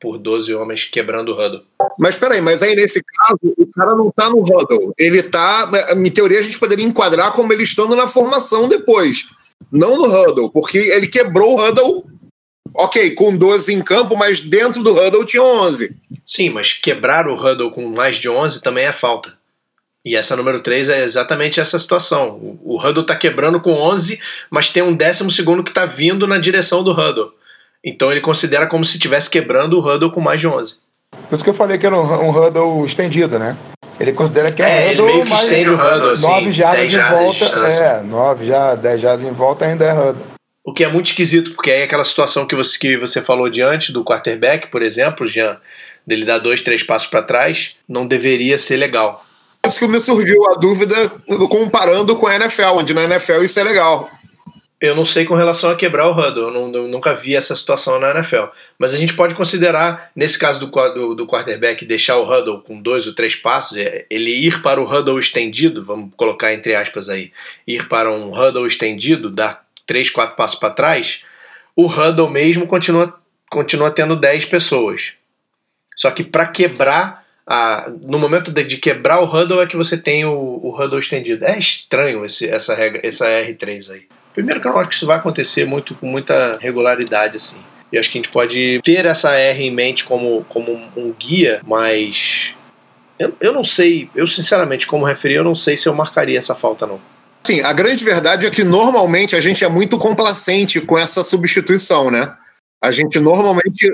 por 0.00 0.18
12 0.18 0.54
homens 0.54 0.84
quebrando 0.84 1.30
o 1.30 1.34
huddle. 1.34 1.62
Mas 1.98 2.16
peraí, 2.16 2.40
mas 2.40 2.62
aí 2.62 2.74
nesse 2.74 3.00
caso, 3.02 3.54
o 3.56 3.66
cara 3.66 3.94
não 3.94 4.10
tá 4.10 4.30
no 4.30 4.42
huddle. 4.42 4.92
Ele 4.98 5.22
tá. 5.22 5.70
Em 5.96 6.10
teoria, 6.10 6.38
a 6.40 6.42
gente 6.42 6.58
poderia 6.58 6.84
enquadrar 6.84 7.32
como 7.32 7.52
ele 7.52 7.64
estando 7.64 7.96
na 7.96 8.06
formação 8.06 8.68
depois. 8.68 9.24
Não 9.70 9.96
no 9.96 10.06
huddle, 10.06 10.50
porque 10.50 10.78
ele 10.78 11.08
quebrou 11.08 11.56
o 11.56 11.64
huddle. 11.64 12.04
Ok, 12.74 13.10
com 13.10 13.36
12 13.36 13.74
em 13.74 13.82
campo, 13.82 14.16
mas 14.16 14.40
dentro 14.40 14.82
do 14.82 14.94
huddle 14.94 15.26
tinha 15.26 15.42
11. 15.42 15.94
Sim, 16.24 16.50
mas 16.50 16.72
quebrar 16.72 17.28
o 17.28 17.34
huddle 17.34 17.70
com 17.70 17.86
mais 17.88 18.16
de 18.16 18.28
11 18.30 18.62
também 18.62 18.86
é 18.86 18.92
falta. 18.92 19.34
E 20.04 20.16
essa 20.16 20.34
número 20.36 20.60
3 20.60 20.88
é 20.88 21.04
exatamente 21.04 21.60
essa 21.60 21.78
situação. 21.78 22.30
O, 22.30 22.74
o 22.74 22.80
huddle 22.80 23.06
tá 23.06 23.14
quebrando 23.14 23.60
com 23.60 23.72
11, 23.72 24.20
mas 24.50 24.68
tem 24.68 24.82
um 24.82 24.94
décimo 24.94 25.30
segundo 25.30 25.62
que 25.62 25.72
tá 25.72 25.86
vindo 25.86 26.26
na 26.26 26.38
direção 26.38 26.82
do 26.82 26.90
huddle. 26.90 27.32
Então 27.84 28.10
ele 28.10 28.20
considera 28.20 28.66
como 28.66 28.84
se 28.84 28.96
estivesse 28.96 29.30
quebrando 29.30 29.78
o 29.78 29.80
huddle 29.80 30.10
com 30.10 30.20
mais 30.20 30.40
de 30.40 30.48
11. 30.48 30.76
Por 31.28 31.34
isso 31.34 31.44
que 31.44 31.50
eu 31.50 31.54
falei 31.54 31.78
que 31.78 31.86
era 31.86 31.96
um, 31.96 32.28
um 32.28 32.30
huddle 32.30 32.84
estendido, 32.84 33.38
né? 33.38 33.56
Ele 34.00 34.12
considera 34.12 34.50
que 34.50 34.62
é, 34.62 34.66
É, 34.66 34.70
um 34.70 34.90
ele 34.90 35.02
huddle, 35.02 35.06
meio 35.06 35.26
que 35.26 35.34
estende 35.34 35.70
o 35.70 35.74
huddle, 35.74 36.08
assim, 36.08 36.22
9 36.22 36.52
jardas 36.52 36.80
10 36.80 36.88
em 36.88 36.92
jardas 36.92 37.34
de 37.34 37.44
volta. 37.44 37.66
É, 37.68 38.02
9 38.02 38.46
já, 38.46 38.74
10 38.74 39.00
jardas 39.00 39.24
em 39.24 39.32
volta 39.32 39.64
ainda 39.66 39.84
é 39.84 39.92
huddle. 39.92 40.26
O 40.64 40.72
que 40.72 40.84
é 40.84 40.88
muito 40.88 41.06
esquisito, 41.06 41.54
porque 41.54 41.70
aí 41.70 41.80
é 41.80 41.84
aquela 41.84 42.04
situação 42.04 42.46
que 42.46 42.54
você, 42.54 42.78
que 42.78 42.96
você 42.96 43.20
falou 43.20 43.48
diante 43.48 43.92
do 43.92 44.04
quarterback, 44.04 44.68
por 44.68 44.80
exemplo, 44.80 45.26
Jean, 45.26 45.58
dele 46.06 46.24
dar 46.24 46.38
dois, 46.38 46.60
três 46.60 46.82
passos 46.84 47.08
para 47.08 47.22
trás, 47.22 47.74
não 47.88 48.06
deveria 48.06 48.56
ser 48.56 48.76
legal. 48.76 49.24
Isso 49.64 49.78
que 49.78 49.86
me 49.86 50.00
surgiu 50.00 50.44
a 50.50 50.54
dúvida 50.54 50.94
comparando 51.48 52.16
com 52.16 52.26
a 52.26 52.34
NFL, 52.34 52.74
onde 52.74 52.92
na 52.92 53.04
NFL 53.04 53.42
isso 53.42 53.60
é 53.60 53.64
legal. 53.64 54.10
Eu 54.80 54.96
não 54.96 55.06
sei 55.06 55.24
com 55.24 55.34
relação 55.36 55.70
a 55.70 55.76
quebrar 55.76 56.08
o 56.08 56.12
huddle, 56.12 56.48
eu, 56.48 56.50
não- 56.50 56.74
eu 56.74 56.88
nunca 56.88 57.14
vi 57.14 57.36
essa 57.36 57.54
situação 57.54 58.00
na 58.00 58.10
NFL. 58.10 58.46
Mas 58.76 58.92
a 58.92 58.96
gente 58.96 59.14
pode 59.14 59.36
considerar, 59.36 60.10
nesse 60.16 60.36
caso 60.36 60.66
do, 60.66 60.88
do, 60.92 61.14
do 61.14 61.26
quarterback, 61.28 61.84
deixar 61.86 62.16
o 62.16 62.24
huddle 62.24 62.60
com 62.62 62.82
dois 62.82 63.06
ou 63.06 63.14
três 63.14 63.36
passos, 63.36 63.76
é, 63.78 64.04
ele 64.10 64.32
ir 64.32 64.60
para 64.60 64.80
o 64.82 64.84
huddle 64.84 65.20
estendido, 65.20 65.84
vamos 65.84 66.10
colocar 66.16 66.52
entre 66.52 66.74
aspas 66.74 67.08
aí, 67.08 67.30
ir 67.64 67.88
para 67.88 68.10
um 68.10 68.32
huddle 68.36 68.66
estendido, 68.66 69.30
dar 69.30 69.64
três, 69.86 70.10
quatro 70.10 70.34
passos 70.34 70.58
para 70.58 70.74
trás, 70.74 71.22
o 71.76 71.86
huddle 71.86 72.28
mesmo 72.28 72.66
continua, 72.66 73.16
continua 73.48 73.92
tendo 73.92 74.16
10 74.16 74.46
pessoas. 74.46 75.12
Só 75.94 76.10
que 76.10 76.24
para 76.24 76.46
quebrar, 76.48 77.21
a, 77.46 77.90
no 78.02 78.18
momento 78.18 78.50
de, 78.50 78.62
de 78.64 78.76
quebrar 78.76 79.20
o 79.20 79.24
huddle 79.24 79.62
é 79.62 79.66
que 79.66 79.76
você 79.76 79.96
tem 79.96 80.24
o, 80.24 80.32
o 80.32 80.74
huddle 80.74 80.98
estendido. 80.98 81.44
É 81.44 81.58
estranho 81.58 82.24
esse, 82.24 82.48
essa 82.48 82.74
regra, 82.74 83.00
essa 83.04 83.26
R3 83.26 83.90
aí. 83.90 84.02
Primeiro 84.32 84.60
que 84.60 84.66
eu 84.66 84.72
não 84.72 84.78
acho 84.78 84.88
que 84.88 84.94
isso 84.94 85.06
vai 85.06 85.18
acontecer 85.18 85.66
muito 85.66 85.94
com 85.94 86.06
muita 86.06 86.52
regularidade 86.60 87.36
assim. 87.36 87.62
E 87.92 87.98
acho 87.98 88.10
que 88.10 88.18
a 88.18 88.22
gente 88.22 88.32
pode 88.32 88.80
ter 88.82 89.04
essa 89.04 89.36
R 89.36 89.62
em 89.62 89.70
mente 89.70 90.04
como, 90.04 90.44
como 90.48 90.80
um 90.96 91.12
guia, 91.12 91.60
mas 91.66 92.54
eu, 93.18 93.36
eu 93.38 93.52
não 93.52 93.64
sei, 93.64 94.08
eu 94.14 94.26
sinceramente, 94.26 94.86
como 94.86 95.04
referi, 95.04 95.34
eu 95.34 95.44
não 95.44 95.54
sei 95.54 95.76
se 95.76 95.88
eu 95.88 95.94
marcaria 95.94 96.38
essa 96.38 96.54
falta 96.54 96.86
não. 96.86 96.98
Sim, 97.44 97.60
a 97.60 97.72
grande 97.72 98.04
verdade 98.04 98.46
é 98.46 98.50
que 98.50 98.64
normalmente 98.64 99.36
a 99.36 99.40
gente 99.40 99.64
é 99.64 99.68
muito 99.68 99.98
complacente 99.98 100.80
com 100.80 100.96
essa 100.96 101.22
substituição, 101.22 102.10
né? 102.10 102.34
A 102.82 102.90
gente 102.90 103.18
normalmente. 103.20 103.86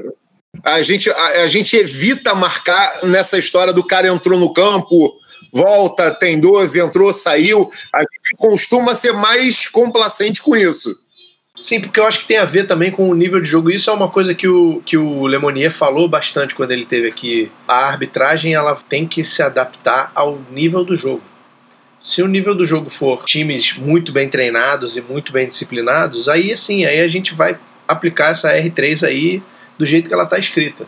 A 0.65 0.83
gente, 0.83 1.11
a, 1.11 1.27
a 1.43 1.47
gente 1.47 1.77
evita 1.77 2.35
marcar 2.35 3.05
nessa 3.05 3.39
história 3.39 3.73
do 3.73 3.85
cara 3.85 4.09
entrou 4.09 4.39
no 4.39 4.53
campo, 4.53 5.15
volta, 5.53 6.11
tem 6.11 6.39
12, 6.41 6.81
entrou, 6.81 7.13
saiu. 7.13 7.71
A 7.95 8.01
gente 8.01 8.37
costuma 8.37 8.95
ser 8.95 9.13
mais 9.13 9.69
complacente 9.69 10.43
com 10.43 10.57
isso. 10.57 10.99
Sim, 11.61 11.81
porque 11.81 11.99
eu 11.99 12.07
acho 12.07 12.21
que 12.21 12.27
tem 12.27 12.37
a 12.37 12.45
ver 12.45 12.67
também 12.67 12.91
com 12.91 13.09
o 13.09 13.15
nível 13.15 13.41
de 13.41 13.49
jogo. 13.49 13.71
Isso 13.71 13.91
é 13.91 13.93
uma 13.93 14.09
coisa 14.09 14.35
que 14.35 14.47
o, 14.47 14.81
que 14.87 14.97
o 14.97 15.27
Lemonier 15.27 15.73
falou 15.73 16.09
bastante 16.09 16.55
quando 16.55 16.71
ele 16.71 16.87
teve 16.87 17.09
aqui. 17.09 17.51
A 17.67 17.87
arbitragem 17.87 18.55
ela 18.55 18.77
tem 18.89 19.07
que 19.07 19.25
se 19.25 19.43
adaptar 19.43 20.13
ao 20.15 20.41
nível 20.51 20.85
do 20.85 20.95
jogo. 20.95 21.23
Se 21.99 22.23
o 22.23 22.29
nível 22.29 22.55
do 22.55 22.65
jogo 22.65 22.89
for 22.89 23.25
times 23.25 23.77
muito 23.77 24.13
bem 24.13 24.29
treinados 24.29 24.97
e 24.97 25.01
muito 25.01 25.33
bem 25.33 25.49
disciplinados, 25.49 26.29
aí 26.29 26.57
sim, 26.57 26.85
aí 26.85 27.01
a 27.01 27.09
gente 27.09 27.35
vai 27.35 27.59
aplicar 27.89 28.31
essa 28.31 28.53
R3 28.53 29.05
aí 29.05 29.43
do 29.79 29.87
jeito 29.87 30.09
que 30.09 30.15
ela 30.15 30.25
está 30.25 30.39
escrita. 30.39 30.87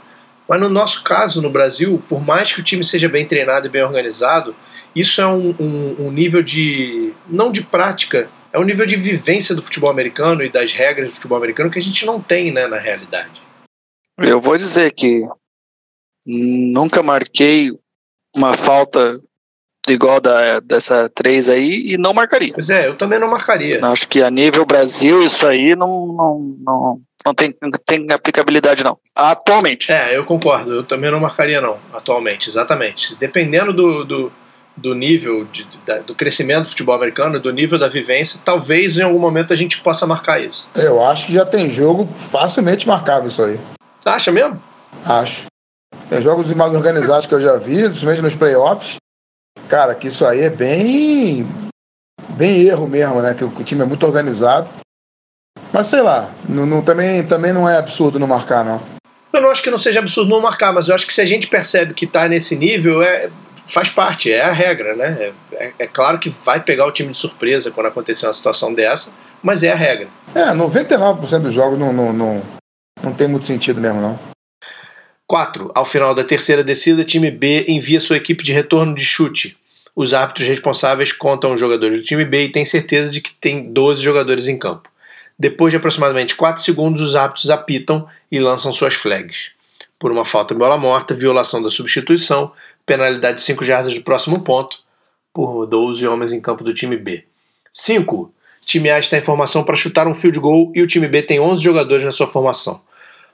Mas 0.48 0.60
no 0.60 0.68
nosso 0.68 1.04
caso, 1.04 1.40
no 1.40 1.48
Brasil, 1.48 2.02
por 2.08 2.20
mais 2.20 2.52
que 2.52 2.60
o 2.60 2.64
time 2.64 2.82
seja 2.82 3.08
bem 3.08 3.24
treinado 3.24 3.66
e 3.66 3.70
bem 3.70 3.84
organizado, 3.84 4.54
isso 4.94 5.20
é 5.20 5.26
um, 5.26 5.54
um, 5.60 6.06
um 6.06 6.10
nível 6.10 6.42
de. 6.42 7.12
não 7.28 7.52
de 7.52 7.62
prática, 7.62 8.28
é 8.52 8.58
um 8.58 8.64
nível 8.64 8.84
de 8.84 8.96
vivência 8.96 9.54
do 9.54 9.62
futebol 9.62 9.90
americano 9.90 10.42
e 10.42 10.48
das 10.48 10.72
regras 10.72 11.08
do 11.08 11.14
futebol 11.14 11.38
americano 11.38 11.70
que 11.70 11.78
a 11.78 11.82
gente 11.82 12.04
não 12.04 12.20
tem, 12.20 12.50
né, 12.50 12.66
na 12.66 12.78
realidade. 12.78 13.40
Eu 14.18 14.40
vou 14.40 14.56
dizer 14.56 14.92
que 14.92 15.24
nunca 16.26 17.02
marquei 17.02 17.70
uma 18.34 18.52
falta 18.52 19.20
igual 19.88 20.20
da, 20.20 20.60
dessa 20.60 21.08
3 21.08 21.50
aí 21.50 21.92
e 21.92 21.98
não 21.98 22.12
marcaria. 22.12 22.52
Pois 22.52 22.70
é, 22.70 22.88
eu 22.88 22.96
também 22.96 23.18
não 23.18 23.30
marcaria. 23.30 23.84
Acho 23.84 24.08
que 24.08 24.22
a 24.22 24.30
nível 24.30 24.66
Brasil 24.66 25.22
isso 25.22 25.46
aí 25.46 25.74
não, 25.74 26.06
não, 26.06 26.56
não, 26.60 26.96
não 27.24 27.34
tem, 27.34 27.54
não 27.60 27.70
tem 27.86 28.06
aplicabilidade 28.12 28.82
não. 28.84 28.98
Atualmente. 29.14 29.92
É, 29.92 30.16
eu 30.16 30.24
concordo, 30.24 30.72
eu 30.72 30.82
também 30.84 31.10
não 31.10 31.20
marcaria 31.20 31.60
não, 31.60 31.78
atualmente, 31.92 32.48
exatamente. 32.48 33.14
Dependendo 33.16 33.72
do, 33.72 34.04
do, 34.04 34.32
do 34.76 34.94
nível, 34.94 35.44
de, 35.46 35.66
da- 35.86 35.98
do 35.98 36.14
crescimento 36.14 36.62
do 36.64 36.68
futebol 36.70 36.94
americano, 36.94 37.38
do 37.38 37.52
nível 37.52 37.78
da 37.78 37.88
vivência, 37.88 38.40
talvez 38.44 38.98
em 38.98 39.02
algum 39.02 39.18
momento 39.18 39.52
a 39.52 39.56
gente 39.56 39.80
possa 39.80 40.06
marcar 40.06 40.40
isso. 40.42 40.68
Eu 40.76 41.04
acho 41.04 41.26
que 41.26 41.34
já 41.34 41.44
tem 41.44 41.68
jogo 41.68 42.06
facilmente 42.14 42.86
marcável 42.88 43.28
isso 43.28 43.42
aí. 43.42 43.58
Acha 44.04 44.32
mesmo? 44.32 44.62
Acho. 45.04 45.46
Tem 46.08 46.20
jogos 46.22 46.52
mais 46.54 46.72
organizados 46.74 47.26
que 47.26 47.34
eu 47.34 47.40
já 47.40 47.56
vi, 47.56 47.82
principalmente 47.84 48.22
nos 48.22 48.34
playoffs. 48.34 48.96
Cara, 49.68 49.94
que 49.94 50.08
isso 50.08 50.24
aí 50.26 50.40
é 50.40 50.50
bem. 50.50 51.46
bem 52.30 52.62
erro 52.62 52.88
mesmo, 52.88 53.20
né? 53.20 53.34
Que 53.34 53.44
o, 53.44 53.50
que 53.50 53.60
o 53.60 53.64
time 53.64 53.82
é 53.82 53.84
muito 53.84 54.04
organizado. 54.04 54.68
Mas 55.72 55.86
sei 55.86 56.00
lá, 56.00 56.30
não, 56.48 56.66
não- 56.66 56.82
também, 56.82 57.22
também 57.24 57.52
não 57.52 57.68
é 57.68 57.76
absurdo 57.76 58.18
não 58.18 58.26
marcar, 58.26 58.64
não. 58.64 58.80
Eu 59.32 59.40
não 59.40 59.50
acho 59.50 59.62
que 59.62 59.70
não 59.70 59.78
seja 59.78 60.00
absurdo 60.00 60.28
não 60.30 60.40
marcar, 60.40 60.72
mas 60.72 60.88
eu 60.88 60.94
acho 60.94 61.06
que 61.06 61.14
se 61.14 61.20
a 61.20 61.24
gente 61.24 61.46
percebe 61.46 61.94
que 61.94 62.06
tá 62.06 62.26
nesse 62.28 62.56
nível, 62.56 63.00
é, 63.02 63.30
faz 63.68 63.88
parte, 63.88 64.32
é 64.32 64.42
a 64.42 64.50
regra, 64.52 64.96
né? 64.96 65.32
É, 65.52 65.64
é- 65.66 65.72
é 65.80 65.86
claro 65.86 66.18
que 66.18 66.28
vai 66.28 66.60
pegar 66.60 66.86
o 66.86 66.90
time 66.92 67.12
de 67.12 67.18
surpresa 67.18 67.70
quando 67.70 67.86
acontecer 67.86 68.26
uma 68.26 68.32
situação 68.32 68.74
dessa, 68.74 69.14
mas 69.42 69.62
é 69.62 69.70
a 69.70 69.76
regra. 69.76 70.08
É, 70.34 70.52
99% 70.52 71.42
dos 71.42 71.54
jogos 71.54 71.78
não, 71.78 71.92
não, 71.92 72.12
não, 72.12 72.42
não 73.02 73.12
tem 73.12 73.28
muito 73.28 73.46
sentido 73.46 73.80
mesmo, 73.80 74.00
não. 74.00 74.18
4. 75.26 75.70
Ao 75.76 75.84
final 75.84 76.12
da 76.12 76.24
terceira 76.24 76.64
descida, 76.64 77.04
time 77.04 77.30
B 77.30 77.64
envia 77.68 78.00
sua 78.00 78.16
equipe 78.16 78.42
de 78.42 78.52
retorno 78.52 78.94
de 78.96 79.04
chute. 79.04 79.56
Os 79.94 80.12
árbitros 80.12 80.48
responsáveis 80.48 81.12
contam 81.12 81.52
os 81.54 81.60
jogadores 81.60 81.98
do 81.98 82.04
time 82.04 82.24
B 82.24 82.44
e 82.44 82.48
têm 82.48 82.64
certeza 82.64 83.12
de 83.12 83.20
que 83.20 83.32
tem 83.34 83.72
12 83.72 84.02
jogadores 84.02 84.48
em 84.48 84.58
campo. 84.58 84.88
Depois 85.40 85.72
de 85.72 85.78
aproximadamente 85.78 86.36
4 86.36 86.62
segundos, 86.62 87.00
os 87.00 87.16
árbitros 87.16 87.48
apitam 87.48 88.06
e 88.30 88.38
lançam 88.38 88.74
suas 88.74 88.92
flags. 88.92 89.52
Por 89.98 90.12
uma 90.12 90.22
falta 90.22 90.52
em 90.52 90.58
bola 90.58 90.76
morta, 90.76 91.14
violação 91.14 91.62
da 91.62 91.70
substituição, 91.70 92.52
penalidade 92.84 93.38
de 93.38 93.42
5 93.44 93.64
jardas 93.64 93.94
do 93.94 94.02
próximo 94.02 94.42
ponto, 94.42 94.80
por 95.32 95.64
12 95.64 96.06
homens 96.06 96.30
em 96.30 96.42
campo 96.42 96.62
do 96.62 96.74
time 96.74 96.94
B. 96.94 97.24
5. 97.72 98.30
Time 98.66 98.90
A 98.90 98.98
está 98.98 99.16
em 99.16 99.22
formação 99.22 99.64
para 99.64 99.76
chutar 99.76 100.06
um 100.06 100.14
field 100.14 100.38
goal 100.38 100.72
e 100.74 100.82
o 100.82 100.86
time 100.86 101.08
B 101.08 101.22
tem 101.22 101.40
11 101.40 101.64
jogadores 101.64 102.04
na 102.04 102.12
sua 102.12 102.26
formação. 102.26 102.82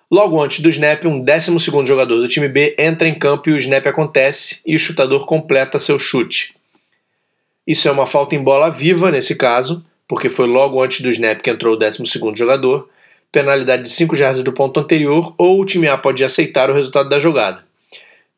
Logo 0.09 0.41
antes 0.41 0.61
do 0.61 0.69
snap, 0.69 1.05
um 1.07 1.21
12 1.21 1.59
jogador 1.85 2.19
do 2.19 2.29
time 2.29 2.49
B 2.49 2.77
entra 2.79 3.09
em 3.09 3.19
campo 3.19 3.51
e 3.51 3.53
o 3.53 3.57
snap 3.57 3.85
acontece 3.85 4.61
e 4.65 4.77
o 4.77 4.79
chutador 4.79 5.27
completa 5.27 5.81
seu 5.81 5.99
chute. 5.99 6.55
Isso 7.67 7.89
é 7.89 7.91
uma 7.91 8.07
falta 8.07 8.37
em 8.37 8.45
bola 8.45 8.71
viva, 8.71 9.11
nesse 9.11 9.35
caso, 9.35 9.85
porque 10.09 10.31
foi 10.31 10.47
logo 10.47 10.83
antes 10.83 11.01
do 11.01 11.11
snap 11.11 11.41
que 11.41 11.51
entrou 11.51 11.75
o 11.75 11.77
12 11.77 12.03
jogador, 12.35 12.89
penalidade 13.33 13.83
de 13.83 13.91
5 13.91 14.15
jardas 14.15 14.43
do 14.43 14.53
ponto 14.53 14.79
anterior, 14.79 15.35
ou 15.37 15.61
o 15.61 15.65
time 15.65 15.89
A 15.89 15.99
pode 15.99 16.25
aceitar 16.25 16.71
o 16.71 16.75
resultado 16.75 17.09
da 17.09 17.19
jogada. 17.19 17.65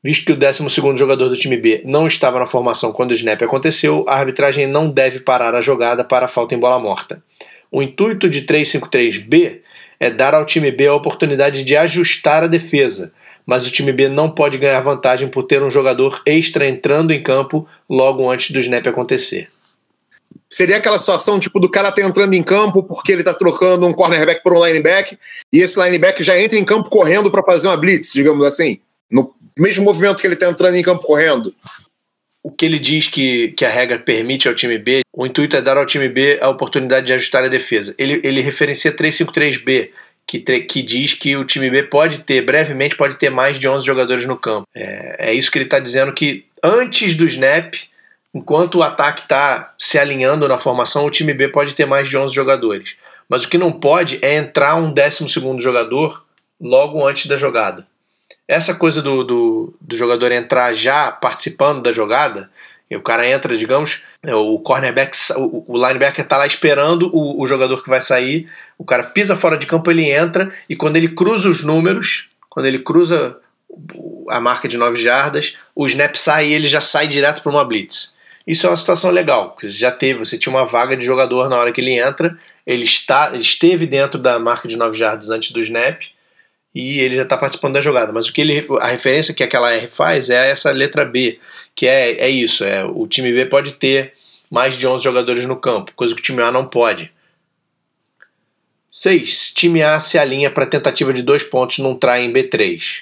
Visto 0.02 0.24
que 0.24 0.32
o 0.32 0.36
12 0.36 0.64
jogador 0.96 1.28
do 1.28 1.36
time 1.36 1.56
B 1.56 1.82
não 1.84 2.06
estava 2.06 2.38
na 2.38 2.46
formação 2.46 2.92
quando 2.92 3.10
o 3.10 3.14
snap 3.14 3.42
aconteceu, 3.42 4.04
a 4.08 4.14
arbitragem 4.14 4.66
não 4.66 4.88
deve 4.88 5.20
parar 5.20 5.54
a 5.54 5.60
jogada 5.60 6.04
para 6.04 6.28
falta 6.28 6.54
em 6.54 6.58
bola 6.58 6.78
morta. 6.78 7.22
O 7.70 7.82
intuito 7.82 8.28
de 8.28 8.42
353B 8.42 9.58
é 10.00 10.10
dar 10.10 10.34
ao 10.34 10.46
time 10.46 10.70
B 10.70 10.86
a 10.86 10.94
oportunidade 10.94 11.64
de 11.64 11.76
ajustar 11.76 12.44
a 12.44 12.46
defesa, 12.46 13.12
mas 13.44 13.66
o 13.66 13.70
time 13.70 13.92
B 13.92 14.08
não 14.08 14.30
pode 14.30 14.56
ganhar 14.56 14.80
vantagem 14.80 15.28
por 15.28 15.42
ter 15.42 15.62
um 15.62 15.70
jogador 15.70 16.22
extra 16.24 16.68
entrando 16.68 17.12
em 17.12 17.22
campo 17.22 17.66
logo 17.88 18.30
antes 18.30 18.50
do 18.50 18.58
snap 18.58 18.86
acontecer. 18.86 19.48
Seria 20.58 20.78
aquela 20.78 20.98
situação 20.98 21.38
tipo 21.38 21.60
do 21.60 21.70
cara 21.70 21.92
tá 21.92 22.02
entrando 22.02 22.34
em 22.34 22.42
campo 22.42 22.82
porque 22.82 23.12
ele 23.12 23.22
tá 23.22 23.32
trocando 23.32 23.86
um 23.86 23.92
cornerback 23.92 24.42
por 24.42 24.52
um 24.52 24.66
lineback 24.66 25.16
e 25.52 25.60
esse 25.60 25.80
lineback 25.80 26.20
já 26.24 26.36
entra 26.36 26.58
em 26.58 26.64
campo 26.64 26.90
correndo 26.90 27.30
para 27.30 27.44
fazer 27.44 27.68
uma 27.68 27.76
blitz, 27.76 28.12
digamos 28.12 28.44
assim, 28.44 28.80
no 29.08 29.32
mesmo 29.56 29.84
movimento 29.84 30.20
que 30.20 30.26
ele 30.26 30.34
tá 30.34 30.48
entrando 30.50 30.74
em 30.74 30.82
campo 30.82 31.04
correndo. 31.04 31.54
O 32.42 32.50
que 32.50 32.66
ele 32.66 32.80
diz 32.80 33.06
que, 33.06 33.52
que 33.56 33.64
a 33.64 33.70
regra 33.70 34.00
permite 34.00 34.48
ao 34.48 34.54
time 34.54 34.78
B, 34.78 35.02
o 35.14 35.24
intuito 35.24 35.56
é 35.56 35.62
dar 35.62 35.76
ao 35.76 35.86
time 35.86 36.08
B 36.08 36.40
a 36.42 36.48
oportunidade 36.48 37.06
de 37.06 37.12
ajustar 37.12 37.44
a 37.44 37.48
defesa. 37.48 37.94
Ele, 37.96 38.20
ele 38.24 38.40
referencia 38.40 38.90
353B, 38.90 39.90
que, 40.26 40.40
que 40.40 40.82
diz 40.82 41.14
que 41.14 41.36
o 41.36 41.44
time 41.44 41.70
B 41.70 41.84
pode 41.84 42.24
ter, 42.24 42.42
brevemente, 42.42 42.96
pode 42.96 43.14
ter 43.14 43.30
mais 43.30 43.60
de 43.60 43.68
11 43.68 43.86
jogadores 43.86 44.26
no 44.26 44.36
campo. 44.36 44.66
É, 44.74 45.30
é 45.30 45.34
isso 45.34 45.52
que 45.52 45.58
ele 45.58 45.66
está 45.66 45.78
dizendo 45.78 46.12
que 46.12 46.46
antes 46.64 47.14
do 47.14 47.24
snap, 47.26 47.74
enquanto 48.38 48.76
o 48.76 48.82
ataque 48.82 49.22
está 49.22 49.74
se 49.76 49.98
alinhando 49.98 50.46
na 50.46 50.58
formação, 50.58 51.04
o 51.04 51.10
time 51.10 51.34
B 51.34 51.48
pode 51.48 51.74
ter 51.74 51.86
mais 51.86 52.08
de 52.08 52.16
11 52.16 52.34
jogadores. 52.34 52.96
Mas 53.28 53.44
o 53.44 53.48
que 53.48 53.58
não 53.58 53.72
pode 53.72 54.18
é 54.22 54.36
entrar 54.36 54.76
um 54.76 54.92
12 54.92 55.28
jogador 55.58 56.24
logo 56.60 57.06
antes 57.06 57.26
da 57.26 57.36
jogada. 57.36 57.86
Essa 58.46 58.74
coisa 58.74 59.02
do, 59.02 59.24
do, 59.24 59.74
do, 59.80 59.96
jogador 59.96 60.32
entrar 60.32 60.72
já 60.72 61.10
participando 61.10 61.82
da 61.82 61.92
jogada, 61.92 62.48
e 62.90 62.96
o 62.96 63.02
cara 63.02 63.28
entra, 63.28 63.56
digamos, 63.58 64.02
é, 64.22 64.34
o 64.34 64.58
cornerback, 64.60 65.14
o, 65.36 65.64
o 65.66 65.76
linebacker 65.76 66.24
está 66.24 66.38
lá 66.38 66.46
esperando 66.46 67.10
o, 67.12 67.42
o 67.42 67.46
jogador 67.46 67.82
que 67.82 67.90
vai 67.90 68.00
sair, 68.00 68.48
o 68.78 68.84
cara 68.84 69.02
pisa 69.02 69.36
fora 69.36 69.58
de 69.58 69.66
campo, 69.66 69.90
ele 69.90 70.10
entra, 70.10 70.50
e 70.68 70.74
quando 70.74 70.96
ele 70.96 71.08
cruza 71.08 71.50
os 71.50 71.62
números, 71.62 72.28
quando 72.48 72.66
ele 72.66 72.78
cruza 72.78 73.36
a 74.30 74.40
marca 74.40 74.66
de 74.66 74.78
9 74.78 74.96
jardas, 75.00 75.56
o 75.74 75.86
snap 75.86 76.16
sai 76.16 76.48
e 76.48 76.54
ele 76.54 76.66
já 76.66 76.80
sai 76.80 77.06
direto 77.06 77.42
para 77.42 77.52
uma 77.52 77.64
blitz. 77.64 78.14
Isso 78.48 78.66
é 78.66 78.70
uma 78.70 78.76
situação 78.78 79.10
legal, 79.10 79.50
porque 79.50 79.68
você 79.68 79.76
já 79.76 79.90
teve, 79.90 80.20
você 80.20 80.38
tinha 80.38 80.50
uma 80.50 80.64
vaga 80.64 80.96
de 80.96 81.04
jogador 81.04 81.50
na 81.50 81.58
hora 81.58 81.70
que 81.70 81.82
ele 81.82 81.92
entra, 81.92 82.34
ele, 82.66 82.84
está, 82.84 83.36
esteve 83.36 83.86
dentro 83.86 84.18
da 84.18 84.38
marca 84.38 84.66
de 84.66 84.74
9 84.74 84.96
jardas 84.96 85.28
antes 85.28 85.52
do 85.52 85.60
snap, 85.60 86.00
e 86.74 86.98
ele 86.98 87.16
já 87.16 87.24
está 87.24 87.36
participando 87.36 87.74
da 87.74 87.82
jogada. 87.82 88.10
Mas 88.10 88.26
o 88.26 88.32
que 88.32 88.40
ele, 88.40 88.66
a 88.80 88.86
referência 88.86 89.34
que 89.34 89.42
aquela 89.42 89.70
R 89.74 89.86
faz 89.86 90.30
é 90.30 90.50
essa 90.50 90.70
letra 90.70 91.04
B, 91.04 91.38
que 91.74 91.86
é, 91.86 92.12
é 92.12 92.30
isso: 92.30 92.64
é 92.64 92.82
o 92.82 93.06
time 93.06 93.30
B 93.34 93.44
pode 93.44 93.74
ter 93.74 94.14
mais 94.50 94.78
de 94.78 94.86
11 94.86 95.04
jogadores 95.04 95.44
no 95.44 95.56
campo, 95.56 95.92
coisa 95.94 96.14
que 96.14 96.20
o 96.22 96.24
time 96.24 96.40
A 96.40 96.50
não 96.50 96.64
pode. 96.64 97.12
6. 98.90 99.52
Time 99.52 99.82
A 99.82 100.00
se 100.00 100.18
alinha 100.18 100.50
para 100.50 100.64
tentativa 100.64 101.12
de 101.12 101.20
dois 101.20 101.42
pontos 101.42 101.78
num 101.78 101.94
try 101.94 102.20
em 102.20 102.32
B3. 102.32 103.00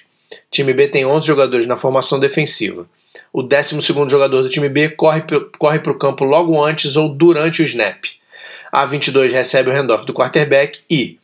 Time 0.50 0.74
B 0.74 0.88
tem 0.88 1.06
11 1.06 1.24
jogadores 1.24 1.66
na 1.66 1.76
formação 1.76 2.18
defensiva. 2.18 2.88
O 3.36 3.42
12 3.42 3.82
jogador 4.08 4.40
do 4.40 4.48
time 4.48 4.66
B 4.66 4.88
corre, 4.88 5.22
corre 5.58 5.78
para 5.78 5.92
o 5.92 5.98
campo 5.98 6.24
logo 6.24 6.58
antes 6.64 6.96
ou 6.96 7.06
durante 7.06 7.60
o 7.60 7.66
snap. 7.66 8.02
A 8.72 8.86
22 8.86 9.30
recebe 9.30 9.68
o 9.68 9.74
handoff 9.74 10.06
do 10.06 10.14
quarterback 10.14 10.82
e, 10.88 11.20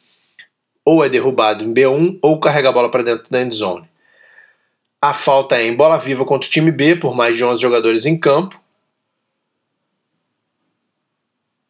ou 0.85 1.03
é 1.03 1.09
derrubado 1.09 1.65
em 1.65 1.73
B1 1.73 2.19
ou 2.21 2.39
carrega 2.39 2.69
a 2.69 2.73
bola 2.73 2.91
para 2.91 3.03
dentro 3.03 3.25
da 3.31 3.41
end 3.41 3.55
zone. 3.55 3.89
A 5.01 5.15
falta 5.15 5.57
é 5.57 5.67
em 5.67 5.75
bola 5.75 5.97
viva 5.97 6.23
contra 6.27 6.47
o 6.47 6.53
time 6.53 6.71
B, 6.71 6.97
por 6.97 7.17
mais 7.17 7.35
de 7.35 7.43
11 7.43 7.63
jogadores 7.63 8.05
em 8.05 8.21
campo. 8.21 8.61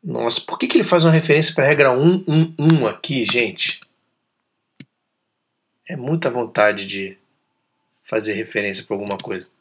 Nossa, 0.03 0.41
por 0.41 0.59
que, 0.59 0.67
que 0.67 0.77
ele 0.77 0.83
faz 0.83 1.05
uma 1.05 1.13
referência 1.13 1.55
para 1.55 1.67
a 1.67 1.69
regra 1.69 1.95
111 1.95 2.87
aqui, 2.87 3.25
gente? 3.25 3.79
É 5.89 5.95
muita 5.95 6.33
vontade 6.33 6.85
de 6.85 7.17
fazer 8.03 8.33
referência 8.33 8.83
para 8.83 8.97
alguma 8.97 9.17
coisa. 9.17 9.52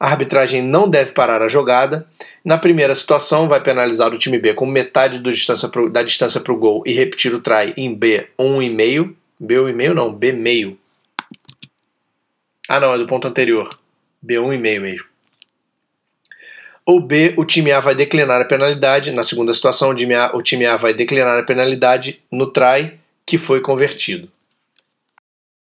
A 0.00 0.12
arbitragem 0.12 0.62
não 0.62 0.88
deve 0.88 1.12
parar 1.12 1.42
a 1.42 1.48
jogada. 1.48 2.06
Na 2.42 2.56
primeira 2.56 2.94
situação, 2.94 3.46
vai 3.46 3.62
penalizar 3.62 4.14
o 4.14 4.18
time 4.18 4.38
B 4.38 4.54
com 4.54 4.64
metade 4.64 5.18
distância 5.18 5.68
pro, 5.68 5.90
da 5.90 6.02
distância 6.02 6.40
para 6.40 6.54
o 6.54 6.56
gol 6.56 6.82
e 6.86 6.92
repetir 6.92 7.34
o 7.34 7.40
try 7.40 7.74
em 7.76 7.94
B 7.94 8.26
1,5. 8.38 9.14
B 9.38 9.54
1,5 9.56 9.92
não, 9.92 10.10
B 10.10 10.32
meio. 10.32 10.78
Ah 12.66 12.80
não, 12.80 12.94
é 12.94 12.98
do 12.98 13.06
ponto 13.06 13.28
anterior. 13.28 13.68
B 14.22 14.36
1,5 14.36 14.80
mesmo. 14.80 15.04
Ou 16.86 16.98
B, 16.98 17.34
o 17.36 17.44
time 17.44 17.70
A 17.70 17.80
vai 17.80 17.94
declinar 17.94 18.40
a 18.40 18.44
penalidade. 18.46 19.12
Na 19.12 19.22
segunda 19.22 19.52
situação, 19.52 19.90
o 19.90 19.94
time 19.94 20.14
A, 20.14 20.34
o 20.34 20.40
time 20.40 20.64
A 20.64 20.78
vai 20.78 20.94
declinar 20.94 21.38
a 21.38 21.42
penalidade 21.42 22.22
no 22.32 22.46
try 22.46 22.98
que 23.26 23.36
foi 23.36 23.60
convertido. 23.60 24.30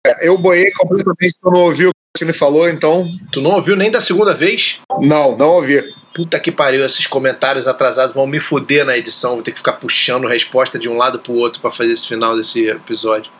É, 0.06 0.28
eu 0.28 0.36
boiei 0.36 0.70
completamente, 0.72 1.36
eu 1.42 1.50
não 1.50 1.60
ouvi 1.62 1.86
o 1.86 1.92
ele 2.24 2.32
falou, 2.32 2.68
então. 2.68 3.08
Tu 3.32 3.40
não 3.40 3.52
ouviu 3.52 3.76
nem 3.76 3.90
da 3.90 4.00
segunda 4.00 4.34
vez? 4.34 4.80
Não, 5.00 5.36
não 5.36 5.50
ouvi. 5.50 5.82
Puta 6.14 6.40
que 6.40 6.50
pariu, 6.50 6.84
esses 6.84 7.06
comentários 7.06 7.68
atrasados 7.68 8.14
vão 8.14 8.26
me 8.26 8.40
fuder 8.40 8.84
na 8.84 8.96
edição. 8.96 9.34
Vou 9.34 9.42
ter 9.42 9.52
que 9.52 9.58
ficar 9.58 9.74
puxando 9.74 10.26
resposta 10.26 10.78
de 10.78 10.88
um 10.88 10.96
lado 10.96 11.18
pro 11.18 11.32
outro 11.34 11.60
para 11.60 11.70
fazer 11.70 11.92
esse 11.92 12.06
final 12.06 12.36
desse 12.36 12.68
episódio. 12.68 13.30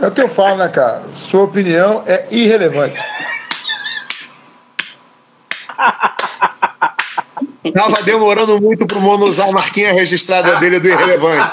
É 0.00 0.06
o 0.06 0.10
que 0.10 0.20
eu 0.20 0.28
falo, 0.28 0.56
né, 0.56 0.68
cara? 0.68 1.02
Sua 1.14 1.44
opinião 1.44 2.04
é 2.06 2.26
irrelevante. 2.30 2.98
Tava 7.72 8.02
demorando 8.02 8.60
muito 8.60 8.86
pro 8.86 9.00
Mono 9.00 9.26
usar 9.26 9.48
a 9.48 9.52
marquinha 9.52 9.92
registrada 9.92 10.56
dele 10.56 10.80
do 10.80 10.88
irrelevante. 10.88 11.48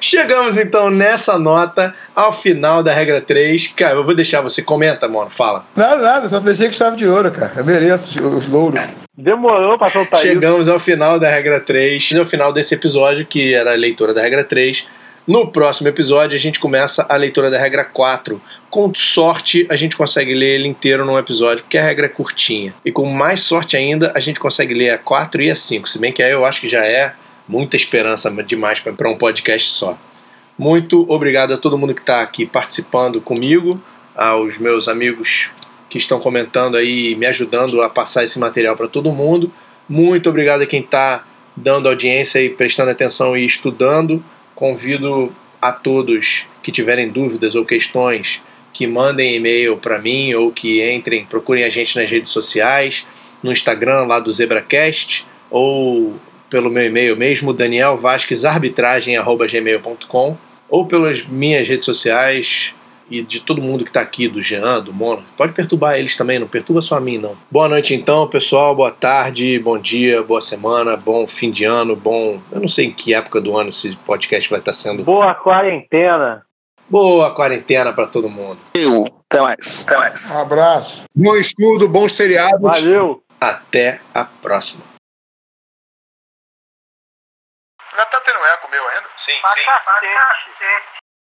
Chegamos 0.00 0.58
então 0.58 0.90
nessa 0.90 1.38
nota 1.38 1.94
ao 2.14 2.32
final 2.32 2.82
da 2.82 2.92
regra 2.92 3.20
3. 3.20 3.68
Cara, 3.68 3.94
eu 3.96 4.04
vou 4.04 4.14
deixar 4.14 4.40
você 4.40 4.62
comenta, 4.62 5.08
mano. 5.08 5.30
Fala. 5.30 5.66
Nada, 5.74 6.02
nada, 6.02 6.28
só 6.28 6.40
fechei 6.40 6.68
que 6.68 6.74
estava 6.74 6.96
de 6.96 7.06
ouro, 7.06 7.30
cara. 7.30 7.52
Eu 7.56 7.64
mereço 7.64 8.26
os 8.26 8.48
louros. 8.48 8.96
Demorou 9.16 9.78
pra 9.78 9.90
soltar 9.90 10.18
Chegamos 10.18 10.62
isso. 10.62 10.72
ao 10.72 10.78
final 10.78 11.20
da 11.20 11.30
regra 11.30 11.60
3, 11.60 12.14
ao 12.18 12.26
final 12.26 12.52
desse 12.52 12.74
episódio, 12.74 13.24
que 13.24 13.54
era 13.54 13.72
a 13.72 13.76
leitura 13.76 14.12
da 14.12 14.22
regra 14.22 14.42
3. 14.42 14.86
No 15.26 15.50
próximo 15.50 15.88
episódio, 15.88 16.36
a 16.36 16.38
gente 16.38 16.60
começa 16.60 17.06
a 17.08 17.16
leitura 17.16 17.50
da 17.50 17.58
regra 17.58 17.82
4. 17.84 18.40
Com 18.68 18.92
sorte, 18.94 19.66
a 19.70 19.76
gente 19.76 19.96
consegue 19.96 20.34
ler 20.34 20.56
ele 20.56 20.68
inteiro 20.68 21.04
num 21.04 21.18
episódio, 21.18 21.62
porque 21.62 21.78
a 21.78 21.82
regra 21.84 22.06
é 22.06 22.08
curtinha. 22.10 22.74
E 22.84 22.92
com 22.92 23.06
mais 23.08 23.40
sorte 23.40 23.74
ainda, 23.76 24.12
a 24.14 24.20
gente 24.20 24.38
consegue 24.38 24.74
ler 24.74 24.90
a 24.90 24.98
4 24.98 25.40
e 25.42 25.50
a 25.50 25.56
5. 25.56 25.88
Se 25.88 25.98
bem 25.98 26.12
que 26.12 26.22
aí 26.22 26.32
eu 26.32 26.44
acho 26.44 26.60
que 26.60 26.68
já 26.68 26.84
é 26.84 27.14
muita 27.48 27.76
esperança 27.76 28.30
demais 28.42 28.80
para 28.80 29.08
um 29.08 29.16
podcast 29.16 29.70
só. 29.70 29.96
Muito 30.56 31.04
obrigado 31.10 31.52
a 31.52 31.58
todo 31.58 31.76
mundo 31.76 31.94
que 31.94 32.00
está 32.00 32.22
aqui 32.22 32.46
participando 32.46 33.20
comigo, 33.20 33.82
aos 34.14 34.56
meus 34.56 34.86
amigos 34.86 35.50
que 35.90 35.98
estão 35.98 36.20
comentando 36.20 36.76
aí, 36.76 37.16
me 37.16 37.26
ajudando 37.26 37.82
a 37.82 37.90
passar 37.90 38.22
esse 38.22 38.38
material 38.38 38.76
para 38.76 38.86
todo 38.86 39.10
mundo. 39.10 39.52
Muito 39.88 40.30
obrigado 40.30 40.62
a 40.62 40.66
quem 40.66 40.80
está 40.80 41.24
dando 41.56 41.88
audiência 41.88 42.40
e 42.40 42.48
prestando 42.48 42.90
atenção 42.90 43.36
e 43.36 43.44
estudando. 43.44 44.22
Convido 44.54 45.34
a 45.60 45.72
todos 45.72 46.46
que 46.62 46.70
tiverem 46.70 47.08
dúvidas 47.08 47.56
ou 47.56 47.64
questões 47.64 48.40
que 48.72 48.86
mandem 48.86 49.34
e-mail 49.34 49.76
para 49.76 49.98
mim 49.98 50.32
ou 50.34 50.52
que 50.52 50.88
entrem, 50.88 51.24
procurem 51.24 51.64
a 51.64 51.70
gente 51.70 51.98
nas 51.98 52.08
redes 52.10 52.30
sociais, 52.30 53.04
no 53.42 53.50
Instagram 53.52 54.04
lá 54.04 54.20
do 54.20 54.32
ZebraCast 54.32 55.26
ou 55.50 56.14
pelo 56.50 56.70
meu 56.70 56.84
e-mail 56.84 57.16
mesmo, 57.16 57.52
danielvasquezarbitragem.gmail.com 57.52 60.43
ou 60.68 60.86
pelas 60.86 61.24
minhas 61.24 61.68
redes 61.68 61.84
sociais 61.84 62.74
e 63.10 63.22
de 63.22 63.40
todo 63.40 63.62
mundo 63.62 63.84
que 63.84 63.90
está 63.90 64.00
aqui, 64.00 64.28
do 64.28 64.42
Jean, 64.42 64.80
do 64.80 64.92
Mono. 64.92 65.24
Pode 65.36 65.52
perturbar 65.52 65.98
eles 65.98 66.16
também, 66.16 66.38
não 66.38 66.46
perturba 66.46 66.80
só 66.80 66.96
a 66.96 67.00
mim, 67.00 67.18
não. 67.18 67.36
Boa 67.50 67.68
noite 67.68 67.94
então, 67.94 68.26
pessoal. 68.26 68.74
Boa 68.74 68.90
tarde, 68.90 69.58
bom 69.58 69.78
dia, 69.78 70.22
boa 70.22 70.40
semana, 70.40 70.96
bom 70.96 71.26
fim 71.28 71.50
de 71.50 71.64
ano, 71.64 71.94
bom. 71.94 72.40
Eu 72.50 72.60
não 72.60 72.68
sei 72.68 72.86
em 72.86 72.92
que 72.92 73.14
época 73.14 73.40
do 73.40 73.56
ano 73.56 73.68
esse 73.68 73.96
podcast 73.98 74.48
vai 74.48 74.58
estar 74.58 74.72
tá 74.72 74.76
sendo. 74.76 75.04
Boa 75.04 75.34
quarentena. 75.34 76.42
Boa 76.88 77.34
quarentena 77.34 77.92
para 77.92 78.06
todo 78.06 78.28
mundo. 78.28 78.58
Eu. 78.74 79.04
Até 79.30 79.40
mais. 79.40 79.84
Até 79.86 79.98
mais. 79.98 80.36
Um 80.36 80.42
abraço. 80.42 81.02
Bom 81.14 81.36
estudo, 81.36 81.88
bons 81.88 82.14
seriados. 82.14 82.60
Valeu. 82.60 83.22
Até 83.40 84.00
a 84.12 84.24
próxima. 84.24 84.93
Ainda 88.04 88.10
tá 88.10 88.20
tendo 88.20 88.44
eco 88.44 88.70
meu 88.70 88.86
ainda? 88.88 89.08
Sim, 89.16 89.32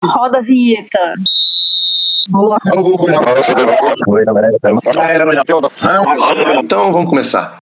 Roda 0.05 0.39
a 0.39 0.41
vinheta. 0.41 1.13
Boa. 2.29 2.57
Então 6.63 6.91
vamos 6.91 7.09
começar. 7.09 7.57